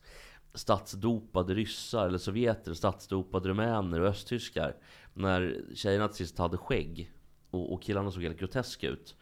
statsdopade 0.54 1.54
ryssar 1.54 2.08
eller 2.08 2.18
sovjeter, 2.18 2.74
statsdopade 2.74 3.50
rumäner 3.50 4.00
och 4.00 4.08
östtyskar. 4.08 4.76
När 5.14 5.62
tjejerna 5.76 6.08
till 6.08 6.18
sist 6.18 6.38
hade 6.38 6.58
skägg 6.58 7.12
och, 7.52 7.74
och 7.74 7.82
killarna 7.82 8.12
såg 8.12 8.24
helt 8.24 8.40
groteska 8.40 8.88
ut. 8.90 9.16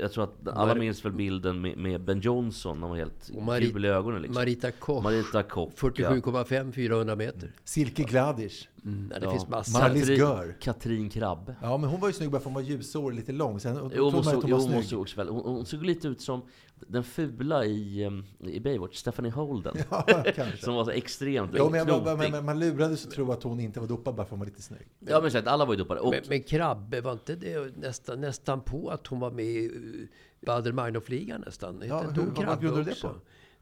Jag 0.00 0.12
tror 0.12 0.24
att 0.24 0.48
alla 0.48 0.74
minns 0.74 1.04
väl 1.04 1.12
bilden 1.12 1.60
med, 1.60 1.76
med 1.78 2.00
Ben 2.04 2.20
Johnson, 2.20 2.80
han 2.80 2.90
var 2.90 2.96
helt 2.96 3.28
Och 3.34 3.42
Mari- 3.42 3.72
gul 3.72 3.84
i 3.84 3.88
ögonen 3.88 4.22
liksom. 4.22 4.34
Marita 4.40 4.70
Koch, 4.70 5.02
Marita 5.02 5.42
Koch. 5.42 5.72
ja. 5.96 6.10
47,5 6.10 6.72
400 6.72 7.16
meter. 7.16 7.52
Silke 7.64 8.02
Gladish, 8.02 8.68
Mm, 8.84 9.08
det 9.08 9.18
Ja. 9.22 9.30
finns 9.30 9.48
massor. 9.48 9.80
Katrin, 9.80 10.16
Gör. 10.18 10.56
Katrin 10.60 11.10
Krabb. 11.10 11.54
Ja, 11.62 11.76
men 11.78 11.90
hon 11.90 12.00
var 12.00 12.08
ju 12.08 12.12
snygg 12.14 12.30
bara 12.30 12.40
för 12.40 12.50
att 12.50 12.54
hon 12.54 12.64
var 12.64 12.70
ljusår 12.70 13.02
och 13.04 13.12
lite 13.12 13.32
lång. 13.32 13.60
Sen 13.60 13.90
Jo, 13.96 14.10
hon, 14.10 14.24
såg, 14.24 14.34
hon 14.34 14.42
jo, 14.50 14.56
var 14.56 14.74
hon, 14.74 14.82
såg 14.82 15.00
också 15.00 15.16
väl, 15.16 15.28
hon, 15.28 15.42
hon 15.44 15.66
såg 15.66 15.82
lite 15.84 16.08
ut 16.08 16.20
som 16.20 16.42
den 16.88 17.04
fula 17.04 17.64
i, 17.64 18.04
um, 18.06 18.24
i 18.38 18.60
Baywatch, 18.60 18.96
Stephanie 18.96 19.32
Holden. 19.32 19.76
Ja. 19.90 20.06
Som 20.58 20.74
var 20.74 20.84
så 20.84 20.90
extremt 20.90 21.50
Jo, 21.54 21.70
men, 21.70 21.86
men, 21.86 22.30
men 22.30 22.44
man 22.44 22.58
lurades 22.58 23.06
att 23.06 23.12
tro 23.12 23.32
att 23.32 23.42
hon 23.42 23.60
inte 23.60 23.80
var 23.80 23.86
dopad 23.86 24.14
bara 24.14 24.16
för 24.16 24.22
att 24.22 24.30
hon 24.30 24.38
var 24.38 24.46
lite 24.46 24.62
snygg. 24.62 24.88
Ja 24.98 25.18
men 25.18 25.26
exakt, 25.26 25.46
alla 25.46 25.64
var 25.64 25.72
ju 25.74 25.78
dopade. 25.78 26.00
Och, 26.00 26.10
Men, 26.10 26.20
men 26.28 26.42
Krabbe, 26.42 27.00
var 27.00 27.12
inte 27.12 27.34
det 27.36 27.76
nästan, 27.76 28.20
nästan 28.20 28.60
på 28.60 28.88
att 28.90 29.06
hon 29.06 29.20
var 29.20 29.30
med 29.30 29.44
i 29.44 29.68
uh, 29.68 30.06
Bader 30.46 30.72
Meinhof-ligan 30.72 31.40
nästan? 31.46 31.82
Ja, 31.86 32.00
hur- 32.00 32.22
vad 32.22 32.36
Krabbe 32.36 32.62
grundar 32.62 32.78
du 32.78 32.84
det 32.84 32.90
också? 32.90 33.08
på? 33.08 33.14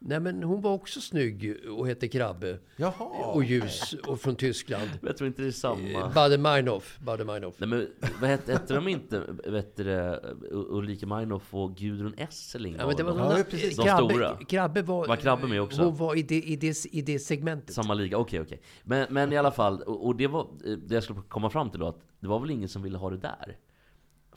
Nej 0.05 0.21
men 0.21 0.43
hon 0.43 0.61
var 0.61 0.73
också 0.73 1.01
snygg 1.01 1.57
och 1.69 1.87
hette 1.87 2.09
Krabbe. 2.09 2.59
Jaha. 2.77 3.33
Och 3.35 3.45
ljus 3.45 3.95
och 4.07 4.21
från 4.21 4.37
Tyskland. 4.37 4.91
Jag 5.03 5.17
tror 5.17 5.29
inte 5.29 5.43
det 5.43 5.49
är 5.49 5.53
samma. 5.53 6.09
Bader 6.15 6.39
Meinhof. 6.39 6.99
Bader 7.01 7.25
Meinhof. 7.25 7.55
Nej 7.59 7.69
men 7.69 7.89
vad 8.21 8.31
hette, 8.31 8.53
hette 8.53 8.75
de 8.75 8.89
inte, 8.89 9.23
vet 9.45 9.77
du 9.77 9.85
det, 9.85 10.21
Ulrika 10.51 11.07
Meinhof 11.07 11.55
och 11.55 11.77
Gudrun 11.77 12.15
Esseling? 12.17 12.77
Ja, 12.79 12.87
men 12.87 12.97
det 12.97 13.03
var 13.03 13.19
Ja, 13.19 13.31
såna, 13.31 13.45
precis. 13.45 13.77
De 13.77 13.83
Krabbe, 13.83 14.15
stora. 14.15 14.37
Krabbe 14.49 14.83
var... 14.83 15.07
Var 15.07 15.17
Krabbe 15.17 15.47
med 15.47 15.63
också? 15.63 15.83
Hon 15.83 15.97
var 15.97 16.15
i 16.15 16.23
det, 16.23 16.43
i 16.43 16.57
det, 16.57 16.87
i 16.93 17.03
det 17.03 17.19
segmentet. 17.19 17.75
Samma 17.75 17.95
liga, 17.95 18.19
okej 18.19 18.41
okej. 18.41 18.61
Men, 18.85 19.07
men 19.11 19.33
i 19.33 19.37
alla 19.37 19.51
fall, 19.51 19.83
och 19.83 20.07
och 20.07 20.17
det 20.17 20.27
var 20.27 20.47
det 20.87 20.95
jag 20.95 21.05
skulle 21.05 21.21
komma 21.29 21.51
fram 21.51 21.71
till 21.71 21.81
då, 21.81 21.89
att 21.89 22.01
det 22.21 22.29
var 22.29 22.41
väl 22.41 22.51
ingen 22.51 22.69
som 22.69 22.83
ville 22.83 22.99
ha 22.99 23.11
det 23.11 23.17
där? 23.17 23.57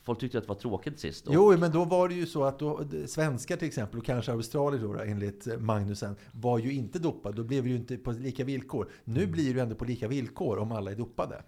Folk 0.06 0.18
tyckte 0.20 0.38
att 0.38 0.44
det 0.44 0.48
var 0.48 0.54
tråkigt 0.60 0.98
sist. 0.98 1.26
Och, 1.28 1.34
Jo, 1.34 1.56
men 1.58 1.72
då 1.72 1.84
var 1.84 2.08
det 2.08 2.14
ju 2.14 2.26
så 2.26 2.44
att 2.44 2.58
då, 2.58 2.84
svenskar 3.06 3.56
till 3.56 3.68
exempel, 3.68 3.98
och 3.98 4.04
kanske 4.06 4.32
australier 4.32 4.82
då, 4.82 4.92
enligt 5.00 5.60
Magnusen, 5.60 6.16
var 6.32 6.58
ju 6.58 6.72
inte 6.72 6.98
dopade. 6.98 7.36
Då 7.36 7.44
blev 7.44 7.62
det 7.64 7.68
ju 7.70 7.76
inte 7.76 7.96
på 7.96 8.12
lika 8.12 8.44
villkor. 8.44 8.90
Nu 9.04 9.20
Mm. 9.20 9.32
blir 9.32 9.44
det 9.44 9.50
ju 9.50 9.60
ändå 9.60 9.74
på 9.74 9.84
lika 9.84 10.08
villkor 10.08 10.58
om 10.58 10.72
alla 10.72 10.90
är 10.90 10.96
dopade. 10.96 11.42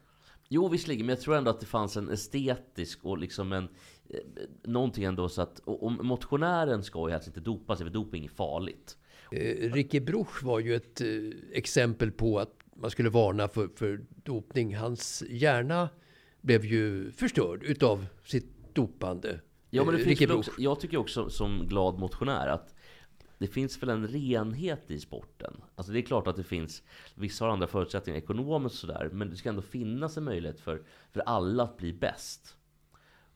Jo 0.48 0.68
visserligen, 0.68 1.06
men 1.06 1.14
jag 1.14 1.20
tror 1.20 1.36
ändå 1.36 1.50
att 1.50 1.60
det 1.60 1.66
fanns 1.66 1.96
en 1.96 2.08
estetisk 2.10 2.98
och 3.04 3.18
liksom 3.18 3.52
en 3.52 3.64
eh, 4.10 4.18
Någonting 4.64 5.04
ändå 5.04 5.28
så 5.28 5.42
att, 5.42 5.58
och 5.64 5.92
motionären 5.92 6.82
ska 6.84 7.06
ju 7.08 7.12
helst 7.12 7.26
inte 7.26 7.40
dopa 7.40 7.76
sig, 7.76 7.86
för 7.86 7.92
doping 7.92 8.24
är 8.24 8.28
farligt. 8.28 8.96
Eh, 9.32 9.72
Ricky 9.72 10.00
Bruch 10.00 10.42
var 10.44 10.58
ju 10.60 10.74
ett 10.74 11.00
eh, 11.00 11.06
exempel 11.52 12.10
på 12.12 12.38
att 12.38 12.54
man 12.76 12.90
skulle 12.90 13.10
varna 13.10 13.48
för, 13.48 13.68
för 13.76 14.00
dopning. 14.24 14.76
Hans 14.76 15.22
hjärna 15.30 15.88
blev 16.40 16.64
ju 16.64 17.12
förstörd 17.12 17.62
utav 17.62 18.06
sitt 18.24 18.74
dopande. 18.74 19.40
Ja 19.70 19.84
men 19.84 19.94
det 19.94 20.00
Eh, 20.00 20.04
finns 20.04 20.20
Ricky 20.20 20.26
Bruch. 20.26 20.38
också, 20.38 20.50
jag 20.58 20.80
tycker 20.80 20.96
också 20.96 21.30
som 21.30 21.66
glad 21.66 21.98
motionär 21.98 22.48
att 22.48 22.74
det 23.38 23.46
finns 23.46 23.82
väl 23.82 23.88
en 23.88 24.08
renhet 24.08 24.90
i 24.90 25.00
sporten. 25.00 25.60
Alltså 25.74 25.92
det 25.92 25.98
är 25.98 26.02
klart 26.02 26.26
att 26.26 26.36
det 26.36 26.44
finns, 26.44 26.82
vissa 27.14 27.44
har 27.44 27.52
andra 27.52 27.66
förutsättningar 27.66 28.18
ekonomiskt 28.18 28.74
och 28.74 28.78
sådär, 28.78 29.10
men 29.12 29.30
det 29.30 29.36
ska 29.36 29.48
ändå 29.48 29.62
finnas 29.62 30.16
en 30.16 30.24
möjlighet 30.24 30.60
för, 30.60 30.82
för 31.12 31.20
alla 31.20 31.62
att 31.62 31.76
bli 31.76 31.92
bäst. 31.92 32.56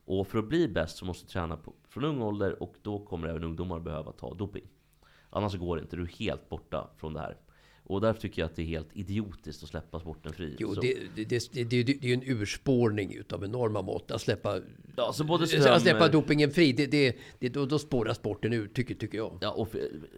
Och 0.04 0.26
för 0.26 0.38
att 0.38 0.48
bli 0.48 0.68
bäst 0.68 0.96
så 0.96 1.04
måste 1.04 1.26
du 1.26 1.28
träna 1.28 1.56
på, 1.56 1.74
från 1.88 2.04
ung 2.04 2.22
ålder 2.22 2.62
och 2.62 2.74
då 2.82 3.04
kommer 3.04 3.28
även 3.28 3.44
ungdomar 3.44 3.80
behöva 3.80 4.12
ta 4.12 4.34
doping. 4.34 4.66
Annars 5.30 5.54
går 5.56 5.76
det 5.76 5.82
inte, 5.82 5.96
du 5.96 6.02
är 6.02 6.06
helt 6.06 6.48
borta 6.48 6.90
från 6.96 7.12
det 7.14 7.20
här. 7.20 7.36
Och 7.84 8.00
därför 8.00 8.20
tycker 8.20 8.42
jag 8.42 8.46
att 8.46 8.56
det 8.56 8.62
är 8.62 8.66
helt 8.66 8.88
idiotiskt 8.92 9.62
att 9.62 9.68
släppa 9.68 10.00
sporten 10.00 10.32
fri. 10.32 10.56
Jo, 10.58 10.74
det, 10.74 10.96
det, 11.14 11.24
det, 11.52 11.64
det, 11.64 11.76
är 11.76 12.04
ju 12.04 12.14
en 12.14 12.22
urspårning 12.22 13.14
utav 13.14 13.44
enorma 13.44 13.82
mått. 13.82 14.10
Att 14.10 14.20
släppa, 14.20 14.60
ja, 14.96 15.12
så 15.12 15.24
både 15.24 15.74
att 15.74 15.82
släppa 15.82 16.08
dopingen 16.08 16.50
fri, 16.50 16.72
det, 16.72 16.86
det, 16.86 17.16
det, 17.38 17.48
då, 17.48 17.66
då 17.66 17.78
spårar 17.78 18.14
sporten 18.14 18.52
ur, 18.52 18.68
tycker, 18.68 18.94
tycker 18.94 19.18
jag. 19.18 19.38
Ja, 19.40 19.50
och 19.50 19.68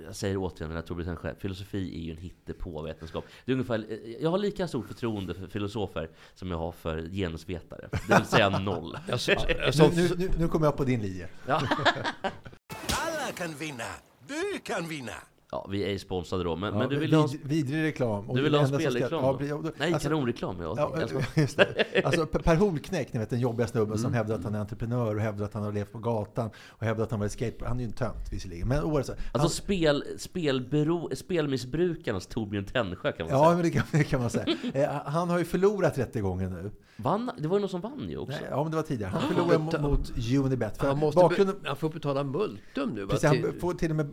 jag 0.06 0.16
säger 0.16 0.36
återigen, 0.36 0.68
den 0.68 0.76
här 0.76 0.82
Torbjörn 0.82 1.16
själv, 1.16 1.34
filosofi 1.38 1.94
är 1.96 2.00
ju 2.00 2.10
en 2.10 2.16
hittepå-vetenskap. 2.16 3.24
Det 3.44 3.52
är 3.52 3.54
ungefär, 3.54 4.00
jag 4.20 4.30
har 4.30 4.38
lika 4.38 4.68
stort 4.68 4.88
förtroende 4.88 5.34
för 5.34 5.46
filosofer 5.46 6.10
som 6.34 6.50
jag 6.50 6.58
har 6.58 6.72
för 6.72 7.08
genusvetare. 7.08 7.88
Det 8.08 8.16
vill 8.16 8.26
säga 8.26 8.48
noll. 8.58 8.98
Nu, 9.08 9.90
nu, 9.94 10.10
nu, 10.16 10.30
nu 10.38 10.48
kommer 10.48 10.66
jag 10.66 10.76
på 10.76 10.84
din 10.84 11.02
linje. 11.02 11.28
Alla 11.46 13.32
kan 13.36 13.54
vinna. 13.54 13.84
Du 14.28 14.58
kan 14.58 14.88
vinna. 14.88 15.12
Ja, 15.54 15.66
vi 15.70 15.84
är 15.84 15.90
ju 15.90 15.98
sponsrade 15.98 16.44
då, 16.44 16.56
men, 16.56 16.72
Ja, 16.72 16.78
men 16.78 16.88
du 16.88 16.96
vill 16.98 17.14
ha... 17.14 17.26
vid, 17.26 17.40
vidrig 17.44 17.82
reklam. 17.82 18.30
Och 18.30 18.36
Du 18.36 18.42
vill 18.42 18.54
ha 18.54 18.66
som 18.66 18.78
ska- 18.80 18.90
spelreklam 18.90 19.22
ja, 19.40 19.46
ja, 19.64 19.70
Nej, 19.78 19.92
alltså- 19.94 20.08
kanonreklam. 20.08 20.60
Jag 20.60 20.78
Ja, 20.78 20.92
just 21.36 21.56
det. 21.56 22.02
Alltså 22.04 22.26
Per 22.26 22.56
Holknekt, 22.56 23.12
ni 23.12 23.18
vet 23.18 23.30
den 23.30 23.40
jobbiga 23.40 23.66
snubben 23.66 23.98
som 23.98 24.06
Mm. 24.06 24.16
hävdar 24.16 24.34
att 24.34 24.44
han 24.44 24.54
är 24.54 24.58
entreprenör 24.60 25.14
och 25.16 25.20
hävdar 25.20 25.44
att 25.44 25.54
han 25.54 25.62
har 25.62 25.72
levt 25.72 25.92
på 25.92 25.98
gatan 25.98 26.50
och 26.68 26.86
hävdar 26.86 27.04
att 27.04 27.10
han 27.10 27.20
var 27.20 27.28
skateboard. 27.28 27.68
Han 27.68 27.76
är 27.76 27.80
ju 27.82 27.86
en 27.86 27.92
tönt 27.92 28.32
visserligen. 28.32 28.68
Men 28.68 28.84
oavsett. 28.84 29.16
Alltså 29.18 29.38
Han- 29.38 29.48
spel, 29.48 30.04
spelbero, 30.18 31.10
spelmissbrukarnas 31.16 32.26
Torbjörn 32.26 32.64
Tännsjö 32.64 33.12
kan 33.12 33.26
man 33.26 33.36
Ja, 33.38 33.44
säga. 33.44 33.54
men 33.54 33.62
det 33.62 33.70
kan, 33.70 33.82
det 33.92 34.04
kan 34.04 34.20
man 34.20 34.30
säga. 34.30 34.44
Eh, 34.74 34.88
Han 35.06 35.30
har 35.30 35.38
ju 35.38 35.44
förlorat 35.44 35.98
rättegången 35.98 36.50
nu. 36.52 36.70
Vann, 36.96 37.30
det 37.38 37.48
var 37.48 37.56
ju 37.56 37.60
någon 37.60 37.68
som 37.70 37.80
vann 37.80 38.06
ju 38.08 38.16
också. 38.16 38.32
Nej, 38.40 38.48
ja, 38.50 38.62
men 38.62 38.70
det 38.70 38.76
var 38.76 38.84
tidigare. 38.84 39.10
Han 39.10 39.22
förlorade 39.22 39.82
mot, 39.82 40.12
Unibet. 40.44 40.78
För 40.78 40.86
han, 40.88 40.98
måste 40.98 41.20
bakgrunden, 41.20 41.56
be, 41.62 41.68
han 41.68 41.76
får 41.76 41.88
betala 41.90 42.24
multum 42.24 42.90
nu. 42.90 43.06
Precis, 43.06 43.24
han 43.24 43.36
Till- 43.36 43.60
får 43.60 43.74
till 43.74 43.90
och 43.90 43.96
med 43.96 44.12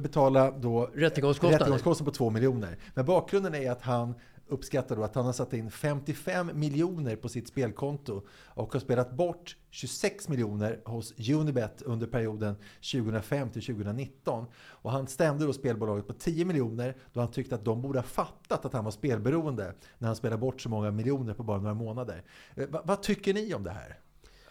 Betala 0.00 0.50
då 0.50 0.90
Rättegångskostnader. 0.94 1.58
rättegångskostnader 1.58 2.10
på 2.12 2.14
2 2.16 2.30
miljoner. 2.30 2.78
Men 2.94 3.04
bakgrunden 3.04 3.54
är 3.54 3.70
att 3.70 3.82
han 3.82 4.14
uppskattar 4.48 4.96
då 4.96 5.02
att 5.04 5.14
han 5.14 5.24
har 5.24 5.32
satt 5.32 5.52
in 5.52 5.70
55 5.70 6.50
miljoner 6.54 7.16
på 7.16 7.28
sitt 7.28 7.48
spelkonto 7.48 8.22
och 8.30 8.72
har 8.72 8.80
spelat 8.80 9.12
bort 9.12 9.56
26 9.70 10.28
miljoner 10.28 10.80
hos 10.84 11.30
Unibet 11.30 11.82
under 11.82 12.06
perioden 12.06 12.54
2005 12.92 13.50
till 13.50 13.62
2019. 13.66 14.46
Och 14.64 14.90
han 14.92 15.06
stämde 15.06 15.46
då 15.46 15.52
spelbolaget 15.52 16.06
på 16.06 16.12
10 16.12 16.44
miljoner 16.44 16.96
då 17.12 17.20
han 17.20 17.30
tyckte 17.30 17.54
att 17.54 17.64
de 17.64 17.82
borde 17.82 17.98
ha 17.98 18.04
fattat 18.06 18.64
att 18.64 18.72
han 18.72 18.84
var 18.84 18.90
spelberoende 18.92 19.74
när 19.98 20.06
han 20.06 20.16
spelade 20.16 20.40
bort 20.40 20.60
så 20.60 20.68
många 20.68 20.90
miljoner 20.90 21.34
på 21.34 21.42
bara 21.42 21.58
några 21.58 21.74
månader. 21.74 22.22
Eh, 22.54 22.68
va- 22.68 22.82
vad 22.84 23.02
tycker 23.02 23.34
ni 23.34 23.54
om 23.54 23.62
det 23.64 23.70
här? 23.70 23.98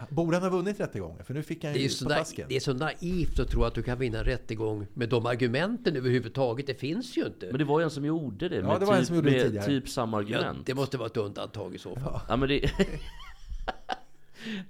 Borde 0.10 0.38
han 0.38 0.44
ha 0.44 0.50
vunnit 0.58 0.80
rättegången? 0.80 1.26
För 1.26 1.34
nu 1.34 1.44
fick 1.44 1.64
han 1.64 1.74
Det 1.74 1.80
är, 1.80 1.84
ju 1.84 1.90
så 1.90 2.06
på 2.06 2.12
na- 2.12 2.16
tasken. 2.18 2.46
det 2.50 2.56
är 2.56 2.60
så 2.60 2.74
naivt 2.74 3.40
att 3.40 3.50
tro 3.50 3.64
att 3.64 3.76
du 3.76 3.84
kan 3.84 4.00
vinna 4.00 4.18
en 4.20 4.26
rättegång 4.26 4.88
med 4.94 5.10
de 5.10 5.26
argumenten 5.26 5.96
överhuvudtaget. 5.96 6.68
Det 6.68 6.74
finns 6.74 7.18
ju 7.18 7.26
inte. 7.26 7.46
Men 7.46 7.58
det 7.58 7.64
var 7.66 7.80
ju 7.80 7.84
en 7.84 7.90
som 7.90 8.06
gjorde 8.06 8.50
det. 8.50 8.64
Med 8.64 8.80
det 8.80 8.86
var 8.86 8.94
en 8.94 9.00
typ, 9.00 9.08
som 9.08 9.16
gjorde 9.16 9.30
det 9.30 9.36
med 9.36 9.46
tidigare. 9.46 9.66
typ 9.66 9.90
samma 9.90 10.22
ja, 10.22 10.38
argument. 10.38 10.66
det 10.68 10.74
måste 10.74 10.98
vara 10.98 11.08
ett 11.08 11.18
undantag 11.18 11.76
i 11.76 11.78
så 11.78 11.96
fall. 11.96 12.20
Ja, 12.30 12.36
men 12.36 12.50
det... 12.50 12.62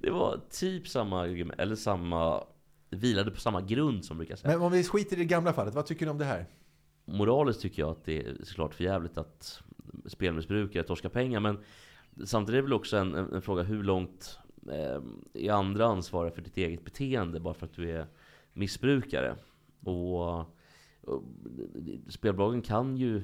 det 0.01 0.09
var 0.09 0.39
typ 0.51 0.87
samma 0.87 1.21
argument, 1.21 1.59
eller 1.59 1.75
samma... 1.75 2.43
Det 2.89 2.97
vilade 2.97 3.31
på 3.31 3.39
samma 3.39 3.61
grund 3.61 4.05
som 4.05 4.17
brukar 4.17 4.35
säga. 4.35 4.53
Men 4.53 4.61
om 4.65 4.71
vi 4.71 4.83
skiter 4.83 5.15
i 5.15 5.19
det 5.19 5.25
gamla 5.25 5.53
fallet, 5.53 5.75
vad 5.75 5.85
tycker 5.85 6.05
ni 6.05 6.11
om 6.11 6.17
det 6.17 6.25
här? 6.25 6.45
Moraliskt 7.05 7.61
tycker 7.61 7.81
jag 7.81 7.91
att 7.91 8.05
det 8.05 8.19
är 8.19 8.35
såklart 8.43 8.73
för 8.73 8.83
jävligt 8.83 9.17
att 9.17 9.61
spelmissbrukare 10.05 10.83
torskar 10.83 11.09
pengar. 11.09 11.39
Men 11.39 11.57
samtidigt 12.25 12.53
är 12.53 12.57
det 12.57 12.61
väl 12.61 12.73
också 12.73 12.97
en, 12.97 13.15
en, 13.15 13.33
en 13.33 13.41
fråga 13.41 13.63
hur 13.63 13.83
långt 13.83 14.39
eh, 14.69 15.01
är 15.33 15.51
andra 15.51 15.85
ansvariga 15.85 16.33
för 16.35 16.41
ditt 16.41 16.57
eget 16.57 16.85
beteende 16.85 17.39
bara 17.39 17.53
för 17.53 17.65
att 17.65 17.73
du 17.73 17.91
är 17.91 18.07
missbrukare? 18.53 19.35
Och, 19.85 20.39
och 21.01 21.23
spelbolagen 22.09 22.61
kan 22.61 22.97
ju 22.97 23.23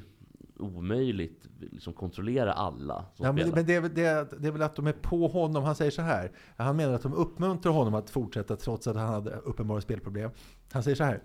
omöjligt 0.60 1.48
liksom 1.60 1.94
kontrollera 1.94 2.54
alla 2.54 3.06
som 3.16 3.26
Ja, 3.26 3.32
men 3.32 3.42
spelar. 3.42 3.56
men 3.56 3.66
det, 3.66 3.74
är, 3.76 3.82
väl- 3.82 3.94
det, 3.94 4.40
det 4.42 4.48
är 4.48 4.52
väl 4.52 4.62
att 4.62 4.76
de 4.76 4.88
är 4.88 4.94
på 4.94 5.28
honom. 5.28 5.64
Han 5.64 5.76
säger 5.76 5.92
så 5.92 6.02
här. 6.02 6.32
Han 6.58 6.76
menar 6.76 6.94
att 6.94 7.02
de 7.02 7.14
uppmuntrar 7.14 7.72
honom 7.74 7.94
att 7.94 8.10
fortsätta 8.10 8.56
trots 8.56 8.88
att 8.88 8.96
han 8.96 9.08
hade 9.14 9.32
uppenbara 9.32 9.82
spelproblem. 9.82 10.32
Han 10.72 10.84
säger 10.84 10.96
så 10.96 11.04
här. 11.04 11.24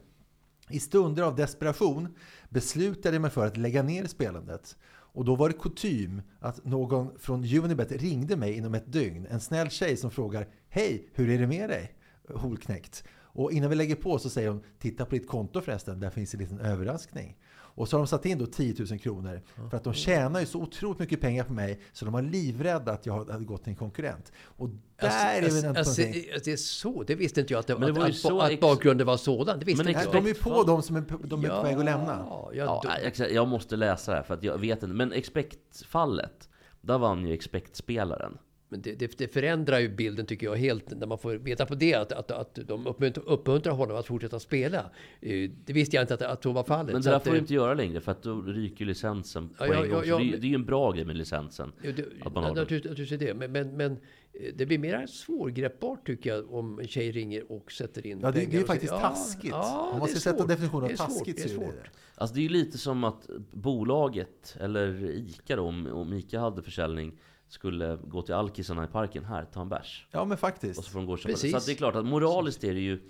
I 0.70 0.80
stunder 0.80 1.22
av 1.22 1.36
desperation 1.36 2.08
beslutade 2.48 3.14
jag 3.14 3.22
mig 3.22 3.30
för 3.30 3.46
att 3.46 3.56
lägga 3.56 3.82
ner 3.82 4.04
spelandet. 4.06 4.76
Och 5.12 5.24
då 5.24 5.36
var 5.36 5.48
det 5.48 5.54
kutym 5.54 6.22
att 6.40 6.64
någon 6.64 7.18
från 7.18 7.44
Unibet 7.44 7.92
ringde 7.92 8.36
mig 8.36 8.56
inom 8.56 8.74
ett 8.74 8.92
dygn. 8.92 9.26
En 9.30 9.40
snäll 9.40 9.70
tjej 9.70 9.96
som 9.96 10.10
frågar 10.10 10.48
Hej, 10.68 11.08
hur 11.14 11.30
är 11.30 11.38
det 11.38 11.46
med 11.46 11.70
dig? 11.70 11.92
Holknekt. 12.34 13.04
Och 13.34 13.52
innan 13.52 13.70
vi 13.70 13.76
lägger 13.76 13.96
på 13.96 14.18
så 14.18 14.30
säger 14.30 14.48
hon 14.48 14.64
Titta 14.78 15.04
på 15.04 15.14
ditt 15.14 15.28
konto 15.28 15.60
förresten, 15.60 16.00
där 16.00 16.10
finns 16.10 16.34
en 16.34 16.40
liten 16.40 16.60
överraskning. 16.60 17.36
Och 17.74 17.88
så 17.88 17.96
har 17.96 17.98
de 18.02 18.06
satt 18.06 18.26
in 18.26 18.38
då 18.38 18.46
10 18.46 18.74
000 18.90 18.98
kronor. 18.98 19.40
För 19.70 19.76
att 19.76 19.84
de 19.84 19.92
tjänar 19.94 20.40
ju 20.40 20.46
så 20.46 20.60
otroligt 20.62 20.98
mycket 20.98 21.20
pengar 21.20 21.44
på 21.44 21.52
mig 21.52 21.80
så 21.92 22.04
de 22.04 22.14
var 22.14 22.22
livrädda 22.22 22.92
att 22.92 23.06
jag 23.06 23.30
hade 23.30 23.44
gått 23.44 23.62
till 23.62 23.70
en 23.70 23.76
konkurrent. 23.76 24.32
Och 24.42 24.68
där 25.00 25.08
är 25.36 25.40
väl 25.42 25.44
Alltså, 25.44 25.68
alltså, 25.68 26.00
någonting- 26.02 26.24
det 26.44 26.52
är 26.52 26.56
så. 26.56 27.02
Det 27.02 27.14
visste 27.14 27.40
inte 27.40 27.52
jag 27.52 27.60
att, 27.60 27.66
det, 27.66 27.72
Men 27.78 27.82
det 27.82 27.88
att, 27.92 27.98
var 27.98 28.06
att, 28.08 28.16
så 28.16 28.40
att 28.40 28.50
ex- 28.50 28.60
bakgrunden 28.60 29.06
var 29.06 29.16
sådan. 29.16 29.58
Det 29.58 29.64
visste 29.64 29.84
Men 29.84 29.94
inte 29.94 30.04
jag. 30.16 30.24
de 30.24 30.30
är 30.30 30.34
på 30.34 30.62
de 30.62 30.82
som 30.82 30.96
är, 30.96 31.02
på- 31.02 31.18
de 31.26 31.44
är 31.44 31.48
på 31.48 31.62
väg 31.62 31.76
att 31.78 31.84
lämna. 31.84 32.16
Ja, 32.30 32.50
Ja, 32.54 32.82
ja, 33.18 33.26
jag 33.26 33.48
måste 33.48 33.76
läsa 33.76 34.10
det 34.10 34.16
här 34.16 34.24
för 34.24 34.34
att 34.34 34.42
jag 34.42 34.58
vet 34.58 34.82
inte. 34.82 34.94
Men 34.94 35.12
Expect-fallet, 35.12 36.48
där 36.80 36.98
vann 36.98 37.26
ju 37.26 37.32
Expect-spelaren. 37.34 38.38
Men 38.72 38.82
det, 38.82 38.94
det, 38.94 39.18
det 39.18 39.28
förändrar 39.28 39.78
ju 39.78 39.88
bilden 39.88 40.26
tycker 40.26 40.46
jag 40.46 40.56
helt 40.56 40.90
när 40.98 41.06
man 41.06 41.18
får 41.18 41.34
veta 41.34 41.66
på 41.66 41.74
det 41.74 41.94
att, 41.94 42.12
att, 42.12 42.30
att 42.30 42.58
de 42.68 42.86
uppmuntrar, 43.26 43.72
honom 43.72 43.96
att 43.96 44.06
fortsätta 44.06 44.40
spela. 44.40 44.90
Eh, 45.20 45.50
Det 45.64 45.72
visste 45.72 45.96
jag 45.96 46.02
inte 46.02 46.14
att, 46.14 46.22
att 46.22 46.42
så 46.42 46.52
var 46.52 46.64
fallet. 46.64 46.92
Men 46.92 47.02
det 47.02 47.10
där 47.10 47.18
får 47.18 47.30
du 47.30 47.36
eh, 47.36 47.40
inte 47.40 47.54
göra 47.54 47.74
längre 47.74 48.00
för 48.00 48.12
att 48.12 48.22
då 48.22 48.40
ryker 48.42 48.84
licensen 48.84 49.48
på 49.48 49.66
Ja, 49.66 49.74
ja, 49.74 49.84
en 49.84 49.90
gång. 49.90 49.98
ja, 49.98 50.02
Så 50.04 50.08
ja, 50.10 50.18
det, 50.18 50.24
men- 50.30 50.40
det 50.40 50.46
är 50.46 50.48
ju 50.48 50.54
en 50.54 50.64
bra 50.64 50.92
grej 50.92 51.04
med 51.04 51.16
licensen. 51.16 51.72
Ja, 51.82 51.90
det, 51.96 52.04
Att 52.26 52.34
man 52.34 52.44
har 52.44 52.54
naturligtvis, 52.54 53.10
det. 53.18 53.34
Men, 53.34 53.52
men, 53.52 53.76
men 53.76 53.92
eh, 53.92 54.52
det 54.54 54.66
blir 54.66 54.78
mer 54.78 55.06
svårgreppbart 55.06 56.06
tycker 56.06 56.30
jag 56.30 56.54
om 56.54 56.78
en 56.80 56.88
tjej 56.88 57.12
ringer 57.12 57.52
och 57.52 57.72
sätter 57.72 58.06
in 58.06 58.20
Ja, 58.22 58.30
det, 58.30 58.40
det 58.40 58.46
pengar 58.46 58.60
är 58.62 58.66
faktiskt 58.66 58.90
säger, 58.92 59.02
taskigt. 59.02 59.50
Ja, 59.50 59.90
Om 59.92 59.98
man 59.98 60.08
ska 60.08 60.16
är 60.16 60.20
sätta 60.20 60.46
definitionen 60.46 60.82
av 60.82 60.88
Det 60.88 60.94
är 60.94 60.96
svårt, 60.96 61.08
taskigt 61.08 61.36
det 61.36 61.42
är 61.44 61.48
så 61.48 61.54
är 61.54 61.58
det 61.58 61.64
svårt. 61.72 61.84
det. 61.84 61.90
Alltså 62.14 62.34
det 62.34 62.40
är 62.40 62.42
ju 62.42 62.48
lite 62.48 62.78
som 62.78 63.04
att 63.04 63.30
bolaget, 63.50 64.56
eller 64.60 65.04
ICA 65.10 65.56
då, 65.56 65.62
om, 65.62 65.86
om 65.86 66.12
ICA 66.12 66.40
hade 66.40 66.62
försäljning, 66.62 67.12
skulle 67.52 67.98
gå 68.08 68.22
till 68.22 68.34
alkisarna 68.34 68.84
i 68.84 68.86
parken. 68.86 69.24
Här, 69.24 69.44
ta 69.44 69.60
en 69.62 69.68
bärs. 69.68 70.06
Ja, 70.10 70.24
men 70.24 70.32
Och 70.32 70.38
så 70.38 70.40
faktiskt. 70.40 70.88
får 70.88 70.98
de 70.98 71.06
gå 71.06 71.12
och 71.12 71.18
köpa 71.18 71.28
det. 71.28 71.32
Precis. 71.34 71.52
Så 71.52 71.66
det 71.66 71.72
är 71.72 71.76
klart 71.76 71.94
att 71.94 72.06
moraliskt 72.06 72.64
är 72.64 72.74
det 72.74 72.80
ju... 72.80 73.00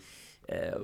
Eh, 0.48 0.78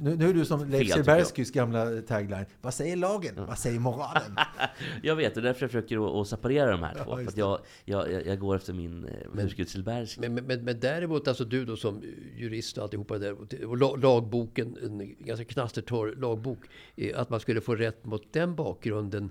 Nu, 0.00 0.16
nu 0.16 0.28
är 0.28 0.34
du 0.34 0.44
som 0.44 0.68
Leif 0.70 0.92
Silberskys 0.92 1.50
gamla 1.50 2.02
tagline. 2.02 2.46
Vad 2.60 2.74
säger 2.74 2.96
lagen? 2.96 3.34
Vad 3.36 3.58
säger 3.58 3.80
moralen? 3.80 4.36
jag 5.02 5.16
vet, 5.16 5.34
det 5.34 5.40
är 5.40 5.42
därför 5.42 5.62
jag 5.62 5.70
försöker 5.70 6.20
att, 6.20 6.28
separera 6.28 6.70
de 6.70 6.82
här 6.82 6.94
två. 6.94 7.20
Ja, 7.20 7.30
för 7.30 7.38
jag, 7.38 7.58
jag, 7.84 8.26
jag, 8.26 8.38
går 8.38 8.56
efter 8.56 8.72
min 8.72 9.04
eh, 9.04 9.40
husgud 9.42 9.68
Silbersky. 9.68 10.20
Men, 10.20 10.34
men, 10.34 10.44
men, 10.44 10.64
men 10.64 10.80
däremot, 10.80 11.28
alltså 11.28 11.44
du 11.44 11.64
då 11.64 11.76
som 11.76 12.02
jurist 12.36 12.76
och 12.78 12.82
alltihopa 12.84 13.18
där, 13.18 13.32
och 13.32 13.54
och 13.54 13.76
la- 13.78 13.96
lagboken, 13.96 14.78
en 14.82 15.14
ganska 15.18 15.44
knastertorr 15.44 16.14
lagbok, 16.16 16.58
eh, 16.96 17.20
att 17.20 17.30
man 17.30 17.40
skulle 17.40 17.60
få 17.60 17.74
rätt 17.74 18.04
mot 18.04 18.32
den 18.32 18.54
bakgrunden 18.54 19.30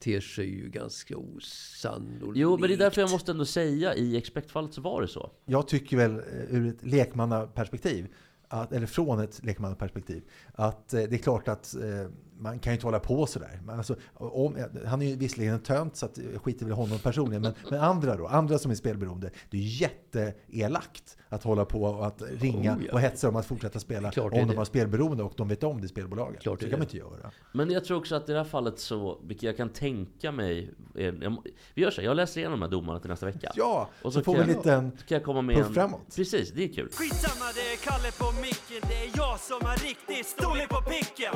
ter 0.00 0.20
sig 0.20 0.46
ju 0.46 0.68
ganska 0.68 1.16
osannolikt. 1.16 2.36
Jo, 2.36 2.58
men 2.58 2.68
det 2.68 2.74
är 2.74 2.78
därför 2.78 3.00
jag 3.00 3.10
måste 3.10 3.32
ändå 3.32 3.44
säga, 3.44 3.94
i 3.94 4.16
Expect-fallet 4.16 4.74
så 4.74 4.80
var 4.80 5.02
det 5.02 5.08
så. 5.08 5.30
Jag 5.44 5.68
tycker 5.68 5.96
väl 5.96 6.18
eh, 6.18 6.54
ur 6.54 6.68
ett 6.68 6.82
lekmannaperspektiv, 6.82 8.06
att, 8.48 8.72
eller 8.72 8.86
från 8.86 9.20
ett 9.20 9.44
lekmannaperspektiv, 9.44 10.22
att 10.54 10.94
eh, 10.94 11.02
det 11.02 11.16
är 11.16 11.18
klart 11.18 11.48
att 11.48 11.74
eh, 11.74 12.10
man 12.38 12.58
kan 12.58 12.70
ju 12.72 12.74
inte 12.74 12.86
hålla 12.86 13.00
på 13.00 13.26
sådär. 13.26 13.60
Men 13.64 13.78
alltså, 13.78 13.96
om, 14.14 14.56
han 14.86 15.02
är 15.02 15.06
ju 15.06 15.16
visserligen 15.16 15.54
en 15.54 15.60
tönt 15.60 15.96
så 15.96 16.06
att 16.06 16.18
jag 16.32 16.42
skiter 16.42 16.64
väl 16.64 16.72
i 16.72 16.76
honom 16.76 16.98
personligen. 16.98 17.42
Men, 17.42 17.54
men 17.70 17.80
andra 17.80 18.16
då, 18.16 18.26
andra 18.26 18.58
som 18.58 18.70
är 18.70 18.74
spelberoende, 18.74 19.30
det 19.50 19.56
är 19.56 19.62
jätteelakt 19.62 21.16
att 21.28 21.42
hålla 21.42 21.64
på 21.64 21.82
och 21.82 22.06
att 22.06 22.22
ringa 22.40 22.76
Oh, 22.76 22.84
ja. 22.86 22.92
och 22.92 23.00
hetsa 23.00 23.26
dem 23.26 23.36
att 23.36 23.46
fortsätta 23.46 23.78
spela 23.80 24.10
Klart 24.10 24.32
det 24.32 24.40
om 24.40 24.46
de 24.48 24.52
det. 24.54 24.60
har 24.60 24.64
spelberoende 24.64 25.22
och 25.22 25.32
de 25.36 25.48
vet 25.48 25.62
om 25.64 25.80
det 25.80 25.88
spelbolaget. 25.88 26.42
Klart 26.42 26.58
så 26.60 26.64
det 26.64 26.70
kan 26.70 26.78
man 26.78 26.86
det. 26.92 26.96
inte 26.96 27.16
göra. 27.16 27.30
Men 27.52 27.70
jag 27.70 27.84
tror 27.84 27.98
också 27.98 28.14
att 28.14 28.28
i 28.28 28.32
det 28.32 28.38
här 28.38 28.44
fallet 28.44 28.78
så, 28.78 29.18
vilket 29.22 29.42
jag 29.42 29.56
kan 29.56 29.68
tänka 29.68 30.32
mig... 30.32 30.70
Är, 30.94 31.18
jag, 31.22 31.42
vi 31.74 31.82
gör 31.82 31.90
så 31.90 32.00
här, 32.00 32.08
jag 32.08 32.16
läser 32.16 32.40
igenom 32.40 32.60
de 32.60 32.64
här 32.64 32.70
domarna 32.70 33.00
till 33.00 33.10
nästa 33.10 33.26
vecka. 33.26 33.52
Ja, 33.54 33.88
Och 34.02 34.12
så, 34.12 34.18
så 34.18 34.24
får 34.24 34.34
vi 34.34 34.40
en 34.40 34.46
liten 34.46 34.90
kan 34.90 35.16
jag 35.16 35.24
komma 35.24 35.42
med 35.42 35.56
puff 35.56 35.66
en... 35.66 35.74
framåt. 35.74 36.16
Precis, 36.16 36.50
det 36.52 36.64
är 36.64 36.68
kul. 36.68 36.88
Skitsamma, 36.92 37.44
det 37.54 37.72
är 37.72 37.76
Kalle 37.76 38.12
på 38.18 38.40
micken. 38.40 38.88
Det 38.88 39.04
är 39.04 39.10
jag 39.16 39.40
som 39.40 39.66
har 39.66 39.76
riktig 39.76 40.24
storlek 40.26 40.68
på 40.68 40.82
picken. 40.82 41.34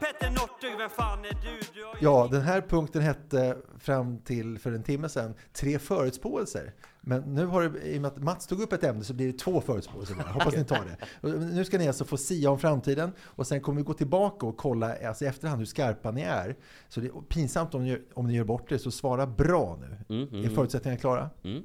Petter 0.00 0.30
Northug, 0.30 0.78
vem 0.78 0.90
fan 0.90 1.18
är 1.24 1.32
du? 1.42 1.60
du 1.74 1.84
har 1.84 1.96
Ja, 2.00 2.28
den 2.30 2.42
här 2.42 2.60
punkten 2.60 3.02
hette 3.02 3.56
fram 3.78 4.18
till 4.18 4.58
för 4.58 4.72
en 4.72 4.82
timme 4.82 5.08
sedan 5.08 5.34
tre 5.52 5.78
förutspåelser. 5.78 6.74
Men 7.00 7.20
nu 7.34 7.46
har 7.46 7.62
det, 7.62 7.80
i 7.94 7.98
och 7.98 8.02
med 8.02 8.08
att 8.12 8.22
Mats 8.22 8.46
tog 8.46 8.60
upp 8.60 8.72
ett 8.72 8.84
ämne 8.84 9.04
så 9.04 9.14
blir 9.14 9.26
det 9.26 9.38
två 9.38 9.60
förutspåelser. 9.60 10.14
bara. 10.14 10.28
Hoppas 10.28 10.56
ni 10.56 10.64
tar 10.64 10.80
det. 11.20 11.28
Nu 11.54 11.64
ska 11.64 11.78
ni 11.78 11.86
alltså 11.88 12.04
få 12.04 12.16
sia 12.16 12.50
om 12.50 12.58
framtiden 12.58 13.12
och 13.20 13.46
sen 13.46 13.60
kommer 13.60 13.76
vi 13.80 13.84
gå 13.84 13.94
tillbaka 13.94 14.46
och 14.46 14.56
kolla 14.56 14.96
alltså 15.08 15.24
i 15.24 15.28
efterhand 15.28 15.58
hur 15.58 15.66
skarpa 15.66 16.10
ni 16.10 16.22
är. 16.22 16.56
Så 16.88 17.00
det 17.00 17.06
är 17.06 17.12
pinsamt 17.28 17.74
om 17.74 17.82
ni, 17.82 17.90
gör- 17.90 18.02
om 18.14 18.26
ni 18.26 18.34
gör 18.34 18.44
bort 18.44 18.68
det, 18.68 18.78
så 18.78 18.90
svara 18.90 19.26
bra 19.26 19.78
nu. 19.80 20.16
Mm, 20.16 20.28
mm, 20.28 20.44
Är 20.44 20.48
förutsättningarna 20.54 21.00
klara? 21.00 21.30
Mm. 21.44 21.62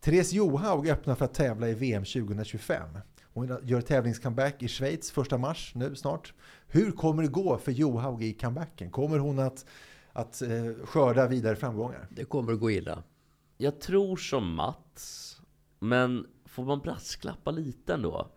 Therese 0.00 0.32
Johaug 0.32 0.88
öppnar 0.88 1.14
för 1.14 1.24
att 1.24 1.34
tävla 1.34 1.68
i 1.68 1.74
VM 1.74 2.04
2025. 2.04 2.98
Hon 3.32 3.58
gör 3.62 3.80
tävlingscomeback 3.80 4.62
i 4.62 4.68
Schweiz 4.68 5.10
första 5.10 5.38
mars 5.38 5.72
nu 5.74 5.94
snart. 5.94 6.34
Hur 6.68 6.92
kommer 6.92 7.22
det 7.22 7.28
gå 7.28 7.58
för 7.58 7.72
Johaug 7.72 8.22
i 8.22 8.32
comebacken? 8.32 8.90
Kommer 8.90 9.18
hon 9.18 9.38
att, 9.38 9.66
att 10.12 10.42
eh, 10.42 10.84
skörda 10.84 11.28
vidare 11.28 11.56
framgångar? 11.56 12.06
Det 12.10 12.24
kommer 12.24 12.52
att 12.52 12.60
gå 12.60 12.70
illa. 12.70 13.02
Jag 13.56 13.80
tror 13.80 14.16
som 14.16 14.54
Mats, 14.54 15.40
men 15.78 16.26
får 16.46 16.64
man 16.64 16.78
brasklappa 16.78 17.50
lite 17.50 17.94
ändå? 17.94 18.30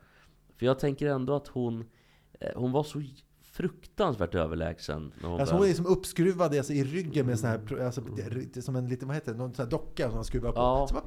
För 0.57 0.65
jag 0.65 0.79
tänker 0.79 1.07
ändå 1.07 1.35
att 1.35 1.47
hon, 1.47 1.89
eh, 2.39 2.49
hon 2.55 2.71
var 2.71 2.83
så 2.83 3.01
fruktansvärt 3.41 4.35
överlägsen. 4.35 5.13
När 5.21 5.29
hon 5.29 5.39
Alltså 5.39 5.55
hon 5.55 5.63
är 5.63 5.67
liksom 5.67 5.85
uppskruvad 5.85 6.55
alltså, 6.55 6.73
i 6.73 6.83
ryggen 6.83 7.25
med 7.25 7.39
sån 7.39 7.49
här, 7.49 7.81
alltså, 7.81 8.01
som 8.61 8.75
en 8.75 8.89
liten, 8.89 9.07
vad 9.07 9.17
heter 9.17 9.31
det, 9.31 9.37
någon 9.37 9.53
sån 9.53 9.65
här 9.65 9.71
docka 9.71 10.07
som 10.07 10.15
man 10.15 10.25
skruvar 10.25 10.51
på. 10.51 10.57
Ja. 10.57 10.87
Så 10.89 10.93
bara, 10.93 11.03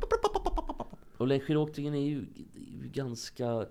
Och 1.16 1.26
Lech 1.26 1.42
Skidåkningen 1.42 1.94
är 1.94 2.06
ju 2.06 2.18
är 2.54 2.82
ju 2.82 2.88
ganska 2.88 3.66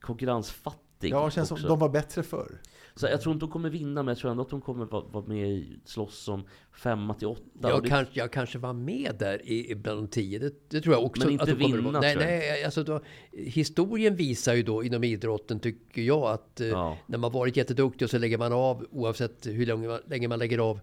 konkurrensfattig. 0.00 1.10
Ja, 1.10 1.24
det 1.24 1.30
känns 1.30 1.48
som 1.48 1.54
också. 1.54 1.68
de 1.68 1.78
var 1.78 1.88
bättre 1.88 2.22
förr. 2.22 2.60
Så 2.98 3.06
jag 3.06 3.20
tror 3.20 3.32
inte 3.34 3.46
de 3.46 3.52
kommer 3.52 3.70
vinna, 3.70 4.02
men 4.02 4.08
jag 4.08 4.18
tror 4.18 4.30
ändå 4.30 4.42
att 4.42 4.50
de 4.50 4.60
kommer 4.60 4.84
vara, 4.84 5.04
vara 5.04 5.24
med 5.26 5.48
i 5.50 5.78
slåss 5.84 6.28
om 6.28 6.44
femma 6.72 7.14
till 7.14 7.28
åtta. 7.28 7.42
Jag, 7.60 7.82
det- 7.82 7.88
kanske, 7.88 8.18
jag 8.18 8.32
kanske 8.32 8.58
var 8.58 8.72
med 8.72 9.14
där 9.18 9.48
i, 9.48 9.74
bland 9.74 9.98
de 9.98 10.08
tio. 10.08 10.38
Det, 10.38 10.54
det 10.70 10.80
tror 10.80 10.94
jag 10.94 11.04
också. 11.04 11.22
Men 11.24 11.32
inte 11.32 11.42
att 11.44 11.50
kommer 11.50 11.76
vinna, 11.76 11.90
vara. 11.90 12.00
nej, 12.00 12.12
tror 12.14 12.24
jag. 12.24 12.30
nej, 12.38 12.64
alltså 12.64 12.82
då, 12.84 13.00
Historien 13.32 14.16
visar 14.16 14.54
ju 14.54 14.62
då 14.62 14.84
inom 14.84 15.04
idrotten, 15.04 15.60
tycker 15.60 16.02
jag, 16.02 16.22
att 16.22 16.60
eh, 16.60 16.66
Ja. 16.66 16.98
när 17.06 17.18
man 17.18 17.32
varit 17.32 17.56
jätteduktig 17.56 18.06
och 18.06 18.10
så 18.10 18.18
lägger 18.18 18.38
man 18.38 18.52
av, 18.52 18.86
oavsett 18.90 19.46
hur 19.46 19.66
länge 19.66 19.88
man, 19.88 20.00
länge 20.06 20.28
man 20.28 20.38
lägger 20.38 20.58
av, 20.58 20.80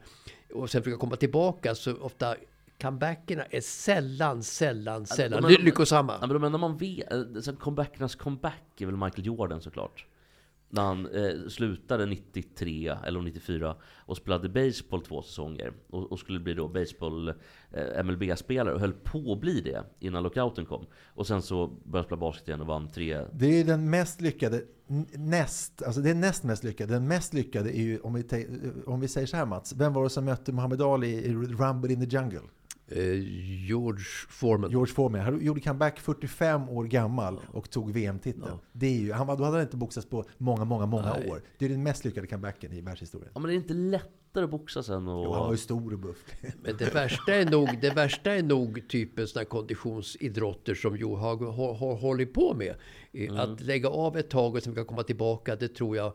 och 0.54 0.70
sen 0.70 0.82
försöker 0.84 1.00
komma 1.00 1.16
tillbaka, 1.16 1.76
så 1.76 1.96
ofta 2.02 2.36
comebackerna 2.82 3.44
är 3.50 3.62
sällan, 3.62 4.44
sällan, 4.44 5.06
sällan 5.06 5.42
men- 5.44 5.52
lyckosamma. 5.54 6.14
Ja, 6.22 6.28
men 6.28 6.34
de 6.34 6.44
enda 6.44 6.58
man 6.58 6.78
vet, 6.78 7.12
eh, 7.48 7.54
comebackernas 7.60 8.16
comeback 8.16 8.82
är 8.82 8.86
väl 8.86 8.96
Michael 8.98 9.26
Jordan 9.26 9.62
såklart. 9.62 10.06
När 10.70 10.82
han 10.82 11.06
eh, 11.06 11.48
slutade 11.50 12.06
93 12.06 12.98
eller 13.06 13.22
94 13.22 13.76
och 13.84 14.18
spelade 14.18 14.50
baseball 14.50 15.02
två 15.02 15.22
säsonger 15.22 15.74
och, 15.90 16.12
och 16.12 16.20
skulle 16.20 16.40
bli 16.40 16.54
då 16.54 16.68
baseball 16.68 17.28
eh, 17.72 18.04
MLB-spelare 18.04 18.74
och 18.74 18.80
höll 18.80 18.94
på 18.94 19.34
att 19.34 19.40
bli 19.40 19.62
det 19.62 19.84
innan 20.00 20.24
lockouten 20.24 20.66
kom. 20.66 20.86
Och 21.06 21.28
sen 21.28 21.42
så 21.42 21.68
började 21.68 21.98
han 21.98 22.04
spela 22.04 22.20
basket 22.20 22.48
igen 22.48 22.62
och 22.62 22.68
vann 22.68 22.88
tre 22.88 23.22
Det 23.34 23.46
är 23.46 23.58
ju 23.58 23.64
den 23.64 23.90
mest 23.90 24.22
lyckade, 24.22 24.62
näst, 25.14 25.84
alltså 25.84 26.02
det 26.02 26.10
är 26.10 26.16
näst 26.16 26.44
mest 26.44 26.64
lyckade. 26.64 26.94
Den 26.94 27.08
mest 27.08 27.34
lyckade 27.34 27.78
är 27.78 27.84
ju, 27.84 28.00
om 28.00 28.14
vi, 28.14 28.48
om 28.86 29.00
vi 29.00 29.08
säger 29.08 29.28
så 29.28 29.38
här 29.38 29.46
Mats, 29.46 29.74
vem 29.74 29.94
var 29.94 30.04
det 30.04 30.10
som 30.10 30.26
mötte 30.26 30.52
Muhammad 30.52 30.82
Ali 30.82 31.08
i 31.08 31.34
Rumble 31.34 31.94
in 31.94 32.10
the 32.10 32.18
Jungle? 32.18 32.42
Eh, 32.88 33.14
George 33.68 34.06
Foreman. 34.30 34.72
George 34.72 34.94
Foreman. 34.94 35.22
Han 35.22 35.46
gjorde 35.46 35.62
comeback 35.62 36.00
45 36.00 36.70
år 36.70 36.84
gammal 36.84 37.40
och 37.52 37.70
tog 37.70 37.92
VM-titeln. 37.92 38.58
Det 38.72 38.88
är 38.88 39.00
ju, 39.00 39.12
han, 39.12 39.28
då 39.28 39.34
hade 39.34 39.58
han 39.58 39.62
inte 39.62 39.78
boxats 39.78 40.08
på 40.10 40.26
många, 40.38 40.66
många, 40.66 40.86
många 40.86 41.14
Nej. 41.14 41.32
år. 41.32 41.42
Det 41.58 41.66
är 41.66 41.70
den 41.70 41.84
mest 41.84 42.06
lyckade 42.06 42.28
comebacken 42.28 42.74
i 42.74 42.82
världshistorien. 42.82 43.32
Ja 43.34 43.40
men 43.40 43.48
det 43.48 43.54
är 43.54 43.58
inte 43.58 43.74
lättare 43.74 44.44
att 44.44 44.50
boxas 44.50 44.90
än 44.90 45.08
att... 45.08 45.24
Jo, 45.26 45.34
han 45.34 45.44
var 45.44 45.52
ju 45.52 45.58
stor 45.58 45.94
och 45.94 46.00
buff. 46.00 46.26
Men 46.64 46.78
det 46.78 46.96
värsta 46.96 47.34
är 47.34 47.46
nog, 47.46 47.70
det 47.82 47.90
värsta 47.90 48.32
är 48.32 48.44
nog 48.44 48.90
typen 48.90 49.28
sådana 49.28 49.46
konditionsidrotter 49.46 50.76
som 50.76 50.98
Johaug 50.98 51.42
har, 51.42 51.74
har 51.74 51.96
hållit 51.96 52.34
på 52.34 52.54
med. 52.54 52.76
Mm. 53.14 53.38
Att 53.38 53.62
lägga 53.62 53.90
av 53.90 54.18
ett 54.18 54.30
tag 54.30 54.56
och 54.56 54.64
sen 54.64 54.76
kan 54.76 54.86
komma 54.86 55.04
tillbaka, 55.04 55.56
det 55.56 55.68
tror 55.68 55.98
jag 55.98 56.14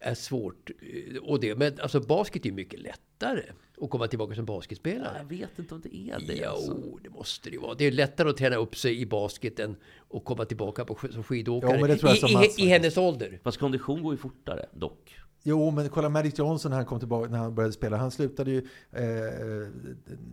är 0.00 0.14
svårt. 0.14 0.70
Eh, 0.70 1.16
Och 1.22 1.40
det, 1.40 1.54
men 1.56 1.80
alltså 1.80 2.00
basket 2.00 2.46
är 2.46 2.52
mycket 2.52 2.80
lättare 2.80 3.42
att 3.80 3.90
komma 3.90 4.06
tillbaka 4.08 4.34
som 4.34 4.44
basketspelare. 4.44 5.18
Jag 5.18 5.24
vet 5.38 5.58
inte 5.58 5.74
om 5.74 5.80
det 5.80 5.96
är 5.96 6.20
det. 6.26 6.44
alltså. 6.44 6.76
Jo, 6.84 6.98
det 7.02 7.10
måste 7.10 7.50
det 7.50 7.54
ju 7.54 7.60
vara. 7.60 7.74
Det 7.74 7.84
är 7.84 7.92
lättare 7.92 8.28
att 8.30 8.36
träna 8.36 8.56
upp 8.56 8.76
sig 8.76 9.00
i 9.00 9.06
basket 9.06 9.60
än 9.60 9.76
att 10.14 10.24
komma 10.24 10.44
tillbaka 10.44 10.84
på, 10.84 10.94
som 11.10 11.22
skidåkare. 11.22 11.70
Ja, 11.74 11.80
men 11.80 11.90
det 11.90 11.96
tror 11.96 12.08
jag 12.10 12.16
I, 12.16 12.20
som 12.20 12.30
i, 12.30 12.34
Mats 12.34 12.44
I 12.44 12.48
faktiskt. 12.48 12.68
hennes 12.68 12.96
ålder. 12.96 13.40
Fast 13.44 13.58
kondition 13.58 14.02
går 14.02 14.12
ju 14.12 14.18
fortare 14.18 14.66
dock. 14.72 15.16
Jo, 15.42 15.70
men 15.70 15.88
kolla 15.88 16.08
Magic 16.08 16.38
Johnson 16.38 16.70
när 16.70 16.76
han 16.76 16.86
kom 16.86 16.98
tillbaka, 16.98 17.30
när 17.30 17.38
han 17.38 17.54
började 17.54 17.72
spela. 17.72 17.96
Han 17.96 18.10
slutade 18.10 18.50
ju 18.50 18.58
eh, 18.92 19.68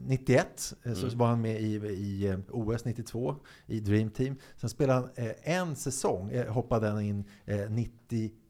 91, 0.07 0.73
eh, 0.83 0.93
så 0.93 1.07
var 1.17 1.27
han 1.27 1.41
med 1.41 1.61
i, 1.61 1.65
i 1.75 2.27
eh, 2.27 2.39
OS 2.49 2.85
92 2.85 3.35
i 3.67 3.79
Dream 3.79 4.09
Team. 4.09 4.35
Sen 4.55 4.69
spelade 4.69 4.99
han 4.99 5.25
eh, 5.27 5.57
en 5.59 5.75
säsong, 5.75 6.31
eh, 6.31 6.47
hoppade 6.53 6.87
han 6.87 7.01
in 7.01 7.23
eh, 7.45 7.69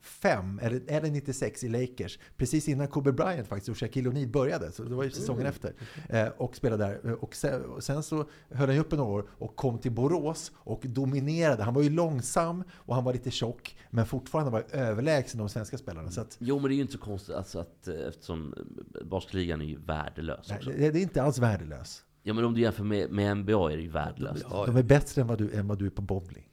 95, 0.07 0.59
eller, 0.63 0.81
eller 0.87 1.11
96 1.11 1.63
i 1.63 1.69
Lakers. 1.69 2.19
Precis 2.37 2.67
innan 2.67 2.87
Kobe 2.87 3.11
Bryant 3.11 3.47
faktiskt 3.47 3.69
och 3.69 3.77
Shaquille 3.77 4.09
O'Neal 4.09 4.31
började, 4.31 4.71
så 4.71 4.83
det 4.83 4.95
var 4.95 5.03
ju 5.03 5.11
säsongen 5.11 5.45
efter. 5.45 5.73
Eh, 6.09 6.27
och 6.27 6.55
spelade 6.55 6.83
där. 6.83 7.09
Eh, 7.11 7.13
Och 7.13 7.35
sen, 7.35 7.65
och 7.65 7.83
sen 7.83 8.03
så 8.03 8.15
höll 8.49 8.67
han 8.67 8.75
ju 8.75 8.81
upp 8.81 8.91
några 8.91 9.03
år 9.03 9.29
och 9.29 9.55
kom 9.55 9.79
till 9.79 9.91
Borås 9.91 10.51
och 10.57 10.81
dominerade. 10.85 11.63
Han 11.63 11.73
var 11.73 11.81
ju 11.81 11.89
långsam 11.89 12.63
och 12.71 12.95
han 12.95 13.03
var 13.03 13.13
lite 13.13 13.31
tjock, 13.31 13.77
men 13.89 14.05
fortfarande 14.05 14.51
var 14.51 14.63
överlägsen 14.71 15.39
de 15.39 15.49
svenska 15.49 15.77
spelarna. 15.77 16.11
Så 16.11 16.21
att, 16.21 16.35
Jo 16.39 16.59
men 16.59 16.69
det 16.69 16.73
är 16.73 16.75
ju 16.75 16.81
inte 16.81 16.93
så 16.93 16.99
konstigt 16.99 17.35
alltså 17.35 17.59
att, 17.59 17.87
eh, 17.87 17.95
eftersom 18.07 18.53
eh, 18.57 19.05
basketligan 19.07 19.61
är 19.61 19.65
ju 19.65 19.77
värdelös 19.79 20.49
Nej, 20.49 20.59
det, 20.77 20.91
det 20.91 20.99
är 20.99 21.03
inte 21.03 21.23
alls 21.23 21.39
värdelös. 21.39 22.03
Ja 22.23 22.33
men 22.33 22.45
om 22.45 22.53
du 22.53 22.61
jämför 22.61 22.83
med, 22.83 23.11
med 23.11 23.37
NBA 23.37 23.71
är 23.71 23.77
det 23.77 23.83
ju 23.83 23.89
värdelöst. 23.89 24.45
De 24.49 24.75
är 24.77 24.83
bättre 24.83 25.21
än 25.21 25.27
vad 25.27 25.37
du, 25.37 25.53
än 25.53 25.67
vad 25.67 25.79
du 25.79 25.85
är 25.85 25.89
på 25.89 26.01
bowling. 26.01 26.46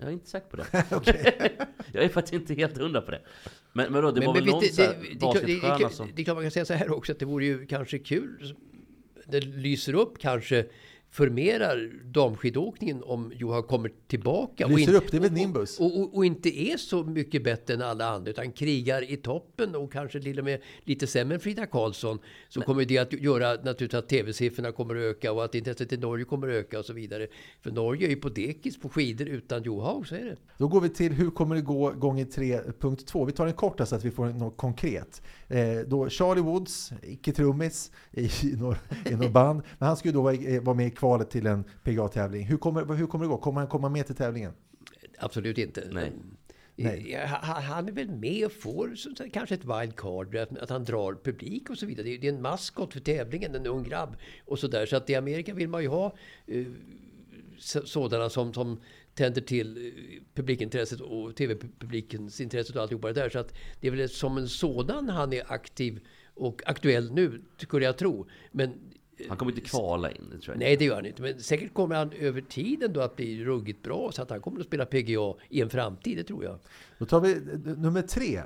Jag 0.00 0.08
är 0.08 0.12
inte 0.12 0.30
säker 0.30 0.48
på 0.48 0.56
det. 0.56 0.66
jag 1.92 2.04
är 2.04 2.08
faktiskt 2.08 2.34
inte 2.34 2.54
helt 2.54 2.78
hundra 2.78 3.00
på 3.00 3.10
det. 3.10 3.20
Men, 3.72 3.92
men 3.92 4.02
då, 4.02 4.10
det 4.10 4.26
var 4.26 4.34
väl 4.34 4.44
visst, 4.44 4.52
någon 4.52 4.62
det, 4.62 4.72
så 4.72 4.82
här 4.82 4.96
det, 5.12 5.18
basketstjärna 5.18 5.78
det, 5.78 5.90
som... 5.90 6.08
det 6.14 6.22
är 6.22 6.24
klart 6.24 6.36
man 6.36 6.44
kan 6.44 6.50
säga 6.50 6.64
så 6.64 6.74
här 6.74 6.90
också 6.90 7.12
att 7.12 7.18
det 7.18 7.24
vore 7.24 7.44
ju 7.44 7.66
kanske 7.66 7.98
kul. 7.98 8.54
Det 9.26 9.40
lyser 9.40 9.94
upp 9.94 10.18
kanske 10.18 10.66
förmerar 11.10 11.90
damskidåkningen 12.04 13.02
om 13.02 13.32
Johan 13.36 13.62
kommer 13.62 13.92
tillbaka. 14.06 14.66
och 14.66 14.72
Lyser 14.72 14.92
in- 14.92 14.96
upp, 14.98 15.10
det 15.10 15.16
är 15.16 15.20
väl 15.20 15.32
Nimbus? 15.32 15.80
Och, 15.80 16.00
och, 16.00 16.16
och 16.16 16.24
inte 16.24 16.48
är 16.60 16.76
så 16.76 17.04
mycket 17.04 17.44
bättre 17.44 17.74
än 17.74 17.82
alla 17.82 18.08
andra 18.08 18.30
utan 18.30 18.52
krigar 18.52 19.10
i 19.12 19.16
toppen 19.16 19.74
och 19.74 19.92
kanske 19.92 20.20
till 20.20 20.38
och 20.38 20.44
med 20.44 20.60
lite 20.84 21.06
sämre 21.06 21.34
än 21.34 21.40
Frida 21.40 21.66
Karlsson. 21.66 22.18
Så 22.48 22.60
kommer 22.60 22.84
det 22.84 22.98
att 22.98 23.12
göra 23.12 23.48
naturligtvis 23.54 23.94
att 23.98 24.08
tv-siffrorna 24.08 24.72
kommer 24.72 24.96
att 24.96 25.02
öka 25.02 25.32
och 25.32 25.44
att 25.44 25.54
intresset 25.54 25.92
i 25.92 25.96
Norge 25.96 26.24
kommer 26.24 26.48
att 26.48 26.54
öka 26.54 26.78
och 26.78 26.84
så 26.84 26.92
vidare. 26.92 27.26
För 27.60 27.70
Norge 27.70 28.06
är 28.06 28.10
ju 28.10 28.16
på 28.16 28.28
dekis 28.28 28.80
på 28.80 28.88
skidor 28.88 29.28
utan 29.28 29.62
Johaug, 29.62 30.06
så 30.06 30.14
är 30.14 30.24
det. 30.24 30.36
Då 30.58 30.68
går 30.68 30.80
vi 30.80 30.88
till 30.88 31.12
hur 31.12 31.30
kommer 31.30 31.54
det 31.54 31.62
gå 31.62 31.90
gånger 31.90 32.24
3.2. 32.24 33.26
Vi 33.26 33.32
tar 33.32 33.46
en 33.46 33.52
kort 33.52 33.80
så 33.88 33.94
att 33.94 34.04
vi 34.04 34.10
får 34.10 34.26
något 34.26 34.56
konkret. 34.56 35.22
Eh, 35.48 35.78
då 35.86 36.08
Charlie 36.08 36.40
Woods, 36.42 36.92
icke 37.02 37.32
trummis 37.32 37.90
i, 38.12 38.28
något 38.56 39.32
band, 39.32 39.62
men 39.78 39.86
han 39.88 39.96
skulle 39.96 40.14
då 40.14 40.22
vara, 40.22 40.60
vara 40.60 40.76
med 40.76 40.86
i 40.86 40.90
kvalet 41.00 41.30
till 41.30 41.46
en 41.46 41.64
PGA-tävling. 41.84 42.44
Hur 42.46 42.56
kommer, 42.56 42.94
hur 42.94 43.06
kommer 43.06 43.24
det 43.24 43.28
gå? 43.28 43.38
Kommer 43.38 43.60
han 43.60 43.68
komma 43.68 43.88
med 43.88 44.06
till 44.06 44.14
tävlingen? 44.14 44.52
Absolut 45.18 45.58
inte. 45.58 45.88
Nej. 45.92 46.12
Nej. 46.76 47.18
Han- 47.42 47.88
är 47.88 47.92
väl 47.92 48.10
med 48.10 48.46
och 48.46 48.52
får 48.52 48.94
kanske 49.32 49.54
ett 49.54 49.64
wildcard, 49.64 50.36
att, 50.36 50.70
han 50.70 50.84
drar 50.84 51.18
publik 51.24 51.70
och 51.70 51.78
så 51.78 51.86
vidare. 51.86 52.06
Det 52.16 52.26
är, 52.28 52.32
en 52.32 52.42
maskot 52.42 52.92
för 52.92 53.00
tävlingen, 53.00 53.54
en 53.54 53.66
ung 53.66 53.82
grabb. 53.82 54.16
Och 54.44 54.58
så, 54.58 54.68
där. 54.68 54.86
så 54.86 54.96
att 54.96 55.10
i 55.10 55.14
Amerika 55.14 55.54
vill 55.54 55.68
man 55.68 55.82
ju 55.82 55.88
ha 55.88 56.14
eh, 56.46 56.66
så- 57.58 57.86
sådana 57.86 58.30
som, 58.30 58.52
som 58.54 58.80
tänder 59.14 59.40
till 59.40 59.86
eh, 59.86 60.22
publikintresset 60.34 61.00
och 61.00 61.36
tv-publikens 61.36 62.40
intresse 62.40 62.72
och 62.74 62.82
alltihopa 62.82 63.08
det 63.08 63.14
där. 63.20 63.28
Så 63.28 63.38
att 63.38 63.54
det 63.80 63.86
är 63.86 63.90
väl 63.92 64.08
som 64.08 64.38
en 64.38 64.48
sådan 64.48 65.08
han 65.08 65.32
är 65.32 65.52
aktiv 65.52 66.00
och 66.34 66.62
aktuell 66.66 67.12
nu, 67.12 67.42
skulle 67.56 67.84
jag 67.84 67.96
tro. 67.98 68.26
Men 68.52 68.74
Han 69.28 69.36
kommer 69.36 69.52
inte 69.52 69.68
kvala 69.68 70.10
in, 70.10 70.30
det 70.30 70.38
tror 70.38 70.54
jag 70.54 70.58
Nej, 70.58 70.76
det 70.76 70.84
gör 70.84 70.94
han 70.94 71.06
inte. 71.06 71.22
Men 71.22 71.40
säkert 71.40 71.74
kommer 71.74 71.94
han 71.94 72.12
över 72.12 72.40
tiden 72.40 72.92
då 72.92 73.00
att 73.00 73.16
bli 73.16 73.44
ruggigt 73.44 73.82
bra 73.82 74.12
så 74.12 74.22
att 74.22 74.30
han 74.30 74.40
kommer 74.40 74.60
att 74.60 74.66
spela 74.66 74.86
PGA 74.86 75.34
i 75.48 75.60
en 75.60 75.70
framtid, 75.70 76.16
det 76.16 76.24
tror 76.24 76.44
jag. 76.44 76.58
Då 76.98 77.06
tar 77.06 77.20
vi 77.20 77.32
eh, 77.32 77.38
nummer 77.76 78.02
tre. 78.02 78.42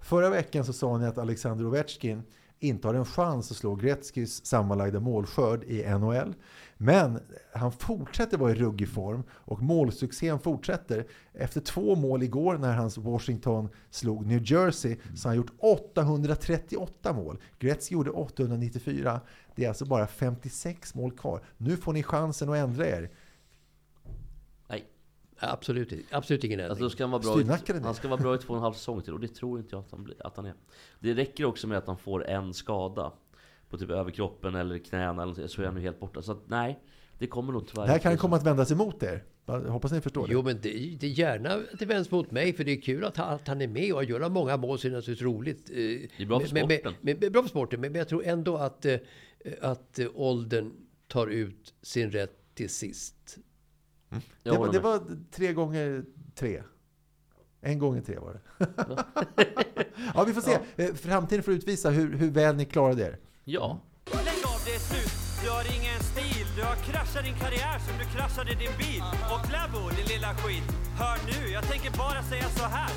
Förra 0.00 0.30
veckan 0.30 0.64
så 0.64 0.72
sa 0.72 0.98
ni 0.98 1.06
att 1.06 1.18
Alexander 1.18 1.66
Ovechkin 1.66 2.22
inte 2.60 2.88
har 2.88 2.94
en 2.94 3.04
chans 3.04 3.50
att 3.50 3.56
slå 3.56 3.74
Gretzkys 3.74 4.46
sammanlagda 4.46 5.00
målskörd 5.00 5.64
i 5.64 5.82
NHL. 5.82 6.34
Men 6.76 7.20
han 7.54 7.72
fortsätter 7.72 8.38
vara 8.38 8.50
i 8.50 8.54
ruggig 8.54 8.88
form 8.88 9.22
och 9.30 9.62
målsuccén 9.62 10.38
fortsätter. 10.38 11.06
Efter 11.32 11.60
två 11.60 11.96
mål 11.96 12.22
igår 12.22 12.58
när 12.58 12.76
hans 12.76 12.98
Washington 12.98 13.68
slog 13.90 14.26
New 14.26 14.42
Jersey 14.52 14.96
så 15.16 15.28
har 15.28 15.30
han 15.30 15.36
gjort 15.36 15.52
838 15.58 17.12
mål. 17.12 17.38
Gretzky 17.58 17.92
gjorde 17.92 18.10
894. 18.10 19.20
Det 19.60 19.64
är 19.64 19.68
alltså 19.68 19.84
bara 19.84 20.06
56 20.06 20.94
mål 20.94 21.12
kvar. 21.12 21.42
Nu 21.56 21.76
får 21.76 21.92
ni 21.92 22.02
chansen 22.02 22.48
att 22.48 22.56
ändra 22.56 22.86
er. 22.86 23.10
Nej. 24.68 24.84
Absolut, 25.38 25.92
absolut 26.10 26.44
ingen 26.44 26.60
ändring. 26.60 26.70
Alltså 26.70 26.90
ska 26.90 27.04
han 27.04 27.10
vara 27.10 27.22
bra 27.22 27.40
i, 27.40 27.80
han 27.82 27.94
ska 27.94 28.08
vara 28.08 28.20
bra 28.20 28.34
i 28.34 28.38
två 28.38 28.52
och 28.52 28.56
en 28.56 28.62
halv 28.62 28.72
säsong 28.72 29.02
till 29.02 29.12
och 29.12 29.20
det 29.20 29.28
tror 29.28 29.58
inte 29.58 29.76
jag 29.76 29.80
att 29.80 29.90
han, 29.90 30.04
blir, 30.04 30.26
att 30.26 30.36
han 30.36 30.46
är. 30.46 30.54
Det 31.00 31.14
räcker 31.14 31.44
också 31.44 31.66
med 31.66 31.78
att 31.78 31.86
han 31.86 31.98
får 31.98 32.26
en 32.26 32.54
skada 32.54 33.12
på 33.70 33.78
typ 33.78 33.90
överkroppen 33.90 34.54
eller 34.54 34.78
knäna 34.78 35.22
eller 35.22 35.46
så 35.46 35.62
är 35.62 35.66
han 35.66 35.76
ju 35.76 35.82
helt 35.82 36.00
borta. 36.00 36.22
Så 36.22 36.32
att, 36.32 36.48
nej, 36.48 36.78
det 37.18 37.26
kommer 37.26 37.52
nog 37.52 37.68
tyvärr 37.68 37.86
Det 37.86 37.92
här 37.92 37.98
kan 37.98 38.16
komma 38.16 38.36
att 38.36 38.46
vändas 38.46 38.70
emot 38.70 39.02
er. 39.02 39.24
Jag 39.46 39.60
hoppas 39.60 39.92
ni 39.92 40.00
förstår 40.00 40.26
det. 40.26 40.32
Jo, 40.32 40.42
men 40.42 40.60
det, 40.62 40.96
det 41.00 41.06
är 41.06 41.10
gärna 41.10 41.54
att 41.54 41.78
det 41.78 41.86
vänds 41.86 42.10
mot 42.10 42.30
mig, 42.30 42.52
för 42.52 42.64
det 42.64 42.72
är 42.72 42.80
kul 42.80 43.04
att 43.04 43.16
han, 43.16 43.34
att 43.34 43.48
han 43.48 43.62
är 43.62 43.68
med 43.68 43.92
och 43.92 44.04
gör 44.04 44.28
många 44.28 44.56
mål, 44.56 44.78
så 44.78 44.86
är 44.86 44.90
det 44.90 44.96
naturligtvis 44.96 45.26
roligt. 45.26 45.66
Det 45.66 46.22
är 46.22 46.26
bra 46.26 46.40
för 46.40 46.54
men, 46.54 46.68
men, 46.68 46.78
sporten. 46.78 46.94
men, 47.00 47.16
men, 47.20 47.32
bra 47.32 47.42
för 47.42 47.48
sporten, 47.48 47.80
men, 47.80 47.92
men 47.92 47.98
jag 47.98 48.08
tror 48.08 48.24
ändå 48.24 48.56
att, 48.56 48.86
eh, 48.86 48.96
att 49.60 49.98
eh, 49.98 50.06
åldern 50.14 50.72
tar 51.08 51.26
ut 51.26 51.74
sin 51.82 52.10
rätt 52.10 52.54
till 52.54 52.70
sist. 52.70 53.38
Jag 54.42 54.54
Det 54.54 54.58
var, 54.58 54.72
det 54.72 54.80
var 54.80 55.02
tre 55.30 55.52
gånger 55.52 56.04
tre. 56.34 56.62
En 57.60 57.78
gånger 57.78 58.02
tre 58.02 58.18
var 58.18 58.32
det. 58.32 58.40
ja, 60.14 60.24
vi 60.24 60.32
får 60.34 60.40
se. 60.40 60.58
Eh, 60.76 60.94
Framtiden 60.94 61.42
får 61.42 61.54
utvisa 61.54 61.90
hur, 61.90 62.16
hur 62.16 62.30
väl 62.30 62.56
ni 62.56 62.64
klarade 62.64 63.02
er. 63.02 63.18
Ja. 63.44 63.80
Lägg 64.06 64.44
av, 64.44 64.60
det 64.64 64.74
är 64.74 64.78
slut. 64.78 65.12
Du 65.44 65.50
har 65.50 65.64
ingen 65.80 66.00
stil. 66.00 66.46
Du 66.56 66.62
har 66.62 66.74
kraschat 66.76 67.24
din 67.24 67.34
karriär 67.34 67.78
som 67.78 67.98
du 67.98 68.04
kraschade 68.04 68.50
din 68.50 68.74
bil. 68.78 69.02
Och 69.32 69.40
Kläbo, 69.48 69.88
din 69.96 70.06
lilla 70.14 70.34
skit. 70.34 70.68
Hör 70.98 71.18
nu, 71.30 71.52
jag 71.52 71.64
tänker 71.64 71.90
bara 71.98 72.22
säga 72.22 72.48
så 72.48 72.64
här. 72.64 72.90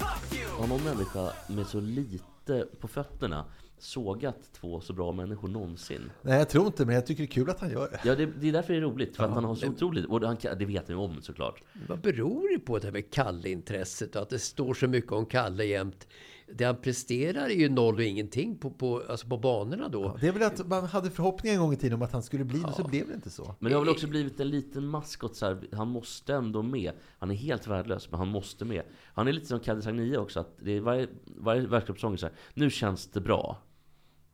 Fuck 0.00 0.38
you! 0.38 0.50
Har 0.60 0.66
någon 0.66 0.84
människa 0.84 1.32
med 1.48 1.66
så 1.66 1.80
lite 1.80 2.66
på 2.80 2.88
fötterna 2.88 3.44
sågat 3.82 4.52
två 4.52 4.80
så 4.80 4.92
bra 4.92 5.12
människor 5.12 5.48
någonsin. 5.48 6.10
Nej, 6.22 6.38
jag 6.38 6.48
tror 6.48 6.66
inte, 6.66 6.86
men 6.86 6.94
jag 6.94 7.06
tycker 7.06 7.22
det 7.22 7.26
är 7.26 7.32
kul 7.32 7.50
att 7.50 7.60
han 7.60 7.70
gör 7.70 7.90
det. 7.90 8.00
Ja, 8.04 8.14
det, 8.14 8.26
det 8.26 8.48
är 8.48 8.52
därför 8.52 8.72
det 8.72 8.78
är 8.78 8.82
roligt. 8.82 9.16
För 9.16 9.24
att 9.24 9.30
han 9.30 9.44
har 9.44 9.54
så 9.54 9.68
otroligt... 9.68 10.06
Och 10.06 10.20
han, 10.22 10.36
det 10.58 10.64
vet 10.64 10.88
han 10.88 10.96
ju 10.96 11.02
om 11.02 11.22
såklart. 11.22 11.62
Vad 11.88 12.00
beror 12.00 12.52
det 12.52 12.58
på 12.58 12.78
det 12.78 12.84
här 12.84 12.92
med 12.92 13.10
Kalle-intresset 13.10 14.16
och 14.16 14.22
att 14.22 14.30
det 14.30 14.38
står 14.38 14.74
så 14.74 14.86
mycket 14.86 15.12
om 15.12 15.26
Kalle 15.26 15.64
jämt? 15.64 16.06
Det 16.54 16.64
han 16.64 16.76
presterar 16.76 17.44
är 17.44 17.54
ju 17.54 17.68
noll 17.68 17.94
och 17.94 18.02
ingenting 18.02 18.58
på, 18.58 18.70
på, 18.70 19.02
alltså 19.08 19.26
på 19.26 19.38
banorna 19.38 19.88
då. 19.88 20.16
Det 20.20 20.28
är 20.28 20.32
väl 20.32 20.42
att 20.42 20.68
man 20.68 20.84
hade 20.84 21.10
förhoppningar 21.10 21.54
en 21.54 21.60
gång 21.60 21.72
i 21.72 21.76
tiden 21.76 21.94
om 21.94 22.02
att 22.02 22.12
han 22.12 22.22
skulle 22.22 22.44
bli 22.44 22.58
det, 22.58 22.72
så 22.72 22.88
blev 22.88 23.08
det 23.08 23.14
inte 23.14 23.30
så. 23.30 23.54
Men 23.58 23.70
det 23.70 23.78
har 23.78 23.84
väl 23.84 23.90
också 23.90 24.06
blivit 24.06 24.40
en 24.40 24.50
liten 24.50 24.86
maskot 24.86 25.36
så 25.36 25.46
här. 25.46 25.68
Han 25.72 25.88
måste 25.88 26.34
ändå 26.34 26.62
med. 26.62 26.92
Han 27.18 27.30
är 27.30 27.34
helt 27.34 27.66
värdelös, 27.66 28.10
men 28.10 28.18
han 28.18 28.28
måste 28.28 28.64
med. 28.64 28.82
Han 29.14 29.28
är 29.28 29.32
lite 29.32 29.46
som 29.46 29.60
Kalle 29.60 29.82
Sagnia 29.82 30.20
också. 30.20 30.40
Att 30.40 30.56
det 30.58 30.76
är 30.76 30.80
varje, 30.80 31.08
varje 31.24 31.66
världscupsäsong 31.66 32.18
så 32.18 32.26
här. 32.26 32.34
Nu 32.54 32.70
känns 32.70 33.06
det 33.06 33.20
bra. 33.20 33.58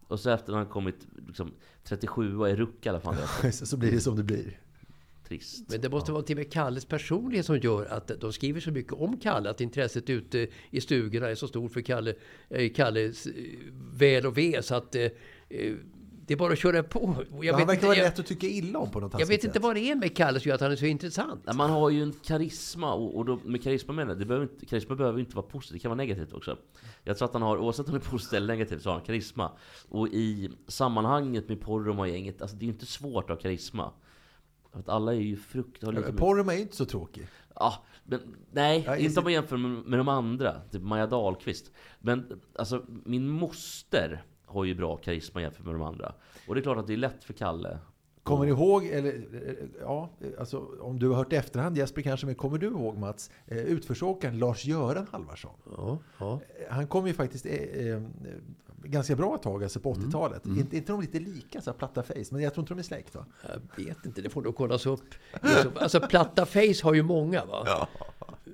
Och 0.09 0.21
så 0.21 0.31
efter 0.31 0.53
att 0.53 0.59
han 0.59 0.67
kommit 0.67 1.07
liksom, 1.27 1.53
37 1.85 2.37
och 2.39 2.49
är 2.49 2.57
ruck 2.57 2.87
i 2.87 2.89
alla 2.89 3.01
fall. 3.01 3.15
Det 3.43 3.49
är 3.49 3.53
Så 3.53 3.77
blir 3.77 3.91
det 3.91 4.01
som 4.01 4.17
det 4.17 4.23
blir. 4.23 4.61
trist. 5.29 5.71
Men 5.71 5.81
det 5.81 5.89
måste 5.89 6.13
vara 6.13 6.23
till 6.23 6.37
och 6.37 6.39
med 6.39 6.53
Kalles 6.53 6.85
personlighet 6.85 7.47
som 7.47 7.59
gör 7.59 7.87
att 7.87 8.11
de 8.21 8.33
skriver 8.33 8.61
så 8.61 8.71
mycket 8.71 8.93
om 8.93 9.17
Kalle. 9.19 9.51
Att 9.51 9.61
intresset 9.61 10.11
ute 10.11 10.49
i 10.71 10.81
stugorna 10.81 11.29
är 11.29 11.35
så 11.35 11.49
stort 11.49 11.73
för 11.73 11.81
Kalle, 11.81 12.15
eh, 12.49 12.73
Kalles 12.73 13.27
eh, 13.27 13.33
väl 13.93 14.27
och 14.27 14.39
ve. 14.39 14.63
Så 14.63 14.75
att 14.75 14.95
eh, 14.95 15.11
det 16.27 16.35
är 16.35 16.39
bara 16.39 16.53
att 16.53 16.59
köra 16.59 16.83
på. 16.83 17.25
Jag 17.43 17.55
han 17.55 17.67
verkar 17.67 17.87
vara 17.87 17.97
jag, 17.97 18.05
lätt 18.05 18.19
att 18.19 18.27
tycka 18.27 18.47
illa 18.47 18.79
om 18.79 18.91
på 18.91 19.01
något 19.01 19.13
jag 19.13 19.21
taskigt 19.21 19.39
vet 19.39 19.45
inte 19.45 19.55
sätt. 19.55 19.63
vad 19.63 19.75
det 19.77 19.91
är 19.91 19.95
med 19.95 20.17
Kalle 20.17 20.41
som 20.41 20.49
gör 20.49 20.55
att 20.55 20.61
han 20.61 20.73
är 20.73 20.77
så 20.77 20.87
intressant. 20.87 21.43
Nej, 21.47 21.57
Man 21.57 21.71
har 21.71 21.91
ju 21.91 22.03
en 22.03 22.13
karisma, 22.13 22.95
och, 22.95 23.17
och 23.17 23.25
då, 23.25 23.39
med 23.45 23.63
karisma 23.63 23.95
menar 23.95 24.11
jag, 24.11 24.19
det 24.19 24.27
behöver 24.27 24.47
inte, 24.53 24.67
karisma 24.67 24.95
behöver 24.95 25.21
inte 25.21 25.37
vara 25.37 25.47
positivt, 25.47 25.73
det 25.73 25.79
kan 25.79 25.89
vara 25.89 25.97
negativt 25.97 26.33
också. 26.33 26.57
Jag 27.05 27.19
tror 27.19 27.29
att 27.29 27.33
han 27.33 27.43
har, 27.43 27.59
oavsett 27.59 27.87
om 27.87 27.93
det 27.95 27.99
är 27.99 28.11
positivt 28.11 28.37
eller 28.37 28.47
negativt, 28.47 28.83
så 28.83 28.89
har 28.89 28.95
han 28.95 29.05
karisma. 29.05 29.53
Och 29.89 30.09
i 30.09 30.51
sammanhanget 30.69 31.49
med 31.49 31.61
Poromaa-gänget, 31.61 32.43
alltså 32.43 32.57
det 32.57 32.63
är 32.63 32.67
ju 32.67 32.73
inte 32.73 32.87
svårt 32.87 33.25
att 33.25 33.37
ha 33.37 33.37
karisma. 33.37 33.93
För 34.73 34.81
att 34.81 34.89
alla 34.89 35.15
är 35.15 35.21
ju 35.21 35.37
frukt... 35.37 35.83
Har 35.83 35.93
lite 35.93 36.13
Poromaa 36.13 36.53
är 36.53 36.57
ju 36.57 36.63
inte 36.63 36.77
så 36.77 36.85
tråkig. 36.85 37.27
ja, 37.55 37.85
men, 38.05 38.21
nej, 38.53 38.83
Ja, 38.87 38.97
inte 38.97 39.21
om 39.21 39.25
man 39.25 39.33
jämför 39.33 39.57
med, 39.57 39.71
med 39.71 39.99
de 39.99 40.09
andra. 40.09 40.61
Typ 40.71 40.83
Maja 40.83 41.07
Dahlqvist. 41.07 41.71
Men 42.01 42.41
alltså, 42.59 42.85
min 42.89 43.29
moster 43.29 44.25
har 44.57 44.65
ju 44.65 44.75
bra 44.75 44.97
karisma 44.97 45.41
jämfört 45.41 45.65
med 45.65 45.75
de 45.75 45.83
andra. 45.83 46.15
Och 46.49 46.55
det 46.55 46.61
är 46.61 46.63
klart 46.63 46.79
att 46.79 46.87
det 46.87 46.93
är 46.93 46.97
lätt 46.97 47.25
för 47.25 47.33
Kalle. 47.33 47.79
Kommer 48.23 48.47
du 48.47 48.51
ihåg, 48.51 48.87
eller 48.87 49.21
ja, 49.81 50.11
alltså 50.39 50.67
om 50.81 50.99
du 50.99 51.09
har 51.09 51.17
hört 51.17 51.33
i 51.33 51.37
efterhand 51.37 51.77
Jesper 51.77 52.03
kanske, 52.03 52.27
men 52.27 52.35
kommer 52.35 52.59
du 52.59 52.67
ihåg 52.67 52.99
Mats, 52.99 53.31
eh, 53.47 53.59
utförsåkaren 53.59 54.39
Lars-Göran 54.39 55.07
Halvarsson? 55.13 55.55
Ja, 55.77 55.99
ja. 56.19 56.41
Han 56.71 56.87
kom 56.87 57.07
ju 57.07 57.13
faktiskt 57.13 57.47
eh, 57.47 57.53
eh, 57.55 58.03
ganska 58.87 59.17
bra 59.17 59.35
ett 59.35 59.43
tag, 59.43 59.63
alltså 59.63 59.81
på 59.81 59.93
Mm. 59.93 60.09
80-talet. 60.09 60.47
Inte, 60.47 60.77
inte 60.77 60.93
de 60.93 61.01
lite 61.01 61.19
lika, 61.21 61.61
så 61.61 61.71
här, 61.71 61.79
platta 61.79 62.03
face, 62.03 62.15
men 62.31 62.43
jag 62.43 62.55
tror 62.55 62.63
inte 62.63 62.75
de 62.75 62.79
är 62.79 62.83
släkt 62.83 63.15
va? 63.15 63.25
Jag 63.77 63.85
vet 63.85 64.07
inte, 64.07 64.21
det 64.23 64.31
får 64.31 64.43
nog 64.43 64.57
kollas 64.57 64.87
upp. 64.87 65.05
Alltså 65.75 66.01
platta 66.01 66.47
face 66.47 66.83
har 66.83 66.95
ju 66.95 67.03
många 67.03 67.45
va? 67.45 67.89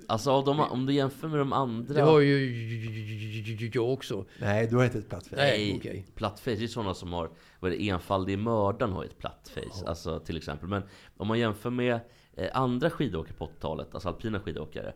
Alltså 0.07 0.31
av 0.31 0.45
de, 0.45 0.59
om 0.59 0.85
du 0.85 0.93
jämför 0.93 1.27
med 1.27 1.39
de 1.39 1.53
andra... 1.53 1.93
Det 1.93 2.01
har 2.01 2.19
ju 2.19 3.69
jag 3.73 3.93
också. 3.93 4.25
Nej, 4.39 4.67
du 4.67 4.75
har 4.75 4.85
inte 4.85 4.97
ett 4.97 5.09
platt 5.09 5.27
face. 5.27 5.35
Nej, 5.35 5.75
okej. 5.79 6.05
Platt 6.15 6.39
face, 6.39 6.55
det 6.55 6.63
är 6.63 6.67
sådana 6.67 6.93
som 6.93 7.13
har, 7.13 7.29
vad 7.59 7.73
är 7.73 7.77
det, 7.77 7.89
enfaldig 7.89 8.39
mördaren 8.39 8.93
har 8.93 9.03
ett 9.03 9.17
platt 9.17 9.51
face. 9.53 9.87
Alltså 9.89 10.19
till 10.19 10.37
exempel. 10.37 10.67
Men 10.69 10.83
om 11.17 11.27
man 11.27 11.39
jämför 11.39 11.69
med 11.69 11.99
eh, 12.35 12.49
andra 12.53 12.89
skidåkare 12.89 13.33
på 13.33 13.45
80-talet, 13.45 13.87
alltså 13.93 14.09
alpina 14.09 14.39
skidåkare. 14.39 14.93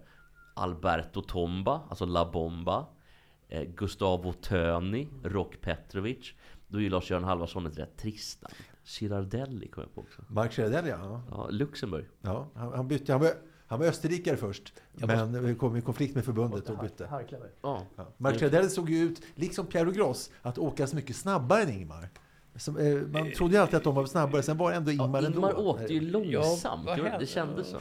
Alberto 0.53 1.21
Tomba, 1.21 1.81
alltså 1.89 2.05
La 2.05 2.31
Bomba. 2.31 2.85
Eh, 3.49 3.63
Gustavo 3.63 4.33
Töni, 4.33 5.07
Rock 5.23 5.61
Petrovic. 5.61 6.33
Då 6.67 6.77
är 6.77 6.81
ju 6.81 6.89
Lars-Göran 6.89 7.23
Halvarsson 7.23 7.65
ett 7.65 7.79
rätt 7.79 7.97
trist 7.97 8.41
namn. 8.41 8.55
Girardelli 8.83 9.67
kom 9.67 9.83
jag 9.83 9.95
på 9.95 10.01
också. 10.01 10.21
Mark 10.27 10.53
Girardelli, 10.55 10.89
ja. 10.89 11.21
Ja, 11.31 11.47
Luxemburg. 11.49 12.05
ja 12.21 12.47
han, 12.55 12.73
han 12.73 12.87
bytte, 12.87 13.11
han 13.11 13.21
var, 13.21 13.31
han 13.67 13.79
var 13.79 13.85
österrikare 13.85 14.37
först, 14.37 14.73
men 14.93 15.55
kom 15.55 15.75
i 15.77 15.81
konflikt 15.81 16.15
med 16.15 16.25
förbundet 16.25 16.69
och 16.69 16.77
bytte. 16.77 17.09
Ja. 17.61 17.85
Ja. 17.95 18.07
Mark 18.17 18.39
Girardelli 18.39 18.69
såg 18.69 18.89
ju 18.89 19.03
ut, 19.03 19.21
liksom 19.35 19.65
Pierre 19.65 19.91
Gross, 19.91 20.31
att 20.41 20.57
åka 20.57 20.87
så 20.87 20.95
mycket 20.95 21.15
snabbare 21.15 21.61
än 21.63 21.69
Ingmar. 21.69 22.09
Som, 22.55 22.77
eh, 22.77 22.95
man 22.95 23.31
trodde 23.31 23.53
ju 23.53 23.61
alltid 23.61 23.75
att 23.75 23.83
de 23.83 23.95
var 23.95 24.05
snabbare, 24.05 24.43
sen 24.43 24.57
var 24.57 24.71
det 24.71 24.77
ändå 24.77 24.91
Ingmar 24.91 25.21
Ja, 25.21 25.27
Ingmar 25.29 25.49
ändå. 25.49 25.61
åkte 25.61 25.93
ju 25.93 26.01
långsamt. 26.01 26.85
vad 26.85 27.19
det, 27.19 27.25
kändes 27.25 27.67
så. 27.69 27.77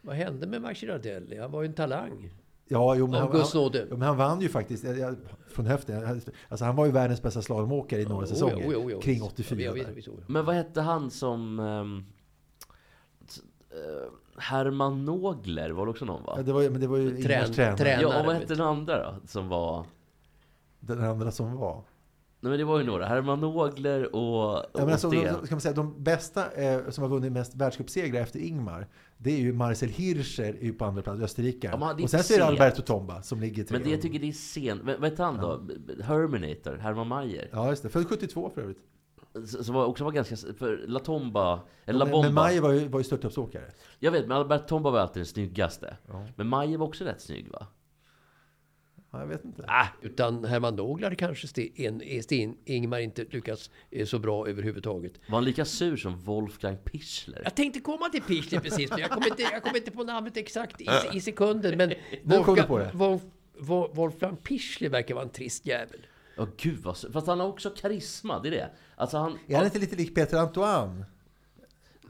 Vad 0.00 0.16
hände 0.16 0.46
med 0.46 0.62
Max 0.62 0.80
Girardelli? 0.80 1.38
Han 1.38 1.50
var 1.50 1.62
ju 1.62 1.66
en 1.68 1.74
talang. 1.74 2.30
Ja, 2.68 2.94
jo, 2.94 3.06
men 3.06 3.20
han, 3.20 3.32
han, 3.32 3.44
jo, 3.72 3.86
men 3.90 4.02
han 4.02 4.16
vann 4.16 4.40
ju 4.40 4.48
faktiskt 4.48 4.84
jag, 4.84 4.98
jag, 4.98 5.16
från 5.48 5.66
höften. 5.66 6.20
Alltså, 6.48 6.64
han 6.64 6.76
var 6.76 6.86
ju 6.86 6.92
världens 6.92 7.22
bästa 7.22 7.42
slalomåkare 7.42 8.00
i 8.00 8.04
några 8.04 8.22
Jo, 8.26 8.34
säsonger. 8.34 8.70
jo, 8.72 8.90
jo. 8.90 9.00
Kring 9.00 9.18
Ja, 9.18 9.24
84. 9.26 9.60
jag 9.62 9.72
vet, 9.72 9.86
där. 9.86 9.92
vi 9.94 10.02
såg 10.02 10.16
det. 10.16 10.24
Men 10.32 10.44
vad 10.44 10.54
hette 10.54 10.80
han 10.80 11.10
som... 11.10 11.58
eh, 11.60 11.84
Herman 14.38 15.04
Nogler 15.04 15.70
var 15.70 15.86
det 15.86 15.90
också 15.90 16.04
någon 16.04 16.24
va? 16.24 16.34
Ja, 16.36 16.42
det 16.42 16.52
var, 16.52 16.62
ju- 16.62 16.70
men 16.70 16.80
det 16.80 16.86
var 16.86 16.96
ju 16.96 17.10
Trän- 17.16 17.52
tränare. 17.52 17.76
trän- 17.76 18.00
Ja, 18.02 18.20
och 18.20 18.26
vad 18.26 18.34
hette 18.34 18.54
den 18.54 18.66
andra 18.66 19.12
då? 19.12 19.14
Som 19.26 19.48
var... 19.48 19.84
Den 20.80 21.04
andra 21.04 21.30
som 21.30 21.56
var. 21.56 21.82
Nej 22.40 22.50
men 22.50 22.58
det 22.58 22.64
var 22.64 22.78
ju 22.78 22.84
några. 22.84 23.06
Herman 23.06 23.40
Nogler 23.40 24.14
och, 24.14 24.54
och 24.54 24.64
Ja, 24.72 24.80
men 24.84 24.90
alltså, 24.90 25.10
de, 25.10 25.46
ska 25.46 25.54
man 25.54 25.60
säga, 25.60 25.74
de 25.74 26.02
bästa 26.02 26.52
eh, 26.52 26.90
som 26.90 27.02
har 27.02 27.08
vunnit 27.08 27.32
mest 27.32 27.54
världscupsegrar 27.54 28.20
efter 28.20 28.40
Ingmar, 28.40 28.86
det 29.16 29.30
är 29.30 29.38
ju 29.38 29.52
Marcel 29.52 29.88
Hirscher 29.88 30.42
är 30.42 30.64
ju 30.64 30.72
på 30.72 30.84
andra 30.84 31.02
plats, 31.02 31.20
österrikaren. 31.20 31.80
Ja, 31.80 31.94
men 31.94 32.04
och 32.04 32.10
sen 32.10 32.24
så 32.24 32.34
är 32.34 32.38
det. 32.38 32.44
Alberto 32.44 32.82
Tomba 32.82 33.22
som 33.22 33.40
ligger 33.40 33.64
tre. 33.64 33.78
Men 33.78 33.86
det 33.86 33.90
jag 33.90 34.02
tycker 34.02 34.18
det 34.18 34.28
är 34.28 34.32
sent. 34.32 34.82
Vad 34.84 35.00
vad 35.00 35.10
hette 35.10 35.22
han 35.22 35.36
då? 35.36 35.60
Herminator, 36.02 36.76
Herman 36.76 37.08
Mayer. 37.08 37.48
Ja, 37.52 37.68
just 37.70 37.82
det. 37.82 37.88
Född 37.88 38.08
72 38.08 38.50
för 38.54 38.60
övrigt. 38.62 38.78
Som 39.46 39.76
också 39.76 40.04
var 40.04 40.12
ganska... 40.12 40.36
För 40.36 40.84
La 40.86 40.98
Tomba... 40.98 41.60
Eller 41.84 41.98
La 41.98 42.04
Men, 42.04 42.12
Bomba. 42.12 42.26
men 42.26 42.34
Maje 42.34 42.60
var 42.60 42.72
ju, 42.72 42.88
var 42.88 43.00
ju 43.00 43.04
störtloppsåkare. 43.04 43.64
Jag 43.98 44.12
vet, 44.12 44.28
men 44.28 44.36
Albert 44.36 44.68
Tomba 44.68 44.90
var 44.90 44.98
alltid 44.98 45.20
den 45.20 45.26
snyggaste. 45.26 45.96
Men 46.36 46.48
Mayer 46.48 46.78
var 46.78 46.86
också 46.86 47.04
rätt 47.04 47.20
snygg 47.20 47.48
va? 47.52 47.66
Ja, 49.10 49.20
jag 49.20 49.26
vet 49.26 49.44
inte. 49.44 49.64
Ah, 49.68 49.86
Utan 50.02 50.44
Herman 50.44 50.76
Noglar 50.76 51.14
kanske 51.14 51.48
Sten, 51.48 52.02
Sten, 52.22 52.56
Ingmar 52.64 52.98
inte 52.98 53.24
lyckas 53.30 53.70
eh, 53.90 54.06
så 54.06 54.18
bra 54.18 54.48
överhuvudtaget. 54.48 55.12
var 55.28 55.34
han 55.36 55.44
lika 55.44 55.64
sur 55.64 55.96
som 55.96 56.20
Wolfgang 56.20 56.76
Pichler? 56.76 57.40
Jag 57.44 57.54
tänkte 57.54 57.80
komma 57.80 58.08
till 58.08 58.22
Pichler 58.22 58.60
precis, 58.60 58.90
men 58.90 58.98
jag 58.98 59.10
kommer 59.10 59.26
inte, 59.26 59.42
jag 59.42 59.62
kommer 59.62 59.76
inte 59.78 59.90
på 59.90 60.04
namnet 60.04 60.36
exakt 60.36 60.80
i, 60.80 60.86
i 61.12 61.20
sekunden. 61.20 61.76
Men 61.76 61.92
Nu 62.22 62.42
kom 62.44 62.54
du 62.54 62.62
på 62.62 62.78
det. 62.78 62.90
Wolf, 62.94 63.22
Wolf, 63.58 63.90
Wolfgang 63.96 64.36
Pichler 64.36 64.88
verkar 64.88 65.14
vara 65.14 65.24
en 65.24 65.30
trist 65.30 65.66
jävel. 65.66 66.06
Ja 66.36 66.46
gud 66.56 66.78
vad. 66.78 66.96
Fast 67.12 67.26
han 67.26 67.40
har 67.40 67.46
också 67.48 67.70
karisma, 67.70 68.38
det 68.40 68.48
är 68.48 68.52
det. 68.52 68.70
Alltså 68.96 69.16
han... 69.18 69.38
Är 69.46 69.56
han 69.56 69.64
inte 69.64 69.78
lite 69.78 69.96
lik 69.96 70.14
Peter 70.14 70.36
Antoine? 70.38 71.04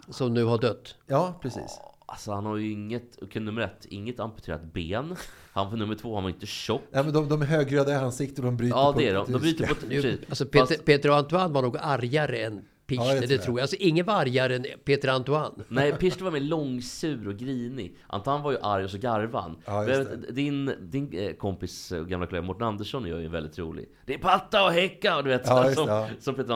Som 0.09 0.34
nu 0.34 0.44
har 0.44 0.59
dött. 0.59 0.96
Ja, 1.07 1.38
precis. 1.42 1.80
Alltså 2.11 2.33
han 2.33 2.47
har 2.47 2.57
ju 2.57 2.73
inget, 2.73 3.19
okej 3.23 3.43
nummer 3.43 3.63
ett, 3.63 3.87
inget 3.89 4.21
amputerat 4.21 4.73
ben. 4.73 5.17
Han 5.53 5.71
för 5.71 5.77
nummer 5.77 5.95
två, 5.95 6.15
han 6.15 6.23
var 6.23 6.31
inte 6.31 6.47
tjock. 6.47 6.83
Ja, 6.91 7.03
men 7.03 7.13
de, 7.13 7.29
de 7.29 7.43
är 7.43 7.47
högröda 7.47 7.93
i 7.93 7.95
ansiktet 7.95 8.39
och 8.39 8.45
de 8.45 8.57
bryter 8.57 8.77
Ja 8.77 8.93
på... 8.93 8.99
det 8.99 9.09
är 9.09 9.15
de, 9.15 9.33
de 9.33 9.39
bryter 9.39 9.67
på... 9.67 9.75
Nu, 9.89 10.19
alltså 10.29 10.45
Peter, 10.47 10.67
Fast- 10.67 10.85
Peter 10.85 11.09
Antoine 11.09 11.53
var 11.53 11.63
nog 11.63 11.77
argare 11.81 12.39
än 12.45 12.65
Pichler, 12.89 13.07
Ja, 13.07 13.20
det 13.20 13.26
tror 13.26 13.36
det. 13.36 13.43
tror 13.43 13.59
jag. 13.59 13.62
Alltså 13.62 13.76
ingen 13.80 14.07
var 14.07 14.14
argare 14.14 14.57
än 14.57 14.66
Peter 14.84 15.09
Antoine. 15.09 15.64
Nej, 15.68 15.93
Pichler 15.93 16.24
var 16.24 16.30
mer 16.30 16.41
långsur 16.41 17.28
och 17.28 17.36
grinig. 17.36 17.97
Anton 18.07 18.43
var 18.43 18.53
ju 18.53 18.59
arg 18.62 18.84
och 18.84 18.91
så 18.91 18.99
garvade 18.99 19.43
han. 19.43 19.57
Ja, 19.64 19.80
vet, 19.80 20.34
Din, 20.34 20.72
din 20.80 21.12
eh, 21.12 21.32
kompis 21.32 21.93
och 21.93 22.09
gamla 22.09 22.26
kollega 22.26 22.47
Mårten 22.47 22.66
Andersson 22.66 23.05
är 23.05 23.09
ju 23.18 23.28
väldigt 23.28 23.59
rolig. 23.59 23.89
Det 24.07 24.14
är 24.14 24.18
patta 24.18 24.64
och 24.64 24.70
häcka! 24.72 25.16
Och 25.16 25.24
du 25.24 25.30
vet, 25.30 25.43
Ja, 25.47 25.74
som, 25.74 25.86
det, 25.86 25.93
ja. 25.93 26.09
som 26.20 26.34
Peter 26.34 26.55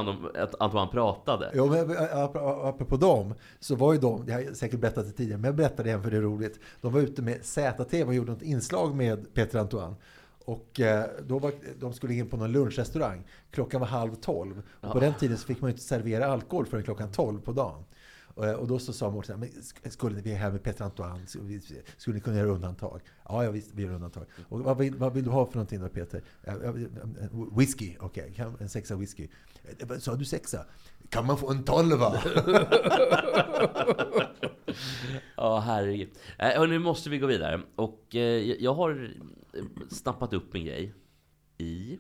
Antoine 0.61 0.89
pratade. 0.89 1.51
Jo, 1.55 1.66
men 1.66 1.91
ap- 1.91 2.35
ap- 2.37 2.68
apropå 2.68 2.97
dem, 2.97 3.35
så 3.61 3.74
var 3.76 3.93
ju 3.93 3.99
de, 3.99 4.24
jag 4.28 4.35
har 4.35 4.55
säkert 4.55 4.80
berättat 4.80 5.07
det 5.07 5.12
tidigare, 5.12 5.39
men 5.39 5.49
jag 5.49 5.55
berättar 5.57 5.85
det 5.85 5.89
igen 5.91 6.03
för 6.03 6.11
det 6.11 6.16
är 6.16 6.20
roligt. 6.20 6.61
De 6.80 6.93
var 6.93 7.01
ute 7.01 7.22
med 7.22 7.45
ZTV 7.45 8.05
och 8.05 8.14
gjorde 8.14 8.33
ett 8.33 8.43
inslag 8.43 8.95
med 8.95 9.35
Peter 9.35 9.59
Antoine. 9.59 9.95
Och 10.45 10.80
eh, 10.80 11.11
då 11.26 11.38
var, 11.38 11.53
de 11.80 11.93
skulle 11.93 12.14
in 12.14 12.28
på 12.28 12.36
någon 12.36 12.53
lunchrestaurang. 12.53 13.24
Klockan 13.51 13.80
var 13.80 13.88
halv 13.88 14.14
tolv. 14.14 14.62
Och 14.80 14.93
på 14.93 15.01
den 15.01 15.14
tiden 15.14 15.38
så 15.38 15.47
fick 15.47 15.61
man 15.61 15.70
inte 15.70 15.82
servera 15.82 16.26
alkohol 16.26 16.66
förrän 16.66 16.82
klockan 16.84 17.12
tolv 17.12 17.40
på 17.40 17.53
dagen. 17.53 17.84
Och, 18.34 18.47
eh, 18.47 18.55
och 18.55 18.66
då 18.68 18.78
så 18.78 18.93
sa 18.93 19.11
Mårten, 19.11 19.40
men 19.40 19.49
sk- 19.49 19.88
skulle 19.88 20.20
vi 20.20 20.32
är 20.32 20.36
här 20.36 20.51
med 20.51 20.62
Peter 20.62 20.84
Antoine, 20.84 21.26
skulle, 21.26 22.14
ni 22.14 22.20
kunna 22.20 22.36
göra 22.36 22.49
undantag? 22.49 23.01
Ja, 23.28 23.45
ja 23.45 23.51
visst, 23.51 23.70
vi 23.74 23.82
gör 23.82 23.93
undantag. 23.95 24.24
Och 24.49 24.61
vad 24.61 24.78
vill, 24.78 24.97
vad 24.97 25.12
vill 25.14 25.24
du 25.24 25.30
ha 25.30 25.47
för 25.47 25.55
någonting 25.55 25.80
då 25.80 25.88
Peter? 25.88 26.22
Whisky, 27.57 27.97
okej, 28.01 28.32
kan- 28.36 28.57
en 28.61 28.68
sexa 28.68 28.97
whisky. 28.97 29.28
Eh, 29.78 29.99
Sa 29.99 30.14
du 30.14 30.24
sexa? 30.24 30.66
Kan 31.13 31.27
man 31.27 31.39
få 31.39 31.51
en 31.51 31.65
tolva? 31.65 32.23
Ja, 35.37 35.59
herregud. 35.59 36.09
Och 36.59 36.69
nu 36.69 36.79
måste 36.79 37.11
vi 37.11 37.19
gå 37.19 37.27
vidare. 37.27 37.61
Och 37.77 38.15
eh, 38.15 38.21
jag- 38.63 38.75
har 38.75 39.11
eh, 39.55 39.63
snappat 39.91 40.33
upp 40.33 40.55
en 40.55 40.65
grej 40.65 40.95
i... 41.59 41.99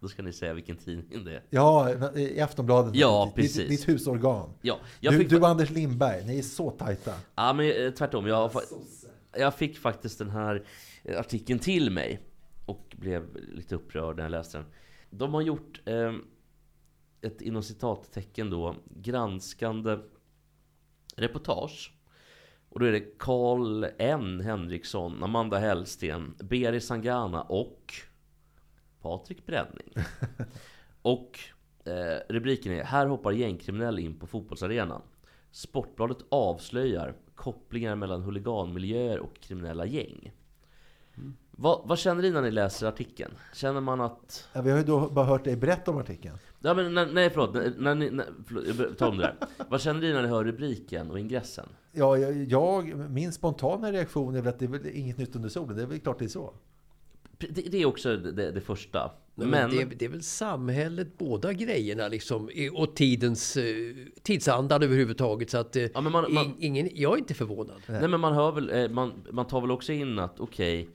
Då 0.00 0.08
ska 0.08 0.22
ni 0.22 0.32
säga 0.32 0.54
vilken 0.54 0.76
tidning 0.76 1.24
det 1.24 1.34
är. 1.34 1.42
Ja, 1.50 1.90
i 2.16 2.40
Aftonbladet. 2.40 2.94
Ja, 2.94 3.24
ditt, 3.26 3.34
precis. 3.34 3.56
Ditt, 3.56 3.68
ditt 3.68 3.88
husorgan. 3.88 4.50
Ja, 4.62 4.78
Du, 5.00 5.18
fick, 5.18 5.30
du 5.30 5.44
Anders 5.44 5.70
Lindberg, 5.70 6.24
ni 6.26 6.38
är 6.38 6.42
så 6.42 6.70
tajta. 6.70 7.12
ja 7.34 7.52
men 7.52 7.66
eh, 7.86 7.90
tvärtom. 7.90 8.26
Jag, 8.26 8.50
jag 9.36 9.54
fick 9.54 9.78
faktiskt 9.78 10.18
den 10.18 10.30
här 10.30 10.64
artikeln 11.18 11.58
till 11.58 11.90
mig. 11.90 12.20
och 12.66 12.94
blev 12.98 13.36
lite 13.36 13.74
upprörd 13.74 14.16
när 14.16 14.22
jag 14.22 14.30
läste 14.30 14.58
den. 14.58 14.66
De 15.10 15.34
har 15.34 15.42
gjort 15.42 15.80
eh, 15.84 16.12
ett 17.22 17.40
inom 17.40 17.62
citattecken 17.62 18.50
då 18.50 18.74
granskande 18.84 19.98
reportage. 21.16 21.94
Och 22.68 22.80
då 22.80 22.86
är 22.86 22.92
det 22.92 23.18
Karl 23.18 23.86
N 23.98 24.40
Henriksson, 24.40 25.22
Amanda 25.22 25.58
Hellsten, 25.58 26.34
Beri 26.38 26.80
Sangana 26.80 27.42
och 27.42 27.94
Patrik 29.02 29.46
Bränning. 29.46 29.94
och 31.02 31.38
eh, 31.84 32.18
rubriken 32.28 32.72
är 32.72 32.84
Här 32.84 33.06
hoppar 33.06 33.32
gängkriminell 33.32 33.98
in 33.98 34.18
på 34.18 34.26
fotbollsarenan. 34.26 35.02
Sportbladet 35.50 36.18
avslöjar 36.28 37.14
kopplingar 37.34 37.96
mellan 37.96 38.22
huliganmiljöer 38.22 39.18
och 39.18 39.40
kriminella 39.40 39.86
gäng. 39.86 40.32
Vad, 41.50 41.80
vad 41.84 41.98
känner 41.98 42.22
ni 42.22 42.30
när 42.30 42.42
ni 42.42 42.50
läser 42.50 42.86
artikeln? 42.86 43.34
Känner 43.54 43.80
man 43.80 44.00
att... 44.00 44.48
Ja, 44.52 44.62
vi 44.62 44.70
har 44.70 44.78
ju 44.78 44.84
då 44.84 45.08
bara 45.08 45.24
hört 45.24 45.44
dig 45.44 45.56
berätta 45.56 45.90
om 45.90 45.98
artikeln. 45.98 46.38
Ja, 46.62 46.74
men, 46.74 46.94
nej, 46.94 47.06
nej 47.12 47.30
förlåt, 47.30 47.54
när, 47.54 47.94
när, 47.94 48.10
när, 48.10 48.26
förlåt 48.46 48.98
ta 48.98 49.08
om 49.08 49.16
det 49.18 49.22
där. 49.22 49.64
Vad 49.68 49.80
känner 49.80 50.00
ni 50.00 50.12
när 50.12 50.22
ni 50.22 50.28
hör 50.28 50.44
rubriken 50.44 51.10
och 51.10 51.18
ingressen? 51.20 51.68
Ja, 51.92 52.18
jag, 52.18 52.44
jag, 52.44 52.96
min 53.10 53.32
spontana 53.32 53.92
reaktion 53.92 54.34
är 54.36 54.40
väl 54.42 54.48
att 54.48 54.58
det 54.58 54.64
är 54.64 54.68
väl 54.68 54.86
inget 54.92 55.18
nytt 55.18 55.36
under 55.36 55.48
solen. 55.48 55.76
Det 55.76 55.82
är 55.82 55.86
väl 55.86 55.98
klart 55.98 56.18
det 56.18 56.24
är 56.24 56.28
så. 56.28 56.54
Det, 57.38 57.46
det 57.70 57.82
är 57.82 57.86
också 57.86 58.16
det, 58.16 58.50
det 58.52 58.60
första. 58.60 59.10
Men, 59.34 59.48
Men, 59.50 59.70
det, 59.70 59.82
är, 59.82 59.86
det 59.86 60.04
är 60.04 60.08
väl 60.08 60.22
samhället, 60.22 61.18
båda 61.18 61.52
grejerna 61.52 62.08
liksom, 62.08 62.50
och 62.72 62.96
tidens, 62.96 63.56
eh, 63.56 63.64
tidsandan 64.22 64.82
överhuvudtaget. 64.82 65.50
Så 65.50 65.58
att 65.58 65.76
eh, 65.76 65.82
Ja, 65.94 66.00
men 66.00 66.12
man- 66.12 66.32
man- 66.34 66.44
in- 66.46 66.54
ingen, 66.58 66.88
jag 66.94 67.14
är 67.14 67.18
inte 67.18 67.34
förvånad. 67.34 67.76
nej, 67.86 68.08
men 68.08 68.20
man, 68.20 68.32
hör 68.34 68.52
väl, 68.52 68.70
eh, 68.70 68.88
man, 68.88 69.12
man 69.32 69.46
tar 69.46 69.60
väl 69.60 69.70
också 69.70 69.92
in 69.92 70.18
att 70.18 70.40
okej, 70.40 70.88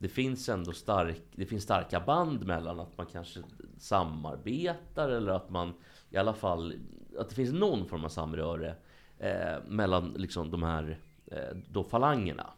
det 0.00 0.08
finns 0.08 0.48
ändå 0.48 0.72
stark, 0.72 1.22
det 1.32 1.46
finns 1.46 1.62
starka 1.62 2.00
band 2.00 2.46
mellan 2.46 2.80
att 2.80 2.98
man 2.98 3.06
kanske 3.06 3.42
samarbetar 3.78 5.08
eller 5.08 5.32
att 5.32 5.50
man 5.50 5.74
i 6.10 6.16
alla 6.16 6.34
fall, 6.34 6.74
att 7.18 7.28
det 7.28 7.34
finns 7.34 7.52
någon 7.52 7.88
form 7.88 8.04
av 8.04 8.08
samröre 8.08 8.74
eh, 9.18 9.64
mellan 9.66 10.12
liksom 10.16 10.50
de 10.50 10.62
här 10.62 11.00
eh, 11.26 11.56
då 11.68 11.84
falangerna. 11.84 12.50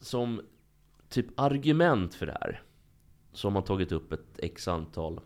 Som 0.00 0.40
typ 1.08 1.40
argument 1.40 2.14
för 2.14 2.26
det 2.26 2.38
här 2.40 2.62
så 3.32 3.48
har 3.48 3.52
man 3.52 3.64
tagit 3.64 3.92
upp 3.92 4.12
ett 4.12 4.38
x 4.38 4.68
antal 4.68 5.20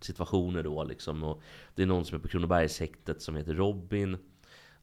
situationer 0.00 0.62
då 0.62 0.84
liksom. 0.84 1.22
Och 1.22 1.42
det 1.74 1.82
är 1.82 1.86
någon 1.86 2.04
som 2.04 2.18
är 2.18 2.22
på 2.22 2.28
Kronobergshäktet 2.28 3.22
som 3.22 3.36
heter 3.36 3.54
Robin. 3.54 4.18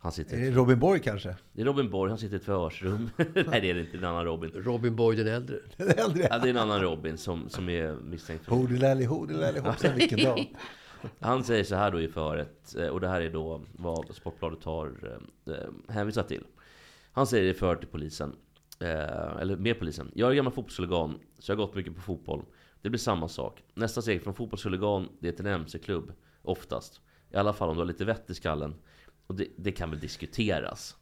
Han 0.03 0.11
sitter 0.11 0.37
i 0.37 0.41
Eh, 0.41 0.47
ett, 0.47 0.55
Robin 0.55 0.79
Borg 0.79 0.99
kanske? 0.99 1.35
det 1.53 1.61
är 1.61 1.65
Robin 1.65 1.89
Borg, 1.89 2.09
han 2.09 2.17
sitter 2.17 2.33
i 2.33 2.37
ett 2.37 2.45
förhörsrum. 2.45 3.09
Nej 3.17 3.61
det 3.61 3.69
är 3.69 3.73
det 3.73 3.79
inte, 3.79 3.91
det 3.91 3.97
är 3.97 3.97
en 3.97 4.03
annan 4.03 4.25
Robin. 4.25 4.51
Robin 4.51 4.95
Boy 4.95 5.15
den 5.15 5.27
äldre. 5.27 5.57
Den 5.77 5.89
äldre. 5.89 6.27
Ja, 6.29 6.39
det 6.39 6.47
är 6.47 6.49
en 6.49 6.57
annan 6.57 6.81
Robin 6.81 7.17
som, 7.17 7.49
som 7.49 7.69
är 7.69 7.95
misstänkt 7.95 8.45
för 8.45 8.55
Hodelälli, 8.55 9.05
hodelälli, 9.05 9.59
hoppsan 9.59 9.95
vilken 9.95 10.23
dag. 10.23 10.55
Han 11.19 11.43
säger 11.43 11.63
så 11.63 11.75
här 11.75 11.91
då 11.91 12.01
i 12.01 12.07
förhöret, 12.07 12.75
eh, 12.75 12.87
och 12.87 13.01
det 13.01 13.07
här 13.07 13.21
är 13.21 13.29
då 13.29 13.61
vad 13.71 14.15
Sportbladet 14.15 14.63
har 14.63 15.17
eh, 15.47 15.53
hänvisat 15.93 16.27
till. 16.27 16.43
Han 17.11 17.27
säger 17.27 17.51
i 17.51 17.53
förhör 17.53 17.75
till 17.75 17.87
polisen, 17.87 18.35
eh, 18.79 19.37
eller 19.41 19.55
med 19.55 19.79
polisen. 19.79 20.11
Jag 20.15 20.31
är 20.31 20.35
gammal 20.35 20.53
fotbollshuligan, 20.53 21.19
så 21.39 21.51
jag 21.51 21.57
har 21.57 21.65
gått 21.65 21.75
mycket 21.75 21.95
på 21.95 22.01
fotboll. 22.01 22.43
Det 22.81 22.89
blir 22.89 22.99
samma 22.99 23.27
sak. 23.27 23.63
Nästa 23.73 24.01
steg 24.01 24.23
från 24.23 24.33
fotbollshuligan, 24.33 25.09
det 25.19 25.27
är 25.27 25.31
till 25.31 25.45
en 25.45 25.53
MC-klubb. 25.53 26.13
Oftast. 26.41 27.01
I 27.31 27.35
alla 27.35 27.53
fall 27.53 27.69
om 27.69 27.75
du 27.75 27.81
har 27.81 27.87
lite 27.87 28.05
vett 28.05 28.29
i 28.29 28.33
skallen. 28.33 28.75
Och 29.27 29.35
det, 29.35 29.47
det 29.57 29.71
kan 29.71 29.89
väl 29.89 29.99
diskuteras. 29.99 30.97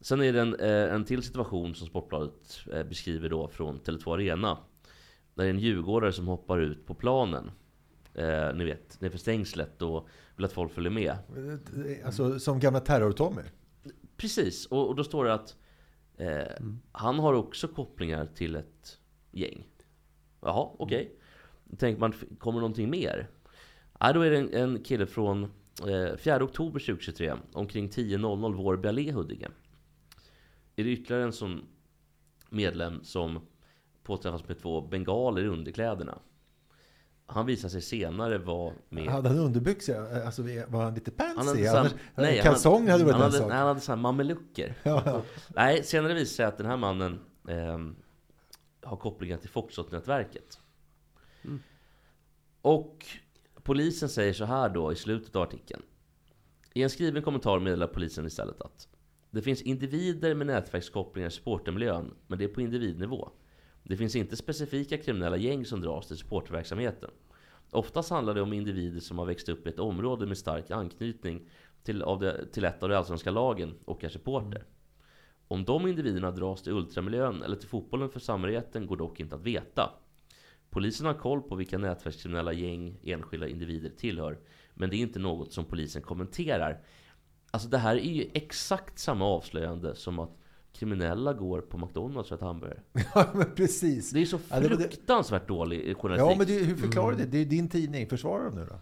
Sen 0.00 0.22
är 0.22 0.32
det 0.32 0.40
en, 0.40 0.54
eh, 0.54 0.94
en 0.94 1.04
till 1.04 1.22
situation 1.22 1.74
som 1.74 1.86
Sportbladet 1.86 2.60
eh, 2.72 2.82
beskriver 2.82 3.28
då 3.28 3.48
från 3.48 3.80
Tele2 3.80 4.14
Arena. 4.14 4.58
Där 5.34 5.44
det 5.44 5.48
är 5.48 5.50
en 5.50 5.58
djurgårdare 5.58 6.12
som 6.12 6.26
hoppar 6.26 6.58
ut 6.58 6.86
på 6.86 6.94
planen. 6.94 7.50
Eh, 8.14 8.54
ni 8.54 8.64
vet, 8.64 9.00
nerför 9.00 9.18
stängslet 9.18 9.82
och 9.82 10.08
vill 10.36 10.44
att 10.44 10.52
folk 10.52 10.72
följer 10.72 10.90
med. 10.90 11.16
Alltså 12.04 12.38
som 12.38 12.60
gamla 12.60 12.80
terror-Tommy. 12.80 13.42
Precis, 14.16 14.66
och, 14.66 14.88
och 14.88 14.96
då 14.96 15.04
står 15.04 15.24
det 15.24 15.34
att 15.34 15.56
eh, 16.16 16.66
han 16.92 17.18
har 17.18 17.34
också 17.34 17.68
kopplingar 17.68 18.26
till 18.26 18.56
ett 18.56 18.98
gäng. 19.30 19.66
Jaha, 20.40 20.70
okej. 20.78 21.18
Då 21.64 21.76
tänker 21.76 22.00
man, 22.00 22.14
kommer 22.38 22.60
någonting 22.60 22.90
mer? 22.90 23.28
Nej, 24.00 24.14
då 24.14 24.20
är 24.20 24.30
det 24.30 24.38
en, 24.38 24.54
en 24.54 24.82
kille 24.82 25.06
från 25.06 25.52
4 26.18 26.44
oktober 26.44 26.80
2023, 26.80 27.34
omkring 27.52 27.88
10.00 27.88 28.54
Vårby 28.54 28.88
Allé, 28.88 29.12
Huddinge. 29.12 29.48
Är 30.76 30.84
det 30.84 30.90
ytterligare 30.90 31.22
en 31.24 31.32
sån 31.32 31.66
medlem 32.50 33.04
som 33.04 33.40
påträffas 34.02 34.48
med 34.48 34.58
två 34.62 34.80
bengaler 34.80 35.42
i 35.42 35.46
underkläderna. 35.46 36.18
Han 37.26 37.46
visar 37.46 37.68
sig 37.68 37.82
senare 37.82 38.38
vara 38.38 38.72
med... 38.88 39.06
Hade 39.08 39.28
han 39.28 39.38
underbyxor? 39.38 40.12
Alltså 40.26 40.42
var 40.68 40.82
han 40.84 40.94
lite 40.94 41.12
Han 41.18 41.36
pansy? 41.36 41.64
sam- 41.64 41.76
Annars, 41.76 41.92
nej, 42.14 42.40
kalsong 42.42 42.88
hade 42.88 43.04
varit 43.04 43.14
han 43.14 43.22
en 43.24 43.30
hade, 43.30 43.38
sak. 43.38 43.48
nej, 43.48 43.58
han 43.58 43.66
hade 43.68 43.80
sådana 43.80 44.02
mamelucker. 44.02 44.74
Ja. 44.82 45.22
Nej, 45.48 45.82
senare 45.84 46.14
visade 46.14 46.26
sig 46.26 46.46
att 46.46 46.56
den 46.58 46.66
här 46.66 46.76
mannen 46.76 47.20
ehm, 47.48 47.96
har 48.82 48.96
kopplingar 48.96 49.36
till 49.36 49.50
Foxtrot-nätverket. 49.50 50.58
Och 52.62 53.06
polisen 53.64 54.08
säger 54.08 54.32
så 54.32 54.44
här 54.44 54.68
då 54.68 54.92
i 54.92 54.96
slutet 54.96 55.36
av 55.36 55.42
artikeln. 55.42 55.82
I 56.74 56.82
en 56.82 56.90
skriven 56.90 57.22
kommentar 57.22 57.60
meddelar 57.60 57.86
polisen 57.86 58.26
istället 58.26 58.60
att 58.60 58.88
det 59.30 59.42
finns 59.42 59.62
individer 59.62 60.34
med 60.34 60.46
nätverkskopplingar 60.46 61.28
i 61.28 61.30
supportermiljön, 61.30 62.14
men 62.26 62.38
det 62.38 62.44
är 62.44 62.48
på 62.48 62.60
individnivå. 62.60 63.30
Det 63.82 63.96
finns 63.96 64.16
inte 64.16 64.36
specifika 64.36 64.98
kriminella 64.98 65.36
gäng 65.36 65.64
som 65.64 65.80
dras 65.80 66.06
till 66.06 66.16
supporterverksamheten. 66.16 67.10
Oftast 67.70 68.10
handlar 68.10 68.34
det 68.34 68.42
om 68.42 68.52
individer 68.52 69.00
som 69.00 69.18
har 69.18 69.26
växt 69.26 69.48
upp 69.48 69.66
i 69.66 69.70
ett 69.70 69.78
område 69.78 70.26
med 70.26 70.38
stark 70.38 70.70
anknytning 70.70 71.48
till, 71.82 72.02
av 72.02 72.20
det, 72.20 72.46
till 72.46 72.64
ett 72.64 72.82
av 72.82 72.88
de 72.88 72.94
allsvenska 72.94 73.30
lagen 73.30 73.74
och 73.84 74.04
är 74.04 74.08
supporter. 74.08 74.64
Om 75.48 75.64
de 75.64 75.86
individerna 75.86 76.30
dras 76.30 76.62
till 76.62 76.72
ultramiljön 76.72 77.42
eller 77.42 77.56
till 77.56 77.68
fotbollen 77.68 78.10
för 78.10 78.20
samhörigheten 78.20 78.86
går 78.86 78.96
dock 78.96 79.20
inte 79.20 79.34
att 79.34 79.42
veta. 79.42 79.90
Polisen 80.74 81.06
har 81.06 81.14
koll 81.14 81.42
på 81.42 81.54
vilka 81.54 81.78
nätverkskriminella 81.78 82.52
gäng 82.52 82.96
enskilda 83.02 83.48
individer 83.48 83.90
tillhör, 83.90 84.38
men 84.74 84.90
det 84.90 84.96
är 84.96 84.98
inte 84.98 85.18
något 85.18 85.52
som 85.52 85.64
polisen 85.64 86.02
kommenterar. 86.02 86.80
Alltså 87.50 87.68
det 87.68 87.78
här 87.78 87.96
är 87.96 88.12
ju 88.12 88.30
exakt 88.34 88.98
samma 88.98 89.24
avslöjande 89.24 89.94
som 89.94 90.18
att 90.18 90.38
kriminella 90.72 91.32
går 91.32 91.60
på 91.60 91.78
McDonalds 91.78 92.28
för 92.28 92.36
ett 92.36 92.42
hamburgare. 92.42 92.80
ja, 93.14 93.26
men 93.34 93.54
precis. 93.54 94.10
Det 94.10 94.20
är 94.20 94.26
så 94.26 94.38
Ja, 94.50 94.60
det- 94.60 94.68
fruktansvärt 94.68 95.48
dålig 95.48 95.96
journalistik. 95.96 96.32
Ja, 96.32 96.38
men 96.38 96.46
du, 96.46 96.64
hur 96.64 96.76
förklarar 96.76 97.12
du 97.12 97.18
det? 97.24 97.26
Det 97.30 97.38
är 97.38 97.44
din 97.44 97.68
tidning. 97.68 98.08
Försvara 98.08 98.44
dem 98.44 98.54
nu 98.54 98.66
då. 98.70 98.78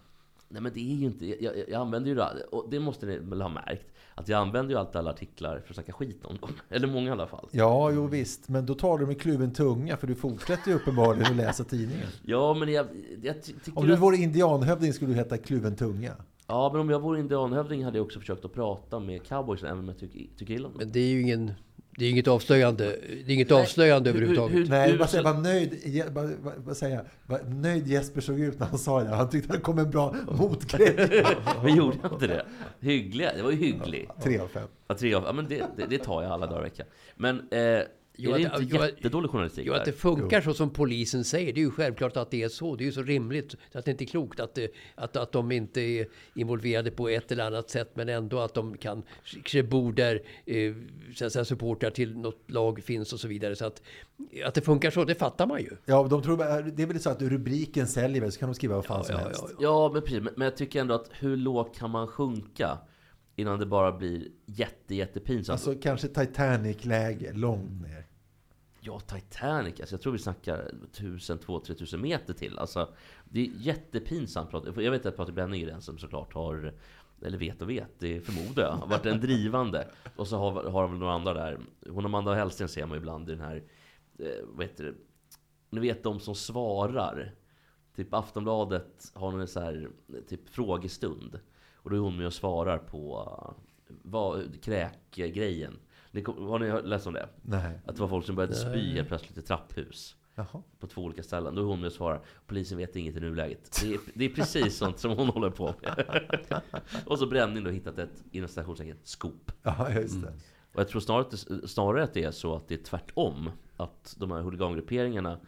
Nej 0.53 0.61
men 0.61 0.71
det 0.73 0.79
är 0.79 0.95
ju 0.95 1.05
inte, 1.05 1.43
jag, 1.43 1.53
jag, 1.69 1.73
använder 1.81 2.09
ju 2.09 2.15
det, 2.15 2.43
och 2.51 2.67
det 2.69 2.79
måste 2.79 3.05
ni 3.05 3.17
väl 3.17 3.41
ha 3.41 3.49
märkt, 3.49 3.93
att 4.15 4.27
jag 4.27 4.39
använder 4.39 4.73
ju 4.73 4.79
alltid 4.79 4.95
alla 4.95 5.09
artiklar 5.11 5.59
för 5.59 5.69
att 5.69 5.75
snacka 5.75 5.93
skit 5.93 6.25
om 6.25 6.37
dem. 6.37 6.49
Eller 6.69 6.87
många 6.87 7.07
i 7.07 7.11
alla 7.11 7.27
fall. 7.27 7.49
Ja, 7.51 7.91
jo 7.91 8.07
visst. 8.07 8.49
Men 8.49 8.65
då 8.65 8.73
tar 8.73 8.97
du 8.97 9.05
med 9.05 9.21
kluven 9.21 9.53
tunga, 9.53 9.97
för 9.97 10.07
du 10.07 10.15
fortsätter 10.15 10.71
ju 10.71 10.75
uppenbarligen 10.75 11.31
att 11.31 11.37
läsa 11.37 11.63
tidningen. 11.63 12.07
Ja 12.25 12.53
men 12.53 12.73
jag, 12.73 12.85
jag 13.23 13.43
ty- 13.43 13.53
tycker 13.53 13.79
Om 13.79 13.87
du 13.87 13.93
att, 13.93 13.99
vore 13.99 14.17
indianhövding 14.17 14.93
skulle 14.93 15.11
du 15.11 15.15
heta 15.17 15.37
kluven 15.37 15.75
tunga. 15.75 16.11
Ja 16.47 16.69
men 16.73 16.81
om 16.81 16.89
jag 16.89 16.99
vore 16.99 17.19
indianhövding 17.19 17.83
hade 17.83 17.97
jag 17.97 18.05
också 18.05 18.19
försökt 18.19 18.45
att 18.45 18.53
prata 18.53 18.99
med 18.99 19.27
cowboysen 19.27 19.67
även 19.67 19.79
om 19.79 19.87
jag 19.87 19.97
tycker, 19.99 20.37
tycker 20.37 20.53
illa 20.53 20.67
om 20.67 20.73
dem. 20.73 20.79
Men 20.83 20.91
det 20.91 20.99
är 20.99 21.09
ju 21.09 21.21
ingen, 21.21 21.51
det 21.97 22.05
är 22.05 22.09
inget 22.09 22.27
avslöjande, 22.27 22.85
det 23.25 23.31
är 23.31 23.33
inget 23.33 23.51
avslöjande 23.51 24.09
hur- 24.09 24.17
överhuvudtaget. 24.17 24.57
hur- 24.57 24.65
Nej, 24.67 24.91
du- 24.91 24.97
bara 24.97 25.07
säga 25.07 25.23
vad 25.23 25.43
nöjd, 25.43 25.79
bara, 26.13 26.29
bara, 26.65 26.75
säga, 26.75 27.01
vad 27.25 27.53
nöjd 27.55 27.87
Jesper 27.87 28.21
såg 28.21 28.39
ut 28.39 28.59
när 28.59 28.67
han 28.67 28.77
sa 28.79 29.03
det. 29.03 29.09
Han 29.09 29.29
tyckte 29.29 29.53
det 29.53 29.59
kom 29.59 29.79
en 29.79 29.89
bra 29.91 30.15
motgrej. 30.31 31.25
Men 31.63 31.75
gjorde 31.75 31.97
jag 32.03 32.11
inte 32.13 32.27
det? 32.27 32.45
Hyggliga, 32.79 33.33
det 33.35 33.41
var 33.43 33.51
ju 33.51 33.57
hygglig. 33.57 34.09
Tre 34.23 34.39
av 34.39 34.47
fem. 34.47 34.67
Ja, 34.87 34.95
tre 34.95 35.13
av, 35.13 35.23
ja 35.23 35.33
men 35.33 35.47
det, 35.47 35.63
det, 35.77 35.85
det 35.89 35.97
tar 35.97 36.23
jag 36.23 36.31
alla 36.31 36.45
dagar 36.47 36.59
i 36.59 36.63
veckan. 36.63 36.85
Men 37.15 37.35
eh, 37.51 37.81
Jo, 38.17 38.31
är 38.31 38.39
det 38.39 38.45
att- 38.45 38.61
inte 38.61 38.75
jo, 38.75 38.83
jättedålig 38.83 39.29
journalistik 39.31 39.63
Jo, 39.67 39.73
att 39.73 39.85
det 39.85 39.91
funkar 39.91 40.41
så 40.41 40.53
som 40.53 40.69
polisen 40.69 41.23
säger, 41.23 41.53
det 41.53 41.59
är 41.59 41.63
ju 41.65 41.71
självklart 41.71 42.17
att 42.17 42.31
det 42.31 42.43
är 42.43 42.49
så. 42.49 42.75
Det 42.75 42.83
är 42.83 42.85
ju 42.85 42.91
så 42.91 43.01
rimligt. 43.03 43.55
Så 43.71 43.79
att 43.79 43.85
det 43.85 43.91
inte 43.91 44.03
är 44.03 44.05
klokt 44.05 44.39
att, 44.39 44.55
det, 44.55 44.71
att, 44.95 45.15
att 45.15 45.31
de 45.31 45.51
inte 45.51 45.81
är 45.81 46.07
involverade 46.35 46.91
på 46.91 47.09
ett 47.09 47.31
eller 47.31 47.43
annat 47.43 47.69
sätt. 47.69 47.91
Men 47.93 48.09
ändå 48.09 48.39
att 48.39 48.53
de 48.53 48.77
kan 48.77 49.03
kanske 49.33 49.63
bor 49.63 49.93
där 49.93 50.21
eh, 50.45 50.73
så 51.15 51.25
att 51.25 51.31
säga, 51.33 51.45
supportrar 51.45 51.89
till 51.89 52.17
något 52.17 52.51
lag 52.51 52.83
finns 52.83 53.13
och 53.13 53.19
så 53.19 53.27
vidare. 53.27 53.55
Så 53.55 53.65
att, 53.65 53.81
att 54.45 54.53
det 54.53 54.61
funkar 54.61 54.91
så, 54.91 55.03
det 55.05 55.15
fattar 55.15 55.47
man 55.47 55.61
ju. 55.61 55.69
Ja, 55.85 56.07
de 56.09 56.21
tror, 56.21 56.37
det 56.71 56.83
är 56.83 56.87
väl 56.87 56.99
så 56.99 57.09
att 57.09 57.21
rubriken 57.21 57.87
säljer 57.87 58.21
väl, 58.21 58.31
så 58.31 58.39
kan 58.39 58.49
de 58.49 58.55
skriva 58.55 58.75
vad 58.75 58.85
fan 58.85 58.97
Ja, 58.97 59.03
som 59.03 59.15
ja, 59.15 59.21
helst. 59.21 59.43
ja, 59.49 59.55
Ja, 59.59 59.89
men 59.93 60.01
precis. 60.01 60.21
Men 60.21 60.33
men 60.37 60.45
jag 60.45 60.57
tycker 60.57 60.81
ändå 60.81 60.93
att 60.93 61.09
hur 61.19 61.37
lågt 61.37 61.77
kan 61.79 61.89
man 61.89 62.07
sjunka 62.07 62.77
innan 63.35 63.59
det 63.59 63.65
bara 63.65 63.91
blir 63.91 64.27
jätte, 64.45 64.95
jättepinsamt? 64.95 65.53
Alltså 65.53 65.75
kanske 65.81 66.07
Titanic-läge, 66.07 67.33
långt 67.33 67.81
ner. 67.81 68.02
Ja, 68.85 68.99
Titanic. 68.99 69.79
Alltså, 69.79 69.95
jag 69.95 70.01
tror 70.01 70.13
vi 70.13 70.19
snackar 70.19 70.71
1000, 70.91 71.37
2000, 71.37 71.75
3000 71.75 72.01
meter 72.01 72.33
till. 72.33 72.59
Alltså, 72.59 72.93
det 73.25 73.39
är 73.39 73.51
jättepinsamt. 73.55 74.49
Jag 74.53 74.91
vet 74.91 75.05
att 75.05 75.17
Patrik 75.17 75.35
Bränning 75.35 75.61
är 75.61 75.67
den 75.67 75.81
som 75.81 75.97
såklart 75.97 76.33
har, 76.33 76.73
eller 77.21 77.37
vet 77.37 77.61
och 77.61 77.69
vet, 77.69 77.99
det 77.99 78.21
förmodar 78.21 78.63
jag, 78.63 78.71
har 78.71 78.87
varit 78.87 79.03
den 79.03 79.19
drivande. 79.19 79.87
Och 80.15 80.27
så 80.27 80.37
har, 80.37 80.63
har 80.63 80.87
väl 80.87 80.97
några 80.97 81.13
andra 81.13 81.33
där. 81.33 81.59
Hon 81.89 82.05
Amanda 82.05 82.33
Hellsten 82.33 82.69
ser 82.69 82.85
man 82.85 82.95
ju 82.95 82.97
ibland 82.97 83.29
i 83.29 83.31
den 83.31 83.41
här, 83.41 83.63
eh, 84.19 84.45
vad 84.45 84.65
heter 84.65 84.83
det, 84.83 84.93
ni 85.69 85.79
vet 85.79 86.03
de 86.03 86.19
som 86.19 86.35
svarar. 86.35 87.35
Typ 87.95 88.13
Aftonbladet 88.13 89.11
har 89.13 89.39
en 89.39 89.47
så 89.47 89.59
här, 89.59 89.89
typ 90.29 90.49
frågestund. 90.49 91.39
Och 91.75 91.89
då 91.89 91.95
är 91.95 91.99
hon 91.99 92.17
med 92.17 92.27
och 92.27 92.33
svarar 92.33 92.77
på 92.77 93.27
eh, 93.89 93.95
vad, 94.01 94.63
kräkgrejen. 94.63 95.79
Kom- 96.21 96.47
Har 96.47 96.59
ni 96.59 96.81
läst 96.89 97.07
om 97.07 97.13
det? 97.13 97.29
Nej. 97.41 97.79
Att 97.85 97.95
det 97.95 98.01
var 98.01 98.07
folk 98.07 98.25
som 98.25 98.35
började 98.35 98.55
spy 98.55 98.93
helt 98.93 99.07
plötsligt 99.07 99.37
i 99.37 99.41
trapphus. 99.41 100.15
Jaha. 100.35 100.63
På 100.79 100.87
två 100.87 101.01
olika 101.01 101.23
ställen. 101.23 101.55
Då 101.55 101.61
är 101.61 101.65
hon 101.65 101.79
med 101.79 101.87
och 101.87 101.93
svarar. 101.93 102.21
Polisen 102.47 102.77
vet 102.77 102.95
inget 102.95 103.15
i 103.15 103.19
nuläget. 103.19 103.79
Det 103.81 103.93
är, 103.93 103.99
det 104.13 104.25
är 104.25 104.29
precis 104.29 104.77
sånt 104.77 104.99
som 104.99 105.11
hon 105.17 105.27
håller 105.29 105.49
på 105.49 105.73
med. 105.81 106.21
och 107.05 107.19
så 107.19 107.27
Bränning 107.27 107.63
då 107.63 107.69
hittat 107.69 107.97
ett, 107.97 108.23
inom 108.31 108.47
citationstecken, 108.49 108.97
skop. 109.03 109.51
Ja, 109.63 109.91
just 109.91 110.21
det. 110.21 110.33
Och 110.73 110.79
jag 110.79 110.87
tror 110.87 111.01
snarare 111.01 111.21
att, 111.21 111.31
det, 111.31 111.67
snarare 111.67 112.03
att 112.03 112.13
det 112.13 112.23
är 112.23 112.31
så 112.31 112.55
att 112.55 112.67
det 112.67 112.73
är 112.73 112.83
tvärtom. 112.83 113.49
Att 113.77 114.15
de 114.19 114.31
här 114.31 114.41
huligangrupperingarna, 114.41 115.39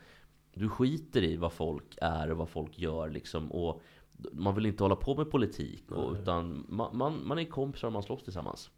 du 0.53 0.69
skiter 0.69 1.23
i 1.23 1.37
vad 1.37 1.53
folk 1.53 1.97
är 2.01 2.31
och 2.31 2.37
vad 2.37 2.49
folk 2.49 2.79
gör 2.79 3.09
liksom. 3.09 3.51
Och 3.51 3.81
man 4.31 4.55
vill 4.55 4.65
inte 4.65 4.83
hålla 4.83 4.95
på 4.95 5.15
med 5.15 5.31
politik. 5.31 5.91
Och, 5.91 6.13
utan 6.13 6.65
man, 6.69 6.97
man, 6.97 7.27
man 7.27 7.39
är 7.39 7.45
kompisar 7.45 7.87
och 7.87 7.93
man 7.93 8.03
slåss 8.03 8.23
tillsammans. 8.23 8.71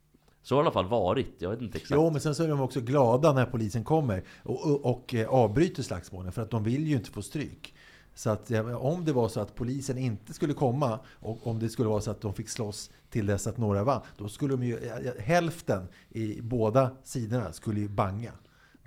Så 0.48 0.56
har 0.56 0.64
det 0.64 0.66
i 0.66 0.68
alla 0.68 0.74
fall 0.74 0.88
varit. 0.88 1.36
Jag 1.38 1.50
vet 1.50 1.62
inte 1.62 1.78
exakt. 1.78 1.96
Jo, 1.96 2.10
men 2.10 2.22
sen 2.22 2.36
så 2.36 2.44
är 2.44 2.48
de 2.48 2.62
också 2.62 2.82
glada 2.82 3.34
när 3.34 3.46
polisen 3.46 3.84
kommer 3.84 4.24
och, 4.44 4.66
och, 4.66 4.86
och 4.86 5.14
eh, 5.14 5.28
avbryter 5.28 5.84
slagsmålen 5.84 6.32
för 6.32 6.42
att 6.42 6.52
de 6.52 6.64
vill 6.64 6.88
ju 6.88 6.96
inte 6.96 7.12
få 7.12 7.22
stryk. 7.22 7.74
Så 8.16 8.30
att 8.30 8.52
om 8.80 9.06
det 9.06 9.14
var 9.14 9.30
så 9.30 9.40
att 9.40 9.56
polisen 9.56 9.98
inte 9.98 10.34
skulle 10.34 10.54
komma 10.54 11.00
och 11.08 11.48
om 11.48 11.60
det 11.60 11.70
skulle 11.70 11.90
vara 11.90 12.02
så 12.02 12.12
att 12.12 12.22
de 12.22 12.34
fick 12.34 12.50
slåss 12.50 12.92
till 13.10 13.26
dess 13.26 13.48
att 13.48 13.58
några 13.58 13.84
vann, 13.84 14.02
då 14.18 14.30
skulle 14.30 14.54
de 14.54 14.64
ju, 14.64 14.80
hälften 15.20 15.88
i 16.10 16.42
båda 16.42 16.92
sidorna 17.04 17.54
skulle 17.54 17.80
ju 17.80 17.90
banga. 17.90 18.32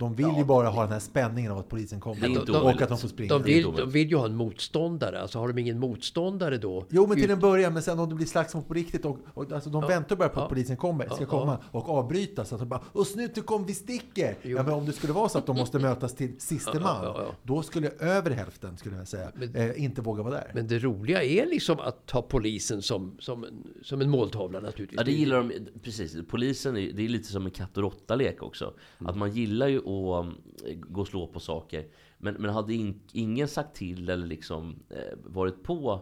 De 0.01 0.15
vill 0.15 0.37
ju 0.37 0.45
bara 0.45 0.69
ha 0.69 0.83
den 0.83 0.93
här 0.93 1.01
spänningen 1.01 1.53
av 1.53 1.59
att 1.59 1.69
polisen 1.69 2.01
kommer 2.01 2.29
inte 2.29 2.53
och 2.53 2.83
att 2.83 2.89
de 2.89 2.99
får 2.99 3.09
springa. 3.09 3.29
De 3.29 3.43
vill, 3.43 3.63
de 3.77 3.91
vill 3.91 4.11
ju 4.11 4.17
ha 4.17 4.27
en 4.27 4.37
motståndare. 4.37 5.21
Alltså 5.21 5.39
har 5.39 5.49
de 5.49 5.59
ingen 5.59 5.79
motståndare 5.79 6.59
då? 6.59 6.87
Jo, 6.91 7.07
men 7.07 7.17
till 7.17 7.31
en 7.31 7.41
början, 7.41 7.73
men 7.73 7.83
sen 7.83 7.99
om 7.99 8.09
det 8.09 8.15
blir 8.15 8.27
slagsmål 8.27 8.63
på 8.63 8.75
riktigt 8.75 9.05
och, 9.05 9.19
och 9.35 9.53
alltså 9.53 9.71
de 9.71 9.87
väntar 9.87 10.17
bara 10.17 10.29
på 10.29 10.41
att 10.41 10.45
ja. 10.45 10.49
polisen 10.49 10.77
kommer, 10.77 11.09
ska 11.09 11.21
Ja, 11.21 11.27
komma 11.27 11.59
och 11.71 11.89
avbryta 11.89 12.45
så 12.45 12.55
att 12.55 12.61
de 12.61 12.69
bara 12.69 12.83
”Och 12.93 13.07
snuten 13.07 13.43
kom, 13.43 13.67
vi 13.67 13.75
sticker!” 13.75 14.37
ja, 14.43 14.63
men 14.63 14.75
Om 14.75 14.87
det 14.87 14.93
skulle 14.93 15.13
vara 15.13 15.29
så 15.29 15.39
att 15.39 15.47
de 15.47 15.57
måste 15.57 15.79
mötas 15.89 16.15
till 16.15 16.41
siste 16.41 16.71
Ja, 16.75 16.81
man, 16.81 17.05
ja, 17.05 17.15
ja. 17.19 17.35
då 17.43 17.63
skulle 17.63 17.91
över 17.91 18.31
hälften, 18.31 18.77
skulle 18.77 18.97
jag 18.97 19.09
säga, 19.09 19.33
Men- 19.35 19.57
eh, 19.57 19.85
inte 19.85 20.03
våga 20.03 20.23
vara 20.23 20.35
där. 20.35 20.51
Men 20.55 20.67
det 20.69 20.79
roliga 20.79 21.23
är 21.23 21.47
liksom 21.47 21.81
att 21.81 22.07
ta 22.07 22.23
polisen 22.23 22.83
som, 22.83 23.17
som, 23.19 23.45
en, 23.45 23.67
som 23.83 24.01
en 24.01 24.11
måltavla 24.11 24.61
naturligtvis. 24.61 24.99
Ja, 25.01 25.05
det 25.05 25.13
gillar 25.13 25.37
de. 25.37 25.53
Precis. 25.83 26.17
Polisen, 26.29 26.77
är, 26.77 26.93
det 26.93 27.05
är 27.05 27.09
lite 27.09 27.33
som 27.33 27.47
en 27.47 27.51
katt 27.53 27.77
och 27.77 27.83
råtta-lek 27.83 28.43
också. 28.43 28.75
Att 28.99 29.17
man 29.17 29.33
gillar 29.33 29.69
ju 29.69 29.79
att 29.91 30.27
um, 30.27 30.41
gå 30.81 31.01
och 31.01 31.09
slå 31.09 31.27
på 31.27 31.41
saker. 31.41 31.87
Men, 32.19 32.35
men 32.35 32.51
hade 32.51 32.75
in, 32.75 33.01
ingen 33.13 33.49
sagt 33.49 33.77
till 33.77 34.09
eller 34.09 34.27
liksom 34.27 34.83
eh, 34.91 35.19
varit 35.25 35.63
på 35.63 36.01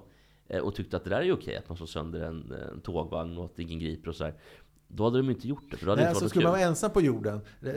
eh, 0.48 0.60
och 0.60 0.74
tyckt 0.74 0.94
att 0.94 1.04
det 1.04 1.10
där 1.10 1.20
är 1.20 1.32
okej, 1.32 1.56
att 1.56 1.68
man 1.68 1.76
slår 1.76 1.86
sönder 1.86 2.20
en, 2.20 2.52
en 2.72 2.80
tågvagn 2.80 3.38
och 3.38 3.44
att 3.44 3.58
ingen 3.58 3.78
griper 3.78 4.08
och 4.08 4.16
sådär. 4.16 4.34
Då 4.88 5.04
hade 5.04 5.18
de 5.18 5.30
inte 5.30 5.48
gjort 5.48 5.70
det. 5.70 5.76
För 5.76 5.86
då 5.86 5.92
hade 5.92 6.02
Nej, 6.02 6.04
det 6.04 6.08
alltså, 6.08 6.24
inte 6.24 6.30
skulle 6.30 6.44
man 6.44 6.52
vara 6.52 6.62
ensam 6.62 6.90
på 6.90 7.00
jorden, 7.00 7.40
eh, 7.62 7.72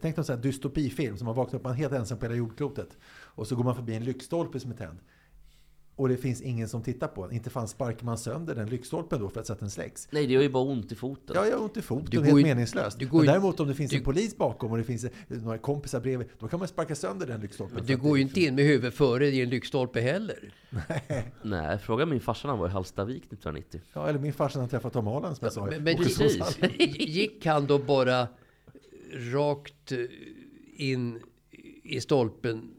tänk 0.00 0.16
dig 0.16 0.24
en 0.28 0.40
dystopifilm 0.40 1.16
som 1.16 1.26
man 1.26 1.34
vaknar 1.34 1.58
upp, 1.58 1.64
man 1.64 1.74
helt 1.74 1.92
ensam 1.92 2.18
på 2.18 2.24
hela 2.24 2.36
jordklotet. 2.36 2.98
Och 3.06 3.46
så 3.46 3.56
går 3.56 3.64
man 3.64 3.74
förbi 3.74 3.94
en 3.94 4.04
lyktstolpe 4.04 4.60
som 4.60 4.70
är 4.70 4.76
tänd. 4.76 4.98
Och 5.96 6.08
det 6.08 6.16
finns 6.16 6.40
ingen 6.40 6.68
som 6.68 6.82
tittar 6.82 7.08
på 7.08 7.26
den. 7.26 7.34
Inte 7.36 7.50
fan 7.50 7.68
sparkar 7.68 8.04
man 8.06 8.18
sönder 8.18 8.54
den 8.54 8.68
lyktstolpen 8.68 9.20
då 9.20 9.28
för 9.28 9.40
att 9.40 9.60
den 9.60 9.70
släcks. 9.70 10.08
Nej, 10.10 10.26
det 10.26 10.32
gör 10.32 10.42
ju 10.42 10.48
bara 10.48 10.62
ont 10.64 10.92
i 10.92 10.94
foten. 10.94 11.36
Ja, 11.36 11.46
jag 11.46 11.56
har 11.56 11.64
ont 11.64 11.76
i 11.76 11.82
foten. 11.82 12.06
Du 12.10 12.24
helt 12.24 12.38
ju- 12.38 12.42
meningslöst. 12.42 12.98
du 12.98 13.06
går 13.08 13.18
Men 13.18 13.26
däremot 13.26 13.60
om 13.60 13.68
det 13.68 13.74
finns 13.74 13.90
du- 13.90 13.96
en 13.96 14.02
polis 14.04 14.36
bakom 14.36 14.72
och 14.72 14.78
det 14.78 14.84
finns 14.84 15.06
några 15.28 15.58
kompisar 15.58 16.00
bredvid, 16.00 16.28
då 16.38 16.48
kan 16.48 16.58
man 16.58 16.68
sparka 16.68 16.94
sönder 16.94 17.26
den 17.26 17.40
lyktstolpen. 17.40 17.76
Men 17.76 17.86
du 17.86 17.96
går 17.96 18.16
ju 18.16 18.22
inte 18.22 18.40
in 18.40 18.54
med 18.54 18.64
huvudet 18.64 18.94
före 18.94 19.26
i 19.28 19.40
en 19.42 19.50
lyktstolpe 19.50 20.00
heller. 20.00 20.54
Nej, 21.42 21.78
fråga 21.78 22.06
min 22.06 22.20
farsa 22.20 22.48
när 22.48 22.52
han 22.52 22.58
var 22.60 22.68
i 22.68 22.70
Hallstavik 22.70 23.22
1990. 23.24 23.80
Ja, 23.92 24.08
eller 24.08 24.18
min 24.18 24.32
farsa 24.32 24.58
när 24.58 24.62
han 24.62 24.70
träffade 24.70 24.92
Tom 24.92 25.06
Holland 25.06 25.36
som 25.36 25.44
jag 25.44 25.52
sa. 25.52 25.66
Men, 25.66 25.84
men 25.84 25.96
precis. 25.96 26.58
Gick 26.98 27.46
han 27.46 27.66
då 27.66 27.78
bara 27.78 28.28
rakt 29.12 29.92
eh, 29.92 29.98
in 30.76 31.20
i 31.82 32.00
stolpen 32.00 32.70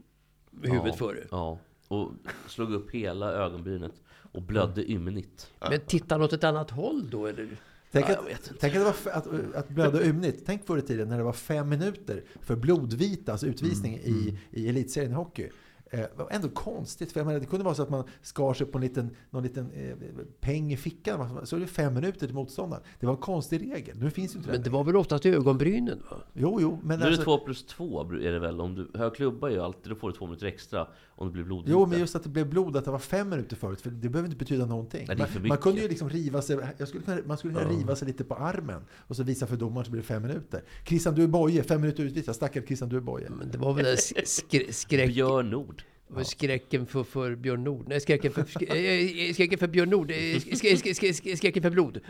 med 0.50 0.70
huvudet 0.70 0.94
ja, 1.00 1.06
före? 1.06 1.18
Ja, 1.30 1.58
och 1.88 2.12
slog 2.48 2.72
upp 2.72 2.90
hela 2.90 3.32
ögonbrynet 3.32 3.92
och 4.32 4.42
blödde 4.42 4.90
ymnigt. 4.90 5.50
Men 5.70 5.80
titta 5.86 6.14
han 6.14 6.22
åt 6.22 6.32
ett 6.32 6.44
annat 6.44 6.70
håll 6.70 7.10
då 7.10 7.26
eller? 7.26 7.48
Tänk, 7.92 8.06
Ja, 8.08 8.10
att, 8.12 8.16
jag 8.16 8.22
vet 8.24 8.48
inte. 8.48 8.60
tänk 8.60 8.74
att, 8.76 8.80
det 8.80 9.10
var, 9.10 9.12
att, 9.16 9.54
att 9.54 9.68
blöda 9.68 10.04
ymnigt. 10.04 10.42
Tänk 10.46 10.66
förr 10.66 10.78
i 10.78 10.82
tiden 10.82 11.08
när 11.08 11.18
det 11.18 11.24
var 11.24 11.32
fem 11.32 11.68
minuter 11.68 12.24
för 12.40 12.56
blodvita, 12.56 13.32
alltså 13.32 13.46
utvisning 13.46 13.94
Mm, 14.04 14.18
i, 14.18 14.38
i 14.50 14.68
elitserien 14.68 15.12
i 15.12 15.14
hockey. 15.14 15.48
Eh, 15.90 15.98
det 16.00 16.10
var 16.16 16.28
ändå 16.30 16.48
konstigt, 16.48 17.12
för 17.12 17.20
jag 17.20 17.26
menar, 17.26 17.40
det 17.40 17.46
kunde 17.46 17.64
vara 17.64 17.74
så 17.74 17.82
att 17.82 17.90
man 17.90 18.04
skar 18.22 18.54
sig 18.54 18.66
på 18.66 18.78
en 18.78 18.82
liten, 18.82 19.10
någon 19.30 19.42
liten 19.42 19.70
eh, 19.70 19.96
peng 20.40 20.72
i 20.72 20.76
fickan. 20.76 21.46
Så 21.46 21.56
är 21.56 21.60
det 21.60 21.66
fem 21.66 21.94
minuter 21.94 22.26
till 22.26 22.34
motståndaren. 22.34 22.82
Det 23.00 23.06
var 23.06 23.12
en 23.14 23.20
konstig 23.20 23.60
regel. 23.72 23.96
Nu 23.98 24.10
finns 24.10 24.34
ju 24.34 24.38
inte 24.38 24.50
Men 24.50 24.62
det. 24.62 24.70
var 24.70 24.84
väl 24.84 24.96
oftast 24.96 25.26
ögonbrynen? 25.26 26.02
Va? 26.10 26.16
Jo, 26.32 26.58
jo. 26.60 26.78
Men 26.82 26.98
Nu 26.98 27.04
är 27.04 27.10
det 27.10 27.16
alltså, 27.16 27.22
två 27.24 27.38
plus 27.38 27.66
två 27.66 28.00
är 28.00 28.32
det 28.32 28.38
väl? 28.38 28.60
Om 28.60 28.74
du 28.74 28.90
hör 28.98 29.10
klubba 29.10 29.50
ju 29.50 29.60
alltid, 29.60 29.92
då 29.92 29.96
får 29.96 30.10
du 30.10 30.16
två 30.16 30.26
minuter 30.26 30.46
extra 30.46 30.88
om 31.16 31.26
det 31.26 31.32
blir 31.32 31.44
blodvita. 31.44 31.72
Jo, 31.72 31.86
men 31.86 31.98
just 31.98 32.16
att 32.16 32.22
det 32.22 32.28
blev 32.28 32.48
blod, 32.48 32.76
att 32.76 32.84
det 32.84 32.90
var 32.90 32.98
fem 32.98 33.28
minuter 33.28 33.56
förut, 33.56 33.80
för 33.80 33.90
det 33.90 34.08
behöver 34.08 34.26
inte 34.28 34.38
betyda 34.38 34.66
någonting. 34.66 35.04
Nej, 35.08 35.16
man, 35.16 35.48
man 35.48 35.58
kunde 35.58 35.80
ju 35.80 35.88
liksom 35.88 36.10
riva 36.10 36.42
sig, 36.42 36.58
jag 36.78 36.88
skulle 36.88 37.04
kunna, 37.04 37.18
man 37.26 37.38
skulle 37.38 37.54
kunna 37.54 37.68
riva 37.70 37.96
sig 37.96 38.08
lite 38.08 38.24
på 38.24 38.34
armen 38.34 38.84
och 38.92 39.16
så 39.16 39.22
visa 39.22 39.46
för 39.46 39.56
domaren 39.56 39.84
så 39.84 39.90
blir 39.90 40.00
det 40.02 40.06
fem 40.06 40.22
minuter. 40.22 40.62
Christian 40.86 41.14
Dueboye, 41.14 41.62
fem 41.62 41.80
minuter 41.80 42.02
utvisad. 42.02 42.34
Stackare 42.36 42.66
Christian 42.66 42.88
Dueboye. 42.90 43.28
Men 43.30 43.50
det 43.50 43.58
var 43.58 43.72
väl 43.74 43.84
den 43.84 43.96
skrä, 44.26 44.72
skräck, 44.72 45.08
Björn 45.14 45.50
Nord. 45.50 45.82
var 46.08 46.22
skräcken 46.22 46.86
för, 46.86 47.04
för 47.04 47.34
Björn 47.34 47.64
Nord. 47.64 47.84
Nej, 47.88 48.00
skräcken 48.00 48.32
för, 48.32 48.42
sk- 48.42 49.28
eh, 49.28 49.32
skräcken 49.34 49.58
för 49.58 49.68
Björn 49.68 49.90
Nord. 49.90 50.10
Eh, 50.10 50.14
sk- 50.14 50.52
sk- 50.52 50.74
sk- 50.76 50.92
sk- 50.92 51.12
sk- 51.22 51.36
Skräcken 51.36 51.62
för 51.62 51.70
blod. 51.70 52.00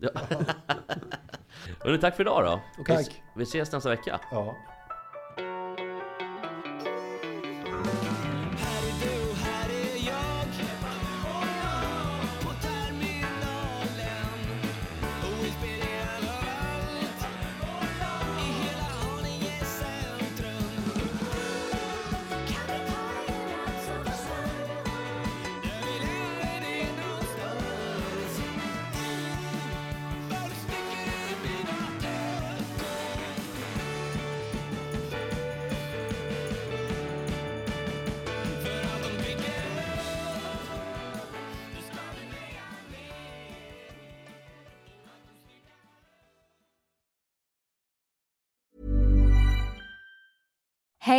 Ja. 0.00 0.10
Hörrni, 1.80 1.98
tack 1.98 2.16
för 2.16 2.22
idag 2.22 2.44
då. 2.76 2.84
Tack. 2.84 3.06
Vi, 3.08 3.14
vi 3.36 3.42
ses 3.42 3.72
nästa 3.72 3.88
vecka. 3.90 4.20
Ja. 4.30 4.56